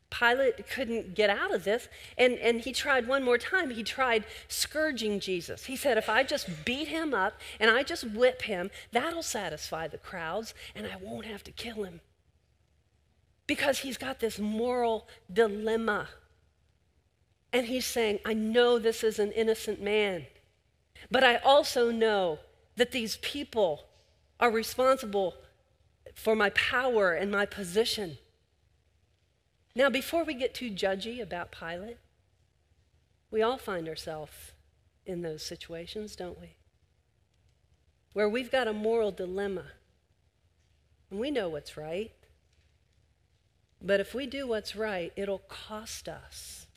Pilate 0.09 0.65
couldn't 0.69 1.13
get 1.13 1.29
out 1.29 1.53
of 1.53 1.65
this, 1.65 1.89
and, 2.17 2.35
and 2.35 2.61
he 2.61 2.71
tried 2.71 3.05
one 3.05 3.21
more 3.21 3.37
time. 3.37 3.71
He 3.71 3.83
tried 3.83 4.23
scourging 4.47 5.19
Jesus. 5.19 5.65
He 5.65 5.75
said, 5.75 5.97
If 5.97 6.07
I 6.07 6.23
just 6.23 6.47
beat 6.63 6.87
him 6.87 7.13
up 7.13 7.33
and 7.59 7.69
I 7.69 7.83
just 7.83 8.09
whip 8.09 8.43
him, 8.43 8.71
that'll 8.93 9.23
satisfy 9.23 9.89
the 9.89 9.97
crowds, 9.97 10.53
and 10.73 10.87
I 10.87 10.95
won't 11.01 11.25
have 11.25 11.43
to 11.43 11.51
kill 11.51 11.83
him. 11.83 11.99
because 13.47 13.79
he's 13.79 13.97
got 13.97 14.21
this 14.21 14.39
moral 14.39 15.09
dilemma. 15.31 16.07
And 17.51 17.65
he's 17.67 17.85
saying, 17.85 18.19
I 18.25 18.33
know 18.33 18.79
this 18.79 19.03
is 19.03 19.19
an 19.19 19.33
innocent 19.33 19.81
man, 19.81 20.27
but 21.09 21.25
I 21.25 21.35
also 21.37 21.91
know 21.91 22.39
that 22.77 22.93
these 22.93 23.17
people 23.17 23.87
are 24.39 24.49
responsible 24.49 25.35
for 26.15 26.33
my 26.35 26.51
power 26.51 27.11
and 27.11 27.29
my 27.29 27.45
position. 27.45 28.17
Now, 29.73 29.89
before 29.89 30.23
we 30.23 30.33
get 30.33 30.53
too 30.53 30.69
judgy 30.69 31.21
about 31.21 31.51
Pilate, 31.51 31.97
we 33.29 33.41
all 33.41 33.57
find 33.57 33.87
ourselves 33.87 34.51
in 35.05 35.21
those 35.21 35.43
situations, 35.43 36.15
don't 36.15 36.39
we? 36.39 36.55
Where 38.13 38.27
we've 38.27 38.51
got 38.51 38.67
a 38.67 38.73
moral 38.73 39.11
dilemma 39.11 39.67
and 41.09 41.19
we 41.19 41.31
know 41.31 41.49
what's 41.49 41.77
right. 41.77 42.11
But 43.81 43.99
if 43.99 44.13
we 44.13 44.27
do 44.27 44.47
what's 44.47 44.75
right, 44.75 45.11
it'll 45.15 45.43
cost 45.49 46.07
us. 46.07 46.67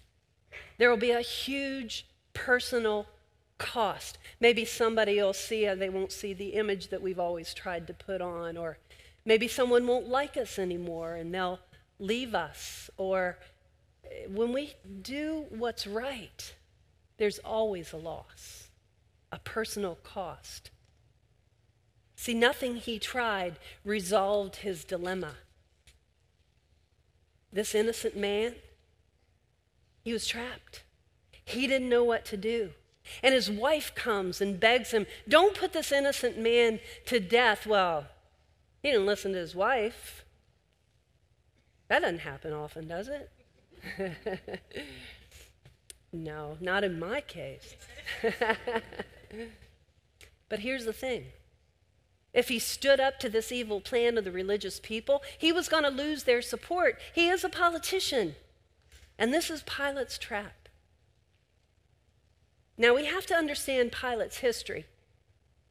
There 0.79 0.91
will 0.91 0.97
be 0.97 1.11
a 1.11 1.21
huge 1.21 2.07
personal 2.33 3.07
cost. 3.59 4.19
Maybe 4.41 4.65
somebody 4.65 5.21
will 5.21 5.33
see 5.33 5.67
they 5.67 5.89
won't 5.89 6.13
see 6.13 6.33
the 6.33 6.51
image 6.51 6.89
that 6.89 7.03
we've 7.03 7.19
always 7.19 7.55
tried 7.55 7.87
to 7.89 7.95
put 7.95 8.21
on, 8.21 8.57
or 8.57 8.79
maybe 9.25 9.49
someone 9.49 9.87
won't 9.87 10.09
like 10.09 10.37
us 10.37 10.59
anymore 10.59 11.15
and 11.15 11.35
they'll 11.35 11.61
leave 11.99 12.35
us. 12.35 12.91
Or 12.97 13.39
eh, 14.05 14.27
when 14.29 14.53
we 14.53 14.75
do 15.03 15.47
what's 15.51 15.87
right, 15.87 16.55
there's 17.17 17.39
always 17.39 17.93
a 17.93 17.97
loss, 17.97 18.69
a 19.31 19.39
personal 19.39 19.99
cost. 20.03 20.71
See, 22.17 22.35
nothing 22.35 22.77
he 22.77 22.99
tried 22.99 23.57
resolved 23.85 24.57
his 24.57 24.85
dilemma. 24.85 25.35
This 27.53 27.75
innocent 27.75 28.17
man, 28.17 28.55
he 30.03 30.13
was 30.13 30.27
trapped. 30.27 30.83
He 31.45 31.67
didn't 31.67 31.89
know 31.89 32.05
what 32.05 32.25
to 32.27 32.37
do. 32.37 32.71
And 33.23 33.35
his 33.35 33.51
wife 33.51 33.95
comes 33.95 34.41
and 34.41 34.59
begs 34.59 34.93
him, 34.93 35.07
Don't 35.29 35.57
put 35.57 35.73
this 35.73 35.93
innocent 35.93 36.39
man 36.39 36.81
to 37.07 37.21
death. 37.21 37.67
Well, 37.67 38.07
he 38.83 38.91
didn't 38.91 39.07
listen 39.07 39.33
to 39.33 39.39
his 39.39 39.55
wife. 39.55 40.24
That 41.95 42.03
doesn't 42.03 42.19
happen 42.19 42.53
often, 42.53 42.89
does 42.89 43.09
it? 43.09 43.31
no, 46.13 46.57
not 46.61 46.83
in 46.83 46.99
my 46.99 47.21
case. 47.21 47.77
but 50.49 50.59
here's 50.59 50.87
the 50.87 50.93
thing 50.93 51.27
if 52.33 52.49
he 52.49 52.59
stood 52.59 52.99
up 52.99 53.21
to 53.21 53.29
this 53.29 53.53
evil 53.53 53.81
plan 53.81 54.19
of 54.19 54.25
the 54.25 54.33
religious 54.33 54.81
people, 54.81 55.23
he 55.39 55.53
was 55.53 55.69
going 55.69 55.85
to 55.85 55.89
lose 55.89 56.25
their 56.25 56.43
support. 56.43 56.99
He 57.15 57.29
is 57.29 57.45
a 57.45 57.49
politician. 57.49 58.35
And 59.17 59.33
this 59.33 59.49
is 59.49 59.63
Pilate's 59.63 60.19
trap. 60.19 60.69
Now, 62.77 62.93
we 62.93 63.05
have 63.05 63.25
to 63.27 63.37
understand 63.37 63.93
Pilate's 63.93 64.39
history 64.39 64.87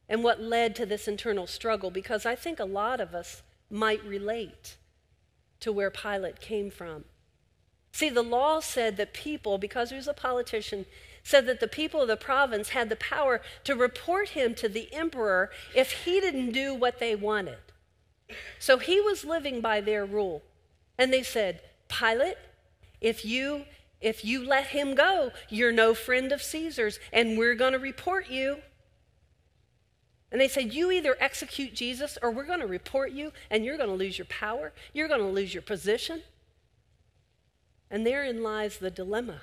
and 0.08 0.24
what 0.24 0.40
led 0.40 0.74
to 0.76 0.86
this 0.86 1.06
internal 1.06 1.46
struggle 1.46 1.90
because 1.90 2.24
I 2.24 2.34
think 2.34 2.58
a 2.58 2.64
lot 2.64 2.98
of 2.98 3.14
us 3.14 3.42
might 3.68 4.02
relate 4.02 4.78
to 5.64 5.72
where 5.72 5.90
Pilate 5.90 6.40
came 6.40 6.70
from. 6.70 7.04
See, 7.90 8.10
the 8.10 8.22
law 8.22 8.60
said 8.60 8.98
that 8.98 9.14
people, 9.14 9.56
because 9.56 9.88
he 9.88 9.96
was 9.96 10.06
a 10.06 10.12
politician, 10.12 10.84
said 11.22 11.46
that 11.46 11.58
the 11.58 11.66
people 11.66 12.02
of 12.02 12.08
the 12.08 12.18
province 12.18 12.70
had 12.70 12.90
the 12.90 12.96
power 12.96 13.40
to 13.64 13.74
report 13.74 14.30
him 14.30 14.54
to 14.56 14.68
the 14.68 14.92
emperor 14.92 15.50
if 15.74 16.04
he 16.04 16.20
didn't 16.20 16.52
do 16.52 16.74
what 16.74 16.98
they 16.98 17.16
wanted. 17.16 17.58
So 18.58 18.76
he 18.76 19.00
was 19.00 19.24
living 19.24 19.62
by 19.62 19.80
their 19.80 20.04
rule. 20.04 20.42
And 20.98 21.10
they 21.10 21.22
said, 21.22 21.62
Pilate, 21.88 22.36
if 23.00 23.24
you 23.24 23.64
if 24.02 24.22
you 24.22 24.46
let 24.46 24.66
him 24.66 24.94
go, 24.94 25.30
you're 25.48 25.72
no 25.72 25.94
friend 25.94 26.30
of 26.30 26.42
Caesar's 26.42 26.98
and 27.10 27.38
we're 27.38 27.54
going 27.54 27.72
to 27.72 27.78
report 27.78 28.28
you. 28.28 28.58
And 30.34 30.40
they 30.40 30.48
said, 30.48 30.74
You 30.74 30.90
either 30.90 31.16
execute 31.20 31.74
Jesus 31.74 32.18
or 32.20 32.32
we're 32.32 32.42
going 32.42 32.58
to 32.58 32.66
report 32.66 33.12
you 33.12 33.30
and 33.52 33.64
you're 33.64 33.76
going 33.76 33.88
to 33.88 33.94
lose 33.94 34.18
your 34.18 34.24
power. 34.24 34.72
You're 34.92 35.06
going 35.06 35.20
to 35.20 35.28
lose 35.28 35.54
your 35.54 35.62
position. 35.62 36.22
And 37.88 38.04
therein 38.04 38.42
lies 38.42 38.78
the 38.78 38.90
dilemma. 38.90 39.42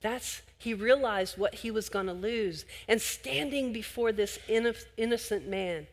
That's, 0.00 0.42
he 0.56 0.72
realized 0.72 1.36
what 1.36 1.56
he 1.56 1.72
was 1.72 1.88
going 1.88 2.06
to 2.06 2.12
lose. 2.12 2.64
And 2.86 3.00
standing 3.00 3.72
before 3.72 4.12
this 4.12 4.38
innocent 4.46 5.48
man, 5.48 5.88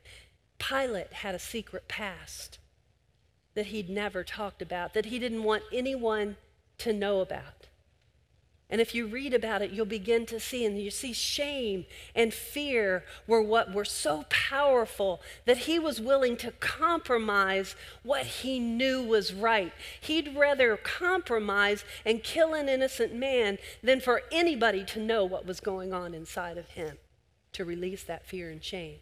Pilate 0.59 1.11
had 1.11 1.33
a 1.33 1.39
secret 1.39 1.87
past 1.87 2.59
that 3.55 3.67
he'd 3.67 3.89
never 3.89 4.23
talked 4.23 4.61
about, 4.61 4.93
that 4.93 5.05
he 5.05 5.17
didn't 5.17 5.43
want 5.43 5.63
anyone 5.73 6.37
to 6.77 6.93
know 6.93 7.21
about. 7.21 7.58
And 8.71 8.79
if 8.79 8.93
you 8.93 9.07
read 9.07 9.33
about 9.33 9.63
it, 9.63 9.71
you'll 9.71 9.85
begin 9.87 10.27
to 10.27 10.39
see, 10.39 10.63
and 10.63 10.79
you 10.79 10.91
see 10.91 11.11
shame 11.11 11.85
and 12.13 12.31
fear 12.31 13.03
were 13.25 13.41
what 13.41 13.73
were 13.73 13.85
so 13.85 14.25
powerful 14.29 15.21
that 15.45 15.59
he 15.59 15.79
was 15.79 15.99
willing 15.99 16.37
to 16.37 16.51
compromise 16.51 17.75
what 18.03 18.25
he 18.25 18.59
knew 18.59 19.01
was 19.01 19.33
right. 19.33 19.73
He'd 19.99 20.37
rather 20.37 20.77
compromise 20.77 21.83
and 22.05 22.23
kill 22.23 22.53
an 22.53 22.69
innocent 22.69 23.15
man 23.15 23.57
than 23.81 24.01
for 24.01 24.21
anybody 24.31 24.85
to 24.85 24.99
know 24.99 25.25
what 25.25 25.47
was 25.47 25.59
going 25.59 25.91
on 25.91 26.13
inside 26.13 26.57
of 26.59 26.69
him 26.69 26.99
to 27.53 27.65
release 27.65 28.03
that 28.03 28.27
fear 28.27 28.51
and 28.51 28.63
shame. 28.63 28.99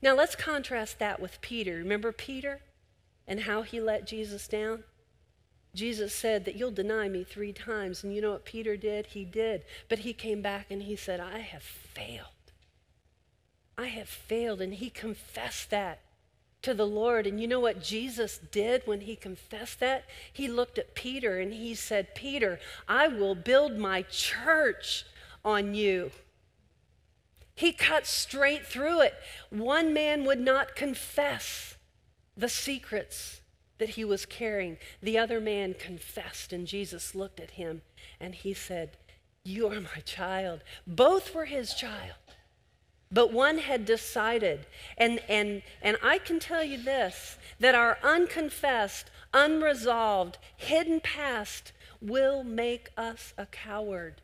Now 0.00 0.14
let's 0.14 0.34
contrast 0.34 0.98
that 1.00 1.20
with 1.20 1.42
Peter. 1.42 1.76
Remember 1.76 2.12
Peter 2.12 2.62
and 3.26 3.40
how 3.40 3.60
he 3.60 3.78
let 3.78 4.06
Jesus 4.06 4.48
down? 4.48 4.84
Jesus 5.76 6.14
said 6.14 6.46
that 6.46 6.56
you'll 6.56 6.70
deny 6.70 7.06
me 7.08 7.22
three 7.22 7.52
times. 7.52 8.02
And 8.02 8.14
you 8.14 8.22
know 8.22 8.32
what 8.32 8.46
Peter 8.46 8.76
did? 8.76 9.08
He 9.08 9.24
did. 9.24 9.62
But 9.88 10.00
he 10.00 10.12
came 10.14 10.40
back 10.40 10.70
and 10.70 10.82
he 10.82 10.96
said, 10.96 11.20
I 11.20 11.40
have 11.40 11.62
failed. 11.62 12.28
I 13.76 13.86
have 13.86 14.08
failed. 14.08 14.62
And 14.62 14.74
he 14.74 14.88
confessed 14.88 15.68
that 15.70 16.00
to 16.62 16.72
the 16.72 16.86
Lord. 16.86 17.26
And 17.26 17.38
you 17.38 17.46
know 17.46 17.60
what 17.60 17.82
Jesus 17.82 18.38
did 18.38 18.82
when 18.86 19.02
he 19.02 19.16
confessed 19.16 19.78
that? 19.80 20.06
He 20.32 20.48
looked 20.48 20.78
at 20.78 20.94
Peter 20.94 21.38
and 21.38 21.52
he 21.52 21.74
said, 21.74 22.14
Peter, 22.14 22.58
I 22.88 23.06
will 23.08 23.34
build 23.34 23.76
my 23.76 24.00
church 24.02 25.04
on 25.44 25.74
you. 25.74 26.10
He 27.54 27.72
cut 27.72 28.06
straight 28.06 28.66
through 28.66 29.02
it. 29.02 29.14
One 29.50 29.92
man 29.92 30.24
would 30.24 30.40
not 30.40 30.74
confess 30.74 31.74
the 32.34 32.48
secrets 32.48 33.40
that 33.78 33.90
he 33.90 34.04
was 34.04 34.26
carrying. 34.26 34.78
The 35.02 35.18
other 35.18 35.40
man 35.40 35.74
confessed, 35.74 36.52
and 36.52 36.66
Jesus 36.66 37.14
looked 37.14 37.40
at 37.40 37.52
him 37.52 37.82
and 38.20 38.34
he 38.34 38.54
said, 38.54 38.96
You 39.44 39.68
are 39.68 39.80
my 39.80 40.00
child. 40.04 40.62
Both 40.86 41.34
were 41.34 41.46
his 41.46 41.74
child. 41.74 42.16
But 43.10 43.32
one 43.32 43.58
had 43.58 43.84
decided, 43.84 44.66
and, 44.98 45.20
and, 45.28 45.62
and 45.80 45.96
I 46.02 46.18
can 46.18 46.40
tell 46.40 46.64
you 46.64 46.82
this 46.82 47.38
that 47.60 47.74
our 47.74 47.98
unconfessed, 48.02 49.10
unresolved, 49.32 50.38
hidden 50.56 51.00
past 51.00 51.72
will 52.00 52.42
make 52.42 52.90
us 52.96 53.32
a 53.38 53.46
coward. 53.46 54.22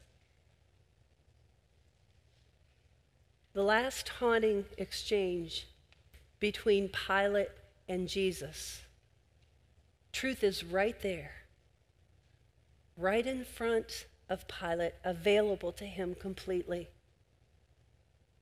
The 3.53 3.62
last 3.62 4.09
haunting 4.09 4.64
exchange 4.78 5.68
between 6.40 6.88
Pilate 6.88 7.50
and 7.88 8.09
Jesus 8.09 8.82
Truth 10.13 10.45
is 10.45 10.63
right 10.63 11.01
there, 11.03 11.33
right 12.97 13.27
in 13.27 13.45
front 13.45 14.07
of 14.29 14.47
Pilate, 14.47 14.95
available 15.05 15.73
to 15.73 15.85
him 15.85 16.15
completely. 16.15 16.91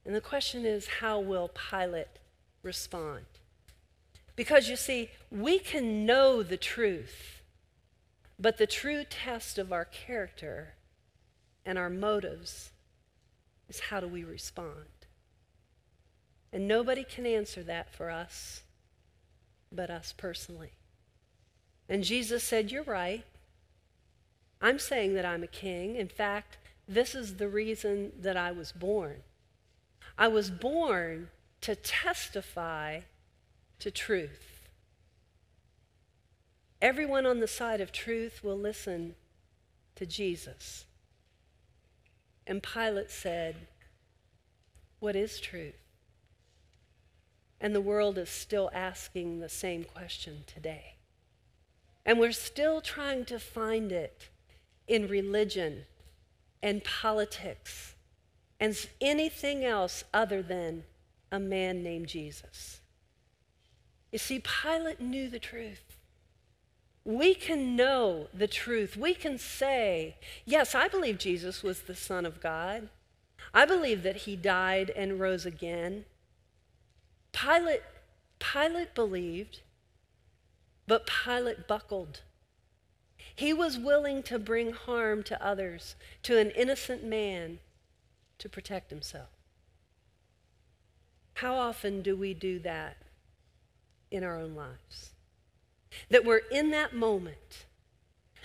And 0.04 0.14
the 0.14 0.20
question 0.20 0.64
is 0.64 0.86
how 1.00 1.20
will 1.20 1.50
Pilate 1.70 2.18
respond? 2.62 3.24
Because 4.36 4.68
you 4.68 4.76
see, 4.76 5.10
we 5.30 5.58
can 5.58 6.06
know 6.06 6.42
the 6.42 6.56
truth, 6.56 7.42
but 8.38 8.56
the 8.58 8.66
true 8.66 9.04
test 9.08 9.58
of 9.58 9.72
our 9.72 9.84
character 9.84 10.74
and 11.64 11.78
our 11.78 11.90
motives 11.90 12.70
is 13.68 13.80
how 13.80 14.00
do 14.00 14.08
we 14.08 14.24
respond? 14.24 14.86
And 16.52 16.66
nobody 16.66 17.04
can 17.04 17.26
answer 17.26 17.62
that 17.62 17.94
for 17.94 18.10
us 18.10 18.62
but 19.72 19.90
us 19.90 20.12
personally. 20.16 20.72
And 21.90 22.04
Jesus 22.04 22.44
said, 22.44 22.70
You're 22.70 22.84
right. 22.84 23.24
I'm 24.62 24.78
saying 24.78 25.14
that 25.14 25.26
I'm 25.26 25.42
a 25.42 25.48
king. 25.48 25.96
In 25.96 26.06
fact, 26.06 26.56
this 26.86 27.14
is 27.16 27.36
the 27.36 27.48
reason 27.48 28.12
that 28.20 28.36
I 28.36 28.52
was 28.52 28.70
born. 28.70 29.16
I 30.16 30.28
was 30.28 30.50
born 30.50 31.30
to 31.62 31.74
testify 31.74 33.00
to 33.80 33.90
truth. 33.90 34.68
Everyone 36.80 37.26
on 37.26 37.40
the 37.40 37.48
side 37.48 37.80
of 37.80 37.90
truth 37.90 38.44
will 38.44 38.56
listen 38.56 39.16
to 39.96 40.06
Jesus. 40.06 40.84
And 42.46 42.62
Pilate 42.62 43.10
said, 43.10 43.56
What 45.00 45.16
is 45.16 45.40
truth? 45.40 45.74
And 47.60 47.74
the 47.74 47.80
world 47.80 48.16
is 48.16 48.30
still 48.30 48.70
asking 48.72 49.40
the 49.40 49.48
same 49.48 49.82
question 49.82 50.44
today. 50.46 50.94
And 52.04 52.18
we're 52.18 52.32
still 52.32 52.80
trying 52.80 53.24
to 53.26 53.38
find 53.38 53.92
it 53.92 54.28
in 54.88 55.06
religion 55.06 55.84
and 56.62 56.82
politics 56.82 57.94
and 58.58 58.76
anything 59.00 59.64
else 59.64 60.04
other 60.12 60.42
than 60.42 60.84
a 61.32 61.38
man 61.38 61.82
named 61.82 62.08
Jesus. 62.08 62.80
You 64.12 64.18
see, 64.18 64.40
Pilate 64.40 65.00
knew 65.00 65.28
the 65.28 65.38
truth. 65.38 65.96
We 67.04 67.34
can 67.34 67.76
know 67.76 68.28
the 68.34 68.48
truth. 68.48 68.96
We 68.96 69.14
can 69.14 69.38
say, 69.38 70.16
yes, 70.44 70.74
I 70.74 70.88
believe 70.88 71.18
Jesus 71.18 71.62
was 71.62 71.82
the 71.82 71.94
Son 71.94 72.26
of 72.26 72.40
God. 72.40 72.88
I 73.54 73.64
believe 73.64 74.02
that 74.02 74.16
he 74.16 74.36
died 74.36 74.90
and 74.94 75.18
rose 75.18 75.46
again. 75.46 76.04
Pilate, 77.32 77.82
Pilate 78.38 78.94
believed, 78.94 79.60
but 80.90 81.08
Pilate 81.24 81.68
buckled. 81.68 82.22
He 83.36 83.52
was 83.52 83.78
willing 83.78 84.24
to 84.24 84.40
bring 84.40 84.72
harm 84.72 85.22
to 85.22 85.40
others, 85.40 85.94
to 86.24 86.36
an 86.36 86.50
innocent 86.50 87.04
man, 87.04 87.60
to 88.38 88.48
protect 88.48 88.90
himself. 88.90 89.28
How 91.34 91.54
often 91.54 92.02
do 92.02 92.16
we 92.16 92.34
do 92.34 92.58
that 92.58 92.96
in 94.10 94.24
our 94.24 94.36
own 94.36 94.56
lives? 94.56 95.10
That 96.08 96.24
we're 96.24 96.42
in 96.50 96.72
that 96.72 96.92
moment. 96.92 97.66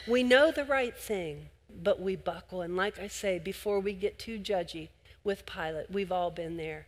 We 0.08 0.22
know 0.22 0.52
the 0.52 0.66
right 0.66 0.96
thing, 0.96 1.50
but 1.68 2.00
we 2.00 2.16
buckle. 2.16 2.62
And 2.62 2.78
like 2.78 3.00
I 3.00 3.08
say, 3.08 3.39
before 3.39 3.80
we 3.80 3.93
get 3.93 4.20
too 4.20 4.38
judgy 4.38 4.89
with 5.24 5.48
Pilate, 5.48 5.89
we've 5.89 6.12
all 6.12 6.30
been 6.30 6.58
there. 6.58 6.86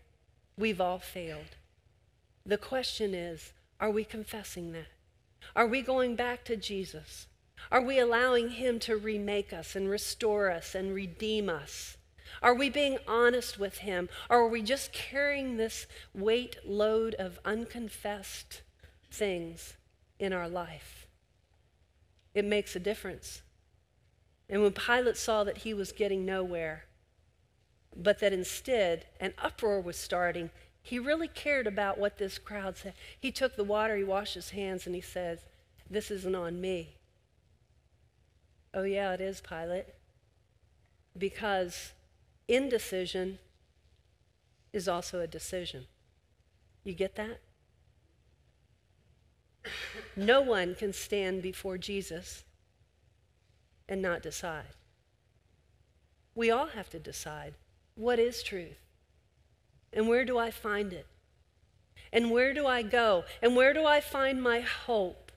We've 0.56 0.80
all 0.80 1.00
failed. 1.00 1.56
The 2.46 2.60
question 2.60 3.16
is 3.16 3.54
are 3.80 3.90
we 3.90 4.04
confessing 4.04 4.72
that? 4.74 4.97
Are 5.56 5.68
we 5.68 5.82
going 5.82 6.16
back 6.16 6.44
to 6.46 6.56
Jesus? 6.56 7.28
Are 7.72 7.82
we 7.82 8.00
allowing 8.00 8.52
Him 8.52 8.80
to 8.80 8.96
remake 8.96 9.52
us 9.52 9.76
and 9.76 9.90
restore 9.90 10.50
us 10.52 10.76
and 10.76 10.94
redeem 10.94 11.50
us? 11.50 11.98
Are 12.42 12.54
we 12.54 12.70
being 12.70 12.98
honest 13.08 13.60
with 13.60 13.80
Him? 13.80 14.10
Or 14.30 14.42
are 14.42 14.48
we 14.48 14.62
just 14.62 14.94
carrying 14.94 15.58
this 15.58 15.88
weight 16.14 16.58
load 16.66 17.16
of 17.16 17.40
unconfessed 17.44 18.62
things 19.12 19.76
in 20.20 20.34
our 20.34 20.48
life? 20.48 21.08
It 22.34 22.46
makes 22.46 22.76
a 22.76 22.80
difference. 22.80 23.42
And 24.50 24.62
when 24.62 24.72
Pilate 24.72 25.18
saw 25.18 25.44
that 25.44 25.60
he 25.60 25.74
was 25.74 25.92
getting 25.92 26.26
nowhere, 26.26 26.86
but 27.96 28.20
that 28.20 28.32
instead 28.32 29.06
an 29.20 29.34
uproar 29.40 29.82
was 29.82 29.98
starting, 29.98 30.52
he 30.88 31.00
really 31.00 31.28
cared 31.28 31.68
about 31.68 31.98
what 31.98 32.18
this 32.18 32.38
crowd 32.38 32.78
said. 32.78 32.94
He 33.20 33.30
took 33.30 33.58
the 33.58 33.64
water, 33.66 33.98
he 33.98 34.06
washed 34.06 34.36
his 34.36 34.52
hands, 34.52 34.86
and 34.86 34.96
he 34.96 35.02
says, 35.02 35.40
This 35.90 36.10
isn't 36.10 36.34
on 36.34 36.62
me. 36.62 36.96
Oh, 38.74 38.84
yeah, 38.84 39.12
it 39.12 39.20
is, 39.20 39.42
Pilate. 39.42 39.88
Because 41.18 41.92
indecision 42.48 43.40
is 44.72 44.88
also 44.88 45.20
a 45.20 45.28
decision. 45.28 45.88
You 46.86 46.94
get 46.94 47.16
that? 47.16 47.42
No 50.16 50.40
one 50.40 50.74
can 50.74 50.94
stand 50.94 51.42
before 51.42 51.78
Jesus 51.78 52.46
and 53.90 54.02
not 54.02 54.22
decide. 54.22 54.74
We 56.34 56.50
all 56.50 56.68
have 56.68 56.90
to 56.92 57.00
decide 57.00 57.56
what 57.96 58.20
is 58.20 58.42
truth 58.42 58.87
and 59.94 60.08
where 60.08 60.26
do 60.26 60.38
I 60.38 60.52
find 60.52 60.94
it? 60.94 61.06
And 62.12 62.32
where 62.32 62.54
do 62.54 62.66
I 62.66 62.82
go? 62.82 63.26
And 63.42 63.56
where 63.56 63.74
do 63.74 63.86
I 63.86 64.00
find 64.02 64.42
my 64.42 64.62
hope? 64.62 65.32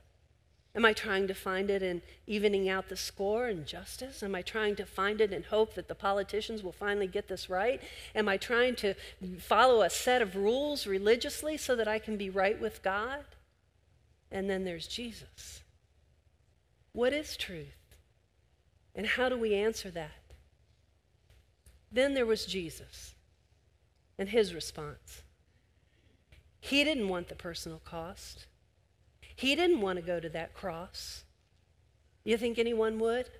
Am 0.74 0.84
I 0.84 0.92
trying 0.92 1.26
to 1.26 1.34
find 1.34 1.68
it 1.68 1.82
in 1.82 2.00
evening 2.28 2.68
out 2.68 2.88
the 2.88 2.96
score 2.96 3.48
and 3.48 3.66
justice? 3.66 4.22
Am 4.22 4.36
I 4.36 4.42
trying 4.42 4.76
to 4.76 4.86
find 4.86 5.20
it 5.20 5.32
in 5.32 5.42
hope 5.42 5.74
that 5.74 5.88
the 5.88 5.96
politicians 5.96 6.62
will 6.62 6.72
finally 6.72 7.08
get 7.08 7.26
this 7.26 7.50
right? 7.50 7.80
Am 8.14 8.28
I 8.28 8.36
trying 8.36 8.76
to 8.76 8.94
follow 9.40 9.82
a 9.82 9.90
set 9.90 10.22
of 10.22 10.36
rules 10.36 10.86
religiously 10.86 11.56
so 11.56 11.74
that 11.74 11.88
I 11.88 11.98
can 11.98 12.16
be 12.16 12.30
right 12.30 12.60
with 12.60 12.84
God? 12.84 13.24
And 14.30 14.48
then 14.48 14.64
there's 14.64 14.86
Jesus. 14.86 15.62
What 16.92 17.12
is 17.12 17.36
truth? 17.36 17.66
And 18.94 19.06
how 19.06 19.28
do 19.28 19.36
we 19.36 19.54
answer 19.54 19.90
that? 19.90 20.12
Then 21.90 22.14
there 22.14 22.26
was 22.26 22.46
Jesus 22.46 23.09
and 24.20 24.28
his 24.28 24.54
response. 24.54 25.22
He 26.60 26.84
didn't 26.84 27.08
want 27.08 27.28
the 27.28 27.34
personal 27.34 27.80
cost. 27.82 28.44
He 29.34 29.56
didn't 29.56 29.80
want 29.80 29.98
to 29.98 30.04
go 30.04 30.20
to 30.20 30.28
that 30.28 30.52
cross. 30.52 31.24
You 32.22 32.36
think 32.36 32.58
anyone 32.58 32.98
would? 32.98 33.30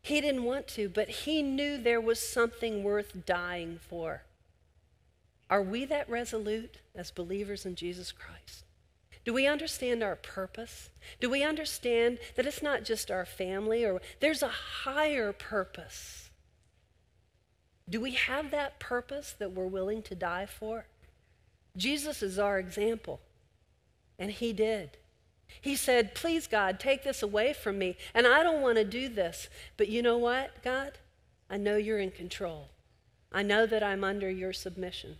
He 0.00 0.20
didn't 0.20 0.44
want 0.44 0.68
to, 0.68 0.88
but 0.88 1.08
he 1.08 1.42
knew 1.42 1.76
there 1.78 2.00
was 2.00 2.20
something 2.20 2.84
worth 2.84 3.26
dying 3.26 3.80
for. 3.88 4.22
Are 5.50 5.62
we 5.62 5.84
that 5.86 6.08
resolute 6.08 6.78
as 6.94 7.10
believers 7.10 7.66
in 7.66 7.74
Jesus 7.74 8.12
Christ? 8.12 8.64
Do 9.24 9.32
we 9.32 9.48
understand 9.48 10.00
our 10.02 10.16
purpose? 10.16 10.90
Do 11.20 11.28
we 11.28 11.42
understand 11.42 12.18
that 12.36 12.46
it's 12.46 12.62
not 12.62 12.84
just 12.84 13.10
our 13.10 13.26
family 13.26 13.84
or 13.84 14.00
there's 14.20 14.44
a 14.44 14.48
higher 14.48 15.32
purpose? 15.32 16.30
Do 17.88 18.00
we 18.00 18.12
have 18.12 18.50
that 18.50 18.78
purpose 18.78 19.34
that 19.38 19.52
we're 19.52 19.66
willing 19.66 20.02
to 20.02 20.14
die 20.14 20.46
for? 20.46 20.86
Jesus 21.76 22.22
is 22.22 22.38
our 22.38 22.58
example, 22.58 23.20
and 24.18 24.30
he 24.30 24.52
did. 24.52 24.98
He 25.60 25.76
said, 25.76 26.14
Please, 26.14 26.46
God, 26.46 26.80
take 26.80 27.04
this 27.04 27.22
away 27.22 27.52
from 27.52 27.78
me. 27.78 27.96
And 28.14 28.26
I 28.26 28.42
don't 28.42 28.62
want 28.62 28.76
to 28.76 28.84
do 28.84 29.08
this. 29.08 29.48
But 29.76 29.88
you 29.88 30.02
know 30.02 30.16
what, 30.16 30.62
God? 30.62 30.92
I 31.50 31.56
know 31.58 31.76
you're 31.76 31.98
in 31.98 32.10
control. 32.10 32.68
I 33.30 33.42
know 33.42 33.66
that 33.66 33.82
I'm 33.82 34.04
under 34.04 34.30
your 34.30 34.52
submission. 34.52 35.16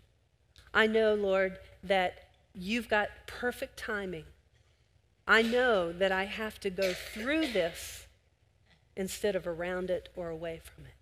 I 0.73 0.87
know, 0.87 1.15
Lord, 1.15 1.59
that 1.83 2.29
you've 2.55 2.89
got 2.89 3.09
perfect 3.27 3.79
timing. 3.79 4.25
I 5.27 5.43
know 5.43 5.93
that 5.93 6.13
I 6.13 6.25
have 6.25 6.59
to 6.61 6.71
go 6.71 6.93
through 6.93 7.53
this 7.53 8.07
instead 8.97 9.37
of 9.37 9.47
around 9.47 9.91
it 9.91 10.09
or 10.17 10.29
away 10.29 10.61
from 10.63 10.87
it. 10.87 10.95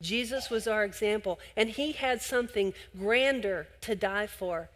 Jesus 0.00 0.50
was 0.50 0.66
our 0.66 0.84
example, 0.84 1.38
and 1.56 1.70
he 1.70 1.92
had 1.92 2.20
something 2.20 2.74
grander 2.98 3.66
to 3.80 3.94
die 3.94 4.26
for, 4.26 4.68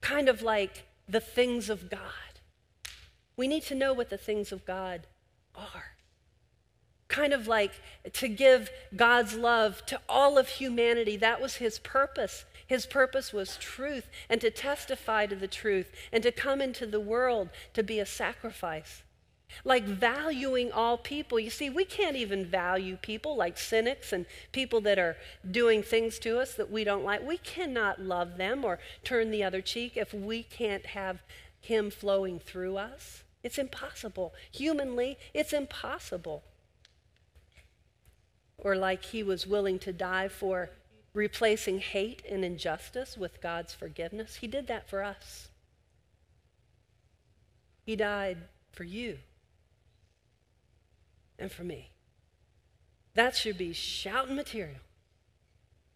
kind 0.00 0.28
of 0.28 0.42
like 0.42 0.84
the 1.08 1.20
things 1.20 1.68
of 1.68 1.90
God. 1.90 2.00
We 3.36 3.48
need 3.48 3.64
to 3.64 3.74
know 3.74 3.92
what 3.92 4.10
the 4.10 4.18
things 4.18 4.52
of 4.52 4.64
God 4.64 5.06
are. 5.56 5.96
Kind 7.08 7.32
of 7.32 7.48
like 7.48 7.72
to 8.12 8.28
give 8.28 8.70
God's 8.94 9.34
love 9.34 9.84
to 9.86 10.00
all 10.08 10.38
of 10.38 10.46
humanity. 10.46 11.16
That 11.16 11.40
was 11.40 11.56
his 11.56 11.80
purpose. 11.80 12.44
His 12.66 12.86
purpose 12.86 13.32
was 13.32 13.56
truth 13.56 14.08
and 14.28 14.40
to 14.40 14.50
testify 14.50 15.26
to 15.26 15.34
the 15.34 15.48
truth 15.48 15.90
and 16.12 16.22
to 16.22 16.30
come 16.30 16.60
into 16.60 16.86
the 16.86 17.00
world 17.00 17.48
to 17.74 17.82
be 17.82 17.98
a 17.98 18.06
sacrifice 18.06 19.02
like 19.64 19.84
valuing 19.84 20.72
all 20.72 20.96
people. 20.96 21.38
You 21.38 21.50
see, 21.50 21.70
we 21.70 21.84
can't 21.84 22.16
even 22.16 22.44
value 22.44 22.96
people 22.96 23.36
like 23.36 23.58
cynics 23.58 24.12
and 24.12 24.26
people 24.52 24.80
that 24.82 24.98
are 24.98 25.16
doing 25.48 25.82
things 25.82 26.18
to 26.20 26.38
us 26.38 26.54
that 26.54 26.70
we 26.70 26.84
don't 26.84 27.04
like. 27.04 27.26
We 27.26 27.38
cannot 27.38 28.00
love 28.00 28.36
them 28.36 28.64
or 28.64 28.78
turn 29.04 29.30
the 29.30 29.44
other 29.44 29.60
cheek 29.60 29.96
if 29.96 30.12
we 30.14 30.42
can't 30.42 30.86
have 30.86 31.20
Him 31.60 31.90
flowing 31.90 32.38
through 32.38 32.76
us. 32.76 33.24
It's 33.42 33.58
impossible. 33.58 34.34
Humanly, 34.50 35.18
it's 35.32 35.52
impossible. 35.52 36.42
Or 38.58 38.76
like 38.76 39.06
He 39.06 39.22
was 39.22 39.46
willing 39.46 39.78
to 39.80 39.92
die 39.92 40.28
for 40.28 40.70
replacing 41.12 41.80
hate 41.80 42.22
and 42.30 42.44
injustice 42.44 43.16
with 43.16 43.42
God's 43.42 43.74
forgiveness. 43.74 44.36
He 44.36 44.46
did 44.46 44.66
that 44.68 44.88
for 44.88 45.02
us. 45.02 45.48
He 47.84 47.96
died 47.96 48.38
for 48.72 48.84
you 48.84 49.18
and 51.40 51.50
for 51.50 51.64
me. 51.64 51.90
That 53.14 53.34
should 53.34 53.58
be 53.58 53.72
shouting 53.72 54.36
material. 54.36 54.80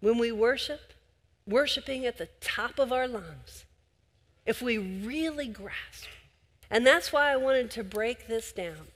When 0.01 0.19
we 0.19 0.33
worship, 0.33 0.93
worshiping 1.47 2.05
at 2.05 2.19
the 2.19 2.29
top 2.41 2.79
of 2.79 2.93
our 2.93 3.07
lungs, 3.07 3.65
if 4.45 4.61
we 4.61 4.79
really 4.79 5.47
grasp. 5.47 6.09
And 6.71 6.87
that's 6.87 7.13
why 7.13 7.31
I 7.31 7.37
wanted 7.37 7.71
to 7.73 7.85
break 7.85 8.27
this 8.27 8.53
down 8.53 8.89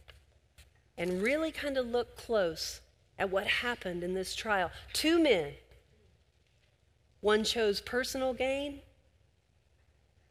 and 0.96 1.22
really 1.22 1.52
kind 1.52 1.78
of 1.78 1.86
look 1.86 2.16
close 2.16 2.80
at 3.18 3.30
what 3.30 3.46
happened 3.46 4.02
in 4.02 4.14
this 4.14 4.34
trial. 4.34 4.70
Two 4.92 5.22
men, 5.22 5.52
one 7.20 7.44
chose 7.44 7.80
personal 7.80 8.34
gain, 8.34 8.80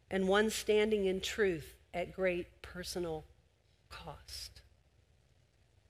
and 0.09 0.28
one 0.28 0.49
standing 0.49 1.05
in 1.05 1.22
truth 1.22 1.76
at 1.93 2.13
great 2.13 2.61
personal 2.61 3.26
cost. 3.89 4.57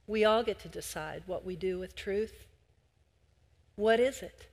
We 0.08 0.24
all 0.24 0.42
get 0.42 0.60
to 0.62 0.70
decide 0.70 1.24
what 1.26 1.46
we 1.46 1.56
do 1.56 1.78
with 1.78 1.96
truth. 1.96 2.48
What 3.76 4.00
is 4.00 4.22
it? 4.22 4.48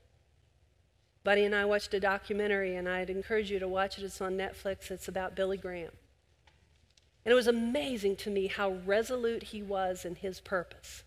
Buddy 1.23 1.45
and 1.45 1.55
I 1.55 1.65
watched 1.65 1.95
a 1.95 2.01
documentary, 2.01 2.77
and 2.77 2.87
I'd 2.87 3.09
encourage 3.09 3.51
you 3.51 3.59
to 3.59 3.69
watch 3.69 3.97
it. 3.97 4.05
It's 4.05 4.21
on 4.21 4.37
Netflix. 4.37 4.91
It's 4.91 5.09
about 5.09 5.35
Billy 5.35 5.57
Graham. 5.57 5.93
And 7.25 7.33
it 7.33 7.35
was 7.35 7.47
amazing 7.47 8.17
to 8.17 8.31
me 8.31 8.49
how 8.49 8.73
resolute 8.85 9.45
he 9.45 9.63
was 9.63 10.05
in 10.05 10.17
his 10.17 10.41
purpose. 10.41 11.05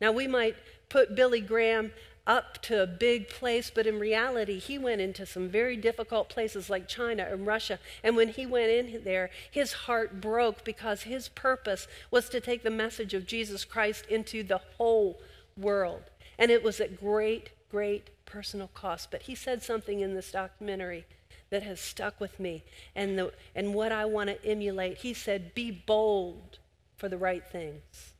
Now, 0.00 0.12
we 0.12 0.26
might 0.26 0.56
put 0.88 1.14
Billy 1.14 1.40
Graham 1.40 1.92
up 2.26 2.60
to 2.62 2.82
a 2.82 2.86
big 2.86 3.28
place, 3.28 3.70
but 3.70 3.86
in 3.86 3.98
reality, 3.98 4.58
he 4.58 4.78
went 4.78 5.00
into 5.00 5.26
some 5.26 5.48
very 5.48 5.76
difficult 5.76 6.28
places 6.28 6.70
like 6.70 6.88
China 6.88 7.26
and 7.30 7.46
Russia. 7.46 7.78
And 8.02 8.16
when 8.16 8.28
he 8.28 8.46
went 8.46 8.70
in 8.70 9.04
there, 9.04 9.30
his 9.50 9.72
heart 9.72 10.20
broke 10.20 10.64
because 10.64 11.02
his 11.02 11.28
purpose 11.28 11.86
was 12.10 12.28
to 12.30 12.40
take 12.40 12.62
the 12.62 12.70
message 12.70 13.12
of 13.12 13.26
Jesus 13.26 13.64
Christ 13.64 14.06
into 14.06 14.42
the 14.42 14.60
whole 14.78 15.20
world. 15.56 16.04
And 16.38 16.50
it 16.50 16.64
was 16.64 16.80
at 16.80 16.98
great, 16.98 17.50
great 17.70 18.08
personal 18.24 18.68
cost. 18.68 19.10
But 19.10 19.22
he 19.22 19.34
said 19.34 19.62
something 19.62 20.00
in 20.00 20.14
this 20.14 20.32
documentary 20.32 21.04
that 21.50 21.62
has 21.62 21.78
stuck 21.78 22.20
with 22.20 22.40
me 22.40 22.64
and, 22.96 23.18
the, 23.18 23.32
and 23.54 23.74
what 23.74 23.92
I 23.92 24.06
want 24.06 24.30
to 24.30 24.44
emulate. 24.44 24.98
He 24.98 25.12
said, 25.12 25.54
Be 25.54 25.70
bold 25.70 26.58
for 26.96 27.08
the 27.08 27.18
right 27.18 27.44
things, 27.46 28.14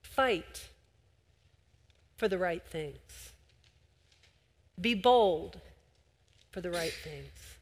fight 0.00 0.70
for 2.16 2.28
the 2.28 2.38
right 2.38 2.62
things, 2.64 3.32
be 4.80 4.94
bold 4.94 5.60
for 6.50 6.60
the 6.60 6.70
right 6.70 6.92
things. 6.92 7.58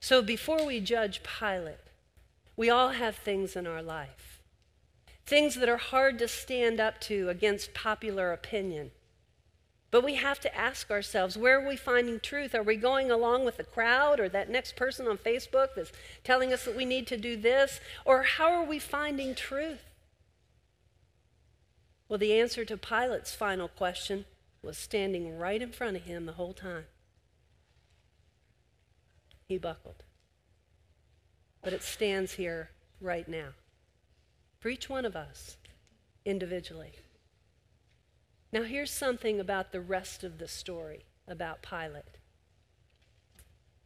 So 0.00 0.22
before 0.22 0.64
we 0.64 0.80
judge 0.80 1.22
Pilate, 1.22 1.76
we 2.56 2.70
all 2.70 2.90
have 2.90 3.16
things 3.16 3.56
in 3.56 3.66
our 3.66 3.82
life, 3.82 4.42
things 5.26 5.54
that 5.56 5.68
are 5.68 5.78
hard 5.78 6.18
to 6.18 6.28
stand 6.28 6.78
up 6.78 7.00
to 7.02 7.28
against 7.28 7.74
popular 7.74 8.32
opinion. 8.32 8.90
But 9.90 10.04
we 10.04 10.16
have 10.16 10.40
to 10.40 10.56
ask 10.56 10.90
ourselves 10.90 11.38
where 11.38 11.60
are 11.60 11.68
we 11.68 11.76
finding 11.76 12.18
truth? 12.18 12.54
Are 12.54 12.62
we 12.62 12.76
going 12.76 13.10
along 13.10 13.44
with 13.44 13.56
the 13.56 13.64
crowd 13.64 14.18
or 14.18 14.28
that 14.28 14.50
next 14.50 14.74
person 14.74 15.06
on 15.06 15.18
Facebook 15.18 15.68
that's 15.76 15.92
telling 16.24 16.52
us 16.52 16.64
that 16.64 16.76
we 16.76 16.84
need 16.84 17.06
to 17.06 17.16
do 17.16 17.36
this? 17.36 17.78
Or 18.04 18.24
how 18.24 18.52
are 18.52 18.64
we 18.64 18.80
finding 18.80 19.36
truth? 19.36 19.93
Well, 22.14 22.20
the 22.20 22.38
answer 22.38 22.64
to 22.66 22.76
Pilate's 22.76 23.34
final 23.34 23.66
question 23.66 24.24
was 24.62 24.78
standing 24.78 25.36
right 25.36 25.60
in 25.60 25.72
front 25.72 25.96
of 25.96 26.04
him 26.04 26.26
the 26.26 26.34
whole 26.34 26.52
time. 26.52 26.84
He 29.48 29.58
buckled. 29.58 30.04
But 31.60 31.72
it 31.72 31.82
stands 31.82 32.34
here 32.34 32.70
right 33.00 33.26
now 33.28 33.48
for 34.60 34.68
each 34.68 34.88
one 34.88 35.04
of 35.04 35.16
us 35.16 35.56
individually. 36.24 36.92
Now, 38.52 38.62
here's 38.62 38.92
something 38.92 39.40
about 39.40 39.72
the 39.72 39.80
rest 39.80 40.22
of 40.22 40.38
the 40.38 40.46
story 40.46 41.06
about 41.26 41.62
Pilate. 41.62 42.18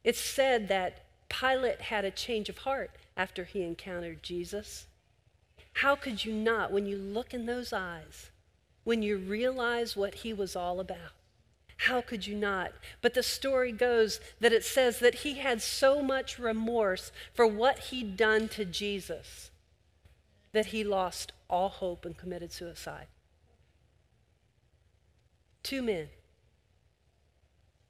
It's 0.05 0.20
said 0.20 0.68
that 0.68 1.07
Pilate 1.31 1.81
had 1.81 2.05
a 2.05 2.11
change 2.11 2.51
of 2.51 2.59
heart 2.59 2.91
after 3.16 3.45
he 3.45 3.62
encountered 3.62 4.22
Jesus. 4.22 4.87
How 5.79 5.95
could 5.95 6.24
you 6.24 6.33
not, 6.33 6.72
when 6.72 6.87
you 6.87 6.97
look 6.97 7.33
in 7.33 7.47
those 7.47 7.72
eyes, 7.72 8.33
when 8.83 9.01
you 9.01 9.16
realize 9.16 9.97
what 9.97 10.16
he 10.16 10.33
was 10.33 10.57
all 10.57 10.81
about? 10.81 11.12
How 11.76 12.01
could 12.01 12.26
you 12.26 12.35
not? 12.35 12.72
But 13.01 13.14
the 13.14 13.22
story 13.22 13.70
goes 13.70 14.18
that 14.41 14.53
it 14.53 14.64
says 14.64 14.99
that 14.99 15.16
he 15.16 15.35
had 15.35 15.62
so 15.62 16.03
much 16.03 16.37
remorse 16.37 17.12
for 17.33 17.47
what 17.47 17.79
he'd 17.79 18.16
done 18.16 18.49
to 18.49 18.64
Jesus 18.64 19.53
that 20.51 20.66
he 20.66 20.83
lost 20.83 21.31
all 21.49 21.68
hope 21.68 22.05
and 22.05 22.18
committed 22.18 22.51
suicide. 22.53 23.07
Two 25.62 25.81
men. 25.81 26.09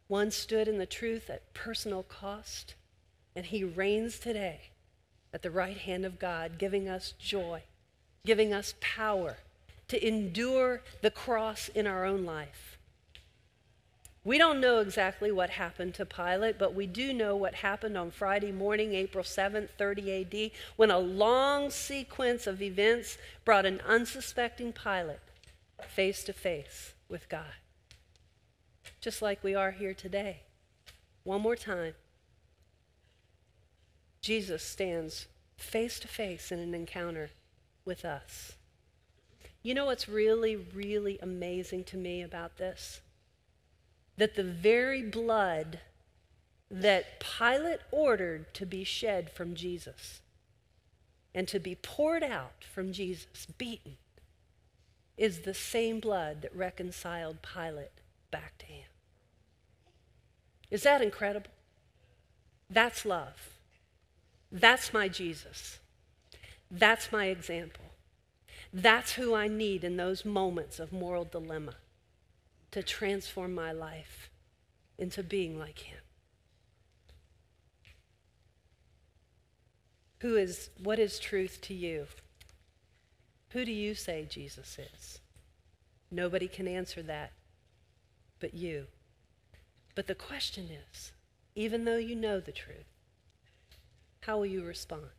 One 0.08 0.30
stood 0.30 0.68
in 0.68 0.76
the 0.76 0.84
truth 0.84 1.30
at 1.30 1.54
personal 1.54 2.02
cost, 2.02 2.74
and 3.34 3.46
he 3.46 3.64
reigns 3.64 4.18
today 4.18 4.72
at 5.32 5.40
the 5.40 5.50
right 5.50 5.78
hand 5.78 6.04
of 6.04 6.18
God, 6.18 6.58
giving 6.58 6.86
us 6.86 7.14
joy, 7.18 7.62
giving 8.24 8.52
us 8.52 8.74
power 8.80 9.38
to 9.88 10.06
endure 10.06 10.82
the 11.02 11.10
cross 11.10 11.68
in 11.68 11.86
our 11.86 12.04
own 12.04 12.24
life. 12.24 12.78
We 14.24 14.36
don't 14.36 14.60
know 14.60 14.80
exactly 14.80 15.32
what 15.32 15.50
happened 15.50 15.94
to 15.94 16.04
Pilate, 16.04 16.58
but 16.58 16.74
we 16.74 16.86
do 16.86 17.14
know 17.14 17.34
what 17.34 17.54
happened 17.54 17.96
on 17.96 18.10
Friday 18.10 18.52
morning, 18.52 18.92
April 18.92 19.24
7th, 19.24 19.70
30 19.78 20.20
AD, 20.20 20.50
when 20.76 20.90
a 20.90 20.98
long 20.98 21.70
sequence 21.70 22.46
of 22.46 22.60
events 22.60 23.16
brought 23.46 23.64
an 23.64 23.80
unsuspecting 23.86 24.72
Pilate 24.72 25.20
face 25.88 26.24
to 26.24 26.34
face 26.34 26.92
with 27.08 27.28
God. 27.30 27.54
Just 29.00 29.22
like 29.22 29.42
we 29.42 29.54
are 29.54 29.70
here 29.70 29.94
today. 29.94 30.40
One 31.22 31.40
more 31.40 31.56
time. 31.56 31.94
Jesus 34.20 34.62
stands 34.62 35.26
face 35.56 35.98
to 36.00 36.08
face 36.08 36.52
in 36.52 36.58
an 36.58 36.74
encounter 36.74 37.30
with 37.88 38.04
us. 38.04 38.52
You 39.62 39.74
know 39.74 39.86
what's 39.86 40.08
really, 40.08 40.54
really 40.54 41.18
amazing 41.20 41.82
to 41.84 41.96
me 41.96 42.22
about 42.22 42.58
this? 42.58 43.00
That 44.16 44.36
the 44.36 44.44
very 44.44 45.02
blood 45.02 45.80
that 46.70 47.18
Pilate 47.18 47.80
ordered 47.90 48.52
to 48.54 48.66
be 48.66 48.84
shed 48.84 49.30
from 49.30 49.54
Jesus 49.54 50.20
and 51.34 51.48
to 51.48 51.58
be 51.58 51.74
poured 51.74 52.22
out 52.22 52.62
from 52.62 52.92
Jesus, 52.92 53.46
beaten, 53.56 53.96
is 55.16 55.40
the 55.40 55.54
same 55.54 55.98
blood 55.98 56.42
that 56.42 56.54
reconciled 56.54 57.38
Pilate 57.42 58.00
back 58.30 58.58
to 58.58 58.66
him. 58.66 58.84
Is 60.70 60.82
that 60.82 61.00
incredible? 61.00 61.50
That's 62.68 63.06
love. 63.06 63.50
That's 64.52 64.92
my 64.92 65.08
Jesus. 65.08 65.78
That's 66.70 67.10
my 67.10 67.26
example. 67.26 67.84
That's 68.72 69.12
who 69.12 69.34
I 69.34 69.48
need 69.48 69.84
in 69.84 69.96
those 69.96 70.24
moments 70.24 70.78
of 70.78 70.92
moral 70.92 71.24
dilemma 71.24 71.74
to 72.70 72.82
transform 72.82 73.54
my 73.54 73.72
life 73.72 74.30
into 74.98 75.22
being 75.22 75.58
like 75.58 75.78
him. 75.80 75.98
Who 80.20 80.36
is, 80.36 80.70
what 80.82 80.98
is 80.98 81.18
truth 81.18 81.60
to 81.62 81.74
you? 81.74 82.06
Who 83.50 83.64
do 83.64 83.72
you 83.72 83.94
say 83.94 84.26
Jesus 84.28 84.78
is? 84.78 85.20
Nobody 86.10 86.48
can 86.48 86.68
answer 86.68 87.02
that 87.02 87.32
but 88.40 88.54
you. 88.54 88.86
But 89.94 90.06
the 90.06 90.14
question 90.14 90.68
is 90.92 91.12
even 91.54 91.84
though 91.84 91.96
you 91.96 92.14
know 92.14 92.38
the 92.38 92.52
truth, 92.52 92.86
how 94.20 94.38
will 94.38 94.46
you 94.46 94.64
respond? 94.64 95.10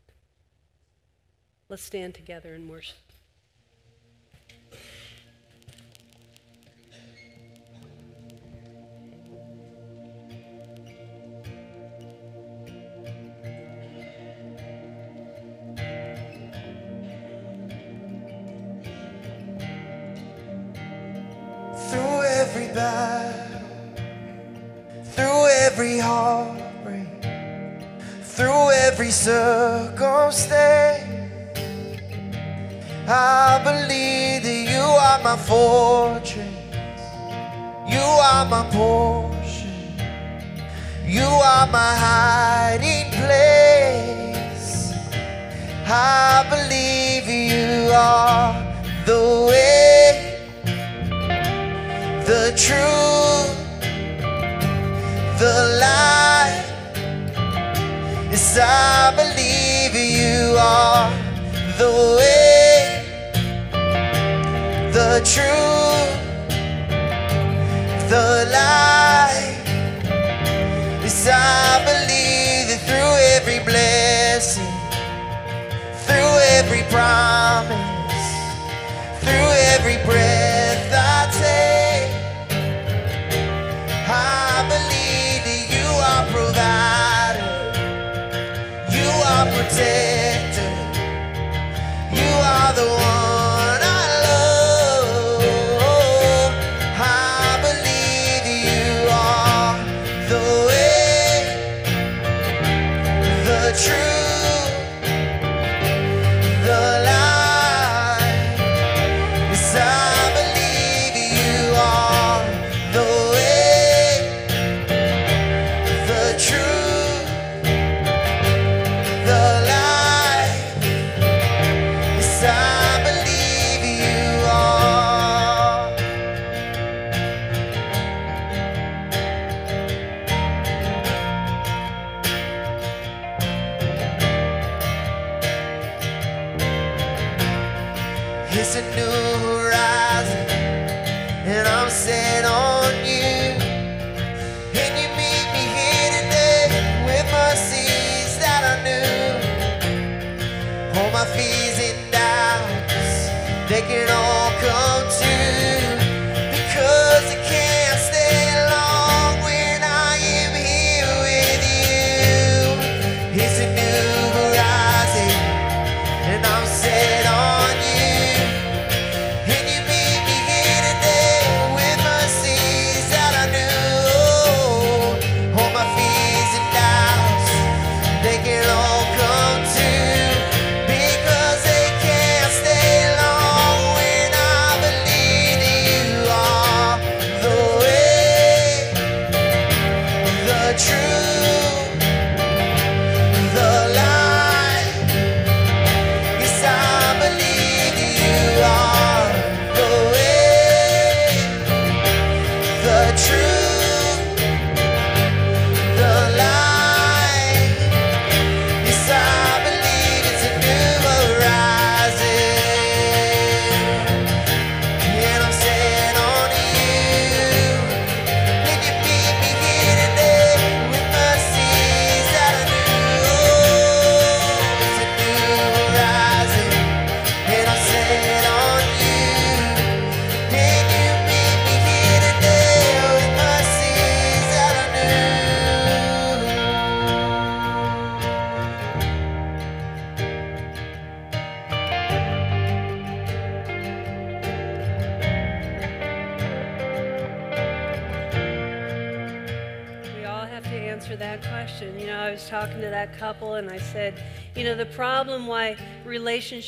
Let's 1.69 1.83
stand 1.83 2.15
together 2.15 2.55
and 2.55 2.67
worship. 2.67 2.97
through 21.91 22.23
every 22.23 22.67
battle, 22.73 23.61
through 25.13 25.47
every 25.47 25.99
heartbreak, 25.99 27.23
through 28.23 28.71
every 28.71 29.11
circumstance. 29.11 31.08
I 33.11 33.59
believe 33.63 34.43
that 34.43 34.71
you 34.71 34.81
are 34.81 35.19
my 35.23 35.35
fortress, 35.35 36.45
you 37.87 38.05
are 38.29 38.45
my 38.45 38.63
portion, 38.69 39.97
you 41.03 41.23
are 41.23 41.65
my 41.67 41.95
hiding 42.05 43.09
place. 43.09 44.93
I 45.87 46.45
believe 46.51 47.27
you 47.27 47.89
are 47.91 48.53
the 49.07 49.47
way 49.49 49.79
the 52.29 52.53
truth, 52.55 53.57
the 55.39 55.55
light. 55.81 56.63
Yes, 58.29 58.59
I 58.61 59.11
believe 59.15 59.95
you 59.95 60.55
are 60.59 61.09
the 61.79 61.89
way, 62.17 62.18
true. 65.39 66.03
The 68.13 68.27
light 68.57 69.63
is 71.05 71.27
I 71.27 71.83
believe 71.89 72.65
that 72.69 72.81
through 72.87 73.15
every 73.35 73.59
blessing, 73.69 74.73
through 76.05 76.35
every 76.57 76.83
promise, 76.95 78.27
through 79.23 79.49
every 79.75 79.97
breath 80.07 80.85
I 80.91 81.19
take, 81.43 82.11
I 84.07 84.65
believe 84.73 85.41
that 85.49 85.63
you 85.75 85.87
are 86.11 86.25
provided, 86.35 87.77
you 88.97 89.09
are 89.33 89.45
protected, 89.55 90.73
you 92.19 92.31
are 92.53 92.73
the 92.73 92.87
one. 93.03 93.18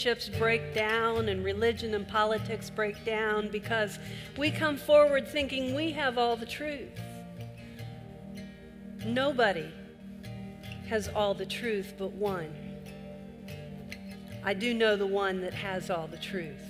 Relationships 0.05 0.39
break 0.39 0.73
down 0.73 1.29
and 1.29 1.45
religion 1.45 1.93
and 1.93 2.07
politics 2.07 2.71
break 2.71 3.05
down 3.05 3.47
because 3.49 3.99
we 4.35 4.49
come 4.49 4.75
forward 4.75 5.27
thinking 5.27 5.75
we 5.75 5.91
have 5.91 6.17
all 6.17 6.35
the 6.35 6.45
truth. 6.45 6.89
Nobody 9.05 9.69
has 10.87 11.07
all 11.09 11.35
the 11.35 11.45
truth 11.45 11.93
but 11.99 12.11
one. 12.13 12.51
I 14.43 14.55
do 14.55 14.73
know 14.73 14.95
the 14.95 15.05
one 15.05 15.39
that 15.41 15.53
has 15.53 15.91
all 15.91 16.07
the 16.07 16.17
truth. 16.17 16.63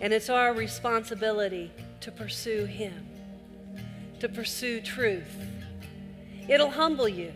And 0.00 0.12
it's 0.12 0.28
our 0.28 0.52
responsibility 0.52 1.70
to 2.00 2.10
pursue 2.10 2.64
him 2.64 3.06
to 4.18 4.28
pursue 4.28 4.80
truth. 4.80 5.32
It'll 6.48 6.70
humble 6.70 7.08
you. 7.08 7.32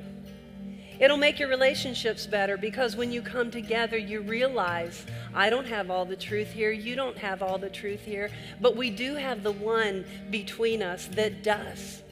It'll 1.00 1.16
make 1.16 1.38
your 1.38 1.48
relationships 1.48 2.26
better 2.26 2.56
because 2.56 2.96
when 2.96 3.12
you 3.12 3.22
come 3.22 3.50
together, 3.50 3.96
you 3.96 4.20
realize 4.20 5.04
I 5.34 5.50
don't 5.50 5.66
have 5.66 5.90
all 5.90 6.04
the 6.04 6.16
truth 6.16 6.52
here, 6.52 6.70
you 6.70 6.94
don't 6.94 7.18
have 7.18 7.42
all 7.42 7.58
the 7.58 7.70
truth 7.70 8.04
here, 8.04 8.30
but 8.60 8.76
we 8.76 8.90
do 8.90 9.14
have 9.14 9.42
the 9.42 9.52
one 9.52 10.04
between 10.30 10.82
us 10.82 11.06
that 11.08 11.42
does. 11.42 12.02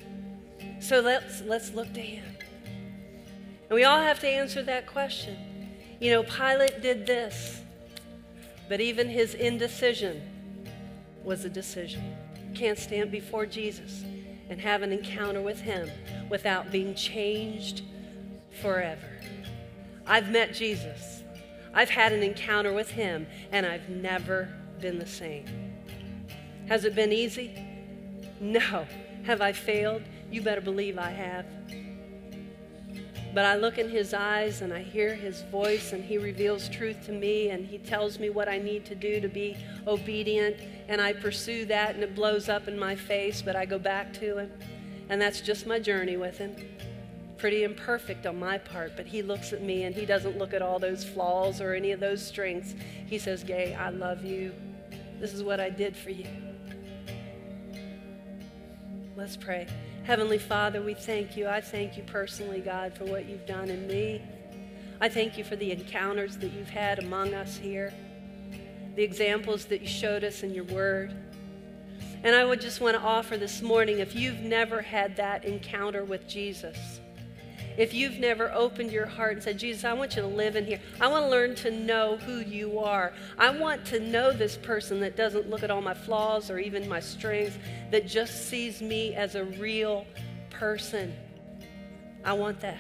So 0.80 1.00
let's 1.00 1.42
let's 1.42 1.72
look 1.72 1.92
to 1.94 2.00
him. 2.00 2.24
And 3.68 3.76
we 3.76 3.84
all 3.84 4.00
have 4.00 4.18
to 4.20 4.28
answer 4.28 4.62
that 4.64 4.86
question. 4.86 5.36
You 6.00 6.10
know, 6.12 6.22
Pilate 6.22 6.80
did 6.80 7.06
this, 7.06 7.60
but 8.68 8.80
even 8.80 9.08
his 9.08 9.34
indecision 9.34 10.22
was 11.22 11.44
a 11.44 11.50
decision. 11.50 12.16
Can't 12.54 12.78
stand 12.78 13.12
before 13.12 13.46
Jesus 13.46 14.02
and 14.48 14.60
have 14.60 14.82
an 14.82 14.92
encounter 14.92 15.40
with 15.40 15.60
him 15.60 15.88
without 16.28 16.72
being 16.72 16.94
changed 16.94 17.82
forever. 18.60 19.08
I've 20.06 20.30
met 20.30 20.54
Jesus. 20.54 21.22
I've 21.72 21.90
had 21.90 22.12
an 22.12 22.22
encounter 22.22 22.72
with 22.72 22.90
him 22.90 23.26
and 23.52 23.64
I've 23.64 23.88
never 23.88 24.48
been 24.80 24.98
the 24.98 25.06
same. 25.06 25.46
Has 26.68 26.84
it 26.84 26.94
been 26.94 27.12
easy? 27.12 27.64
No. 28.40 28.86
Have 29.24 29.40
I 29.40 29.52
failed? 29.52 30.02
You 30.30 30.42
better 30.42 30.60
believe 30.60 30.98
I 30.98 31.10
have. 31.10 31.46
But 33.32 33.44
I 33.44 33.56
look 33.56 33.78
in 33.78 33.88
his 33.88 34.12
eyes 34.12 34.60
and 34.60 34.72
I 34.72 34.82
hear 34.82 35.14
his 35.14 35.42
voice, 35.42 35.92
and 35.92 36.02
he 36.02 36.18
reveals 36.18 36.68
truth 36.68 37.06
to 37.06 37.12
me, 37.12 37.50
and 37.50 37.64
he 37.64 37.78
tells 37.78 38.18
me 38.18 38.28
what 38.28 38.48
I 38.48 38.58
need 38.58 38.84
to 38.86 38.94
do 38.96 39.20
to 39.20 39.28
be 39.28 39.56
obedient. 39.86 40.56
And 40.88 41.00
I 41.00 41.12
pursue 41.12 41.64
that, 41.66 41.94
and 41.94 42.02
it 42.02 42.16
blows 42.16 42.48
up 42.48 42.66
in 42.66 42.76
my 42.78 42.96
face, 42.96 43.40
but 43.40 43.54
I 43.54 43.66
go 43.66 43.78
back 43.78 44.12
to 44.14 44.38
him. 44.38 44.50
And 45.08 45.20
that's 45.20 45.40
just 45.40 45.66
my 45.66 45.78
journey 45.78 46.16
with 46.16 46.38
him. 46.38 46.56
Pretty 47.40 47.64
imperfect 47.64 48.26
on 48.26 48.38
my 48.38 48.58
part, 48.58 48.92
but 48.96 49.06
he 49.06 49.22
looks 49.22 49.54
at 49.54 49.62
me 49.62 49.84
and 49.84 49.94
he 49.94 50.04
doesn't 50.04 50.36
look 50.36 50.52
at 50.52 50.60
all 50.60 50.78
those 50.78 51.02
flaws 51.02 51.62
or 51.62 51.72
any 51.72 51.90
of 51.90 51.98
those 51.98 52.24
strengths. 52.24 52.74
He 53.06 53.18
says, 53.18 53.42
Gay, 53.42 53.74
I 53.74 53.88
love 53.88 54.22
you. 54.24 54.52
This 55.18 55.32
is 55.32 55.42
what 55.42 55.58
I 55.58 55.70
did 55.70 55.96
for 55.96 56.10
you. 56.10 56.26
Let's 59.16 59.36
pray. 59.36 59.66
Heavenly 60.04 60.38
Father, 60.38 60.82
we 60.82 60.94
thank 60.94 61.36
you. 61.36 61.46
I 61.46 61.60
thank 61.60 61.96
you 61.96 62.02
personally, 62.02 62.60
God, 62.60 62.94
for 62.94 63.04
what 63.04 63.26
you've 63.26 63.46
done 63.46 63.70
in 63.70 63.86
me. 63.86 64.22
I 65.00 65.08
thank 65.08 65.38
you 65.38 65.44
for 65.44 65.56
the 65.56 65.72
encounters 65.72 66.36
that 66.38 66.52
you've 66.52 66.68
had 66.68 66.98
among 66.98 67.32
us 67.32 67.56
here, 67.56 67.94
the 68.96 69.02
examples 69.02 69.64
that 69.66 69.80
you 69.80 69.88
showed 69.88 70.24
us 70.24 70.42
in 70.42 70.52
your 70.52 70.64
word. 70.64 71.14
And 72.22 72.36
I 72.36 72.44
would 72.44 72.60
just 72.60 72.82
want 72.82 72.96
to 72.96 73.02
offer 73.02 73.38
this 73.38 73.62
morning 73.62 74.00
if 74.00 74.14
you've 74.14 74.40
never 74.40 74.82
had 74.82 75.16
that 75.16 75.46
encounter 75.46 76.04
with 76.04 76.28
Jesus, 76.28 77.00
if 77.76 77.94
you've 77.94 78.18
never 78.18 78.52
opened 78.52 78.92
your 78.92 79.06
heart 79.06 79.32
and 79.34 79.42
said, 79.42 79.58
Jesus, 79.58 79.84
I 79.84 79.92
want 79.92 80.16
you 80.16 80.22
to 80.22 80.28
live 80.28 80.56
in 80.56 80.66
here. 80.66 80.80
I 81.00 81.08
want 81.08 81.24
to 81.24 81.30
learn 81.30 81.54
to 81.56 81.70
know 81.70 82.16
who 82.18 82.40
you 82.40 82.78
are. 82.78 83.12
I 83.38 83.50
want 83.50 83.84
to 83.86 84.00
know 84.00 84.32
this 84.32 84.56
person 84.56 85.00
that 85.00 85.16
doesn't 85.16 85.48
look 85.48 85.62
at 85.62 85.70
all 85.70 85.80
my 85.80 85.94
flaws 85.94 86.50
or 86.50 86.58
even 86.58 86.88
my 86.88 87.00
strengths, 87.00 87.58
that 87.90 88.06
just 88.06 88.48
sees 88.48 88.82
me 88.82 89.14
as 89.14 89.34
a 89.34 89.44
real 89.44 90.06
person. 90.50 91.14
I 92.24 92.34
want 92.34 92.60
that. 92.60 92.78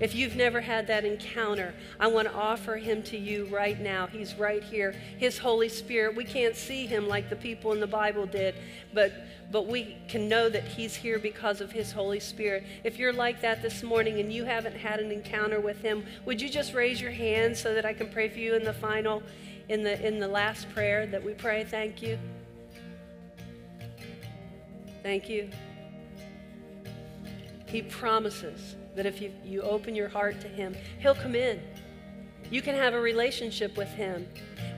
If 0.00 0.14
you've 0.14 0.36
never 0.36 0.60
had 0.60 0.86
that 0.88 1.04
encounter, 1.04 1.74
I 1.98 2.06
want 2.08 2.28
to 2.28 2.34
offer 2.34 2.76
him 2.76 3.02
to 3.04 3.16
you 3.16 3.46
right 3.46 3.80
now. 3.80 4.06
He's 4.06 4.34
right 4.34 4.62
here. 4.62 4.94
His 5.16 5.38
Holy 5.38 5.68
Spirit. 5.68 6.14
We 6.14 6.24
can't 6.24 6.54
see 6.54 6.86
him 6.86 7.08
like 7.08 7.30
the 7.30 7.36
people 7.36 7.72
in 7.72 7.80
the 7.80 7.86
Bible 7.86 8.26
did, 8.26 8.54
but 8.92 9.12
but 9.50 9.68
we 9.68 9.96
can 10.08 10.28
know 10.28 10.48
that 10.48 10.64
he's 10.64 10.96
here 10.96 11.20
because 11.20 11.60
of 11.60 11.70
his 11.70 11.92
Holy 11.92 12.18
Spirit. 12.18 12.64
If 12.82 12.98
you're 12.98 13.12
like 13.12 13.40
that 13.42 13.62
this 13.62 13.84
morning 13.84 14.18
and 14.18 14.32
you 14.32 14.44
haven't 14.44 14.76
had 14.76 14.98
an 14.98 15.12
encounter 15.12 15.60
with 15.60 15.80
him, 15.80 16.04
would 16.24 16.40
you 16.40 16.48
just 16.48 16.74
raise 16.74 17.00
your 17.00 17.12
hand 17.12 17.56
so 17.56 17.72
that 17.72 17.84
I 17.84 17.92
can 17.92 18.08
pray 18.08 18.28
for 18.28 18.40
you 18.40 18.54
in 18.54 18.64
the 18.64 18.72
final 18.72 19.22
in 19.68 19.82
the 19.82 20.04
in 20.04 20.18
the 20.18 20.28
last 20.28 20.68
prayer 20.70 21.06
that 21.06 21.22
we 21.22 21.32
pray? 21.32 21.64
Thank 21.64 22.02
you. 22.02 22.18
Thank 25.02 25.28
you. 25.28 25.48
He 27.66 27.82
promises 27.82 28.76
that 28.96 29.06
if 29.06 29.20
you, 29.20 29.32
you 29.44 29.62
open 29.62 29.94
your 29.94 30.08
heart 30.08 30.40
to 30.40 30.48
Him, 30.48 30.74
He'll 30.98 31.14
come 31.14 31.34
in. 31.34 31.60
You 32.50 32.62
can 32.62 32.74
have 32.74 32.94
a 32.94 33.00
relationship 33.00 33.76
with 33.76 33.88
Him. 33.88 34.26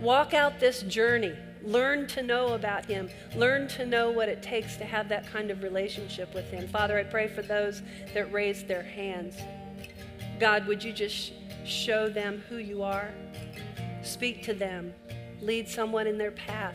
Walk 0.01 0.35
out 0.35 0.61
this 0.61 0.83
journey. 0.83 1.35
Learn 1.63 2.07
to 2.09 2.23
know 2.23 2.55
about 2.55 2.87
Him. 2.87 3.09
Learn 3.37 3.69
to 3.69 3.85
know 3.85 4.11
what 4.11 4.29
it 4.29 4.43
takes 4.43 4.77
to 4.77 4.85
have 4.85 5.09
that 5.09 5.27
kind 5.27 5.51
of 5.51 5.63
relationship 5.63 6.35
with 6.35 6.51
Him. 6.51 6.69
Father, 6.69 6.99
I 6.99 7.05
pray 7.05 7.29
for 7.29 7.43
those 7.43 7.83
that 8.15 8.33
raised 8.33 8.69
their 8.69 8.83
hands. 8.83 9.37
God, 10.39 10.67
would 10.67 10.83
you 10.83 10.93
just 10.93 11.33
show 11.65 12.09
them 12.09 12.43
who 12.49 12.57
you 12.59 12.83
are? 12.83 13.11
Speak 14.03 14.43
to 14.45 14.55
them. 14.55 14.95
lead 15.41 15.69
someone 15.69 16.09
in 16.09 16.19
their 16.19 16.33
path 16.33 16.75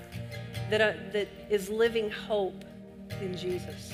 that, 0.69 0.79
uh, 0.79 0.93
that 1.11 1.27
is 1.49 1.69
living 1.69 2.09
hope 2.09 2.63
in 3.19 3.35
Jesus. 3.35 3.93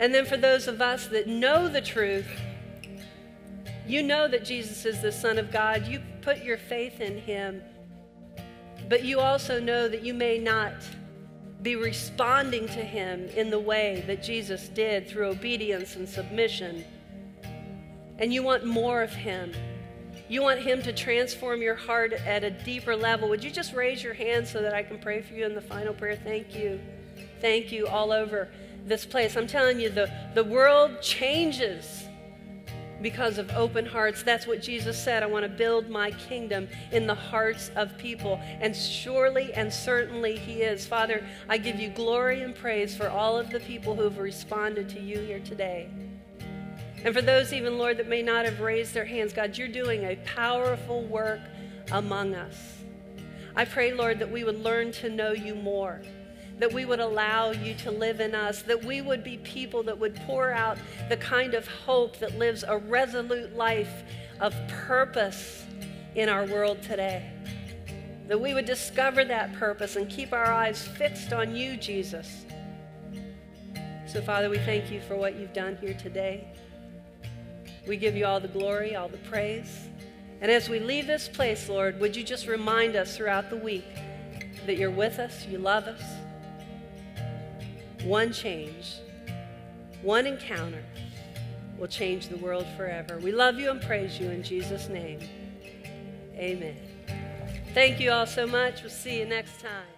And 0.00 0.14
then 0.14 0.26
for 0.26 0.36
those 0.36 0.68
of 0.68 0.80
us 0.80 1.06
that 1.08 1.26
know 1.26 1.68
the 1.68 1.80
truth, 1.80 2.28
you 3.86 4.02
know 4.02 4.28
that 4.28 4.44
Jesus 4.44 4.84
is 4.84 5.00
the 5.00 5.10
Son 5.10 5.38
of 5.38 5.50
God. 5.50 5.86
You 5.86 6.00
put 6.22 6.44
your 6.44 6.58
faith 6.58 7.00
in 7.00 7.18
him. 7.18 7.62
But 8.88 9.04
you 9.04 9.18
also 9.18 9.58
know 9.60 9.88
that 9.88 10.04
you 10.04 10.14
may 10.14 10.38
not 10.38 10.74
be 11.62 11.74
responding 11.74 12.66
to 12.66 12.84
him 12.84 13.28
in 13.30 13.50
the 13.50 13.58
way 13.58 14.04
that 14.06 14.22
Jesus 14.22 14.68
did 14.68 15.08
through 15.08 15.28
obedience 15.28 15.96
and 15.96 16.08
submission. 16.08 16.84
And 18.18 18.32
you 18.32 18.42
want 18.42 18.64
more 18.64 19.02
of 19.02 19.12
him. 19.12 19.52
You 20.28 20.42
want 20.42 20.60
him 20.60 20.82
to 20.82 20.92
transform 20.92 21.62
your 21.62 21.74
heart 21.74 22.12
at 22.12 22.44
a 22.44 22.50
deeper 22.50 22.94
level. 22.94 23.28
Would 23.30 23.42
you 23.42 23.50
just 23.50 23.72
raise 23.72 24.02
your 24.02 24.14
hand 24.14 24.46
so 24.46 24.60
that 24.62 24.74
I 24.74 24.82
can 24.82 24.98
pray 24.98 25.22
for 25.22 25.34
you 25.34 25.46
in 25.46 25.54
the 25.54 25.60
final 25.60 25.94
prayer? 25.94 26.16
Thank 26.22 26.54
you. 26.54 26.78
Thank 27.40 27.72
you 27.72 27.86
all 27.86 28.12
over 28.12 28.48
this 28.88 29.04
place. 29.04 29.36
I'm 29.36 29.46
telling 29.46 29.80
you, 29.80 29.90
the, 29.90 30.10
the 30.34 30.44
world 30.44 31.00
changes 31.02 32.04
because 33.00 33.38
of 33.38 33.50
open 33.52 33.86
hearts. 33.86 34.22
That's 34.22 34.46
what 34.46 34.60
Jesus 34.62 35.02
said. 35.02 35.22
I 35.22 35.26
want 35.26 35.44
to 35.44 35.48
build 35.48 35.88
my 35.88 36.10
kingdom 36.12 36.68
in 36.90 37.06
the 37.06 37.14
hearts 37.14 37.70
of 37.76 37.96
people. 37.98 38.40
And 38.60 38.74
surely 38.74 39.52
and 39.54 39.72
certainly 39.72 40.36
He 40.36 40.62
is. 40.62 40.86
Father, 40.86 41.24
I 41.48 41.58
give 41.58 41.78
you 41.78 41.90
glory 41.90 42.42
and 42.42 42.54
praise 42.54 42.96
for 42.96 43.08
all 43.08 43.38
of 43.38 43.50
the 43.50 43.60
people 43.60 43.94
who 43.94 44.02
have 44.02 44.18
responded 44.18 44.88
to 44.90 45.00
you 45.00 45.20
here 45.20 45.40
today. 45.40 45.88
And 47.04 47.14
for 47.14 47.22
those, 47.22 47.52
even, 47.52 47.78
Lord, 47.78 47.98
that 47.98 48.08
may 48.08 48.22
not 48.22 48.44
have 48.44 48.60
raised 48.60 48.92
their 48.92 49.04
hands, 49.04 49.32
God, 49.32 49.56
you're 49.56 49.68
doing 49.68 50.04
a 50.04 50.16
powerful 50.24 51.02
work 51.02 51.40
among 51.92 52.34
us. 52.34 52.74
I 53.54 53.64
pray, 53.64 53.92
Lord, 53.92 54.18
that 54.18 54.30
we 54.30 54.42
would 54.42 54.58
learn 54.58 54.90
to 54.92 55.08
know 55.08 55.32
you 55.32 55.54
more 55.54 56.00
that 56.58 56.72
we 56.72 56.84
would 56.84 57.00
allow 57.00 57.52
you 57.52 57.74
to 57.74 57.90
live 57.90 58.20
in 58.20 58.34
us, 58.34 58.62
that 58.62 58.84
we 58.84 59.00
would 59.00 59.22
be 59.22 59.36
people 59.38 59.82
that 59.84 59.98
would 59.98 60.14
pour 60.26 60.50
out 60.50 60.78
the 61.08 61.16
kind 61.16 61.54
of 61.54 61.66
hope 61.66 62.18
that 62.18 62.36
lives 62.38 62.64
a 62.66 62.78
resolute 62.78 63.56
life 63.56 64.02
of 64.40 64.54
purpose 64.68 65.64
in 66.14 66.28
our 66.28 66.46
world 66.46 66.82
today. 66.82 67.30
That 68.26 68.40
we 68.40 68.54
would 68.54 68.66
discover 68.66 69.24
that 69.24 69.54
purpose 69.54 69.96
and 69.96 70.08
keep 70.10 70.32
our 70.32 70.52
eyes 70.52 70.86
fixed 70.86 71.32
on 71.32 71.54
you, 71.54 71.76
Jesus. 71.76 72.44
So, 74.06 74.20
Father, 74.22 74.50
we 74.50 74.58
thank 74.58 74.90
you 74.90 75.00
for 75.02 75.16
what 75.16 75.36
you've 75.36 75.52
done 75.52 75.76
here 75.80 75.94
today. 75.94 76.48
We 77.86 77.96
give 77.96 78.16
you 78.16 78.26
all 78.26 78.40
the 78.40 78.48
glory, 78.48 78.96
all 78.96 79.08
the 79.08 79.18
praise. 79.18 79.88
And 80.40 80.50
as 80.50 80.68
we 80.68 80.78
leave 80.78 81.06
this 81.06 81.28
place, 81.28 81.68
Lord, 81.68 82.00
would 82.00 82.14
you 82.16 82.22
just 82.22 82.46
remind 82.46 82.96
us 82.96 83.16
throughout 83.16 83.50
the 83.50 83.56
week 83.56 83.84
that 84.66 84.76
you're 84.76 84.90
with 84.90 85.18
us, 85.18 85.46
you 85.46 85.58
love 85.58 85.84
us, 85.84 86.02
one 88.04 88.32
change, 88.32 88.96
one 90.02 90.26
encounter 90.26 90.84
will 91.78 91.88
change 91.88 92.28
the 92.28 92.36
world 92.36 92.66
forever. 92.76 93.18
We 93.18 93.32
love 93.32 93.58
you 93.58 93.70
and 93.70 93.80
praise 93.80 94.18
you 94.18 94.30
in 94.30 94.42
Jesus' 94.42 94.88
name. 94.88 95.20
Amen. 96.34 96.76
Thank 97.74 98.00
you 98.00 98.10
all 98.10 98.26
so 98.26 98.46
much. 98.46 98.82
We'll 98.82 98.90
see 98.90 99.18
you 99.18 99.26
next 99.26 99.60
time. 99.60 99.97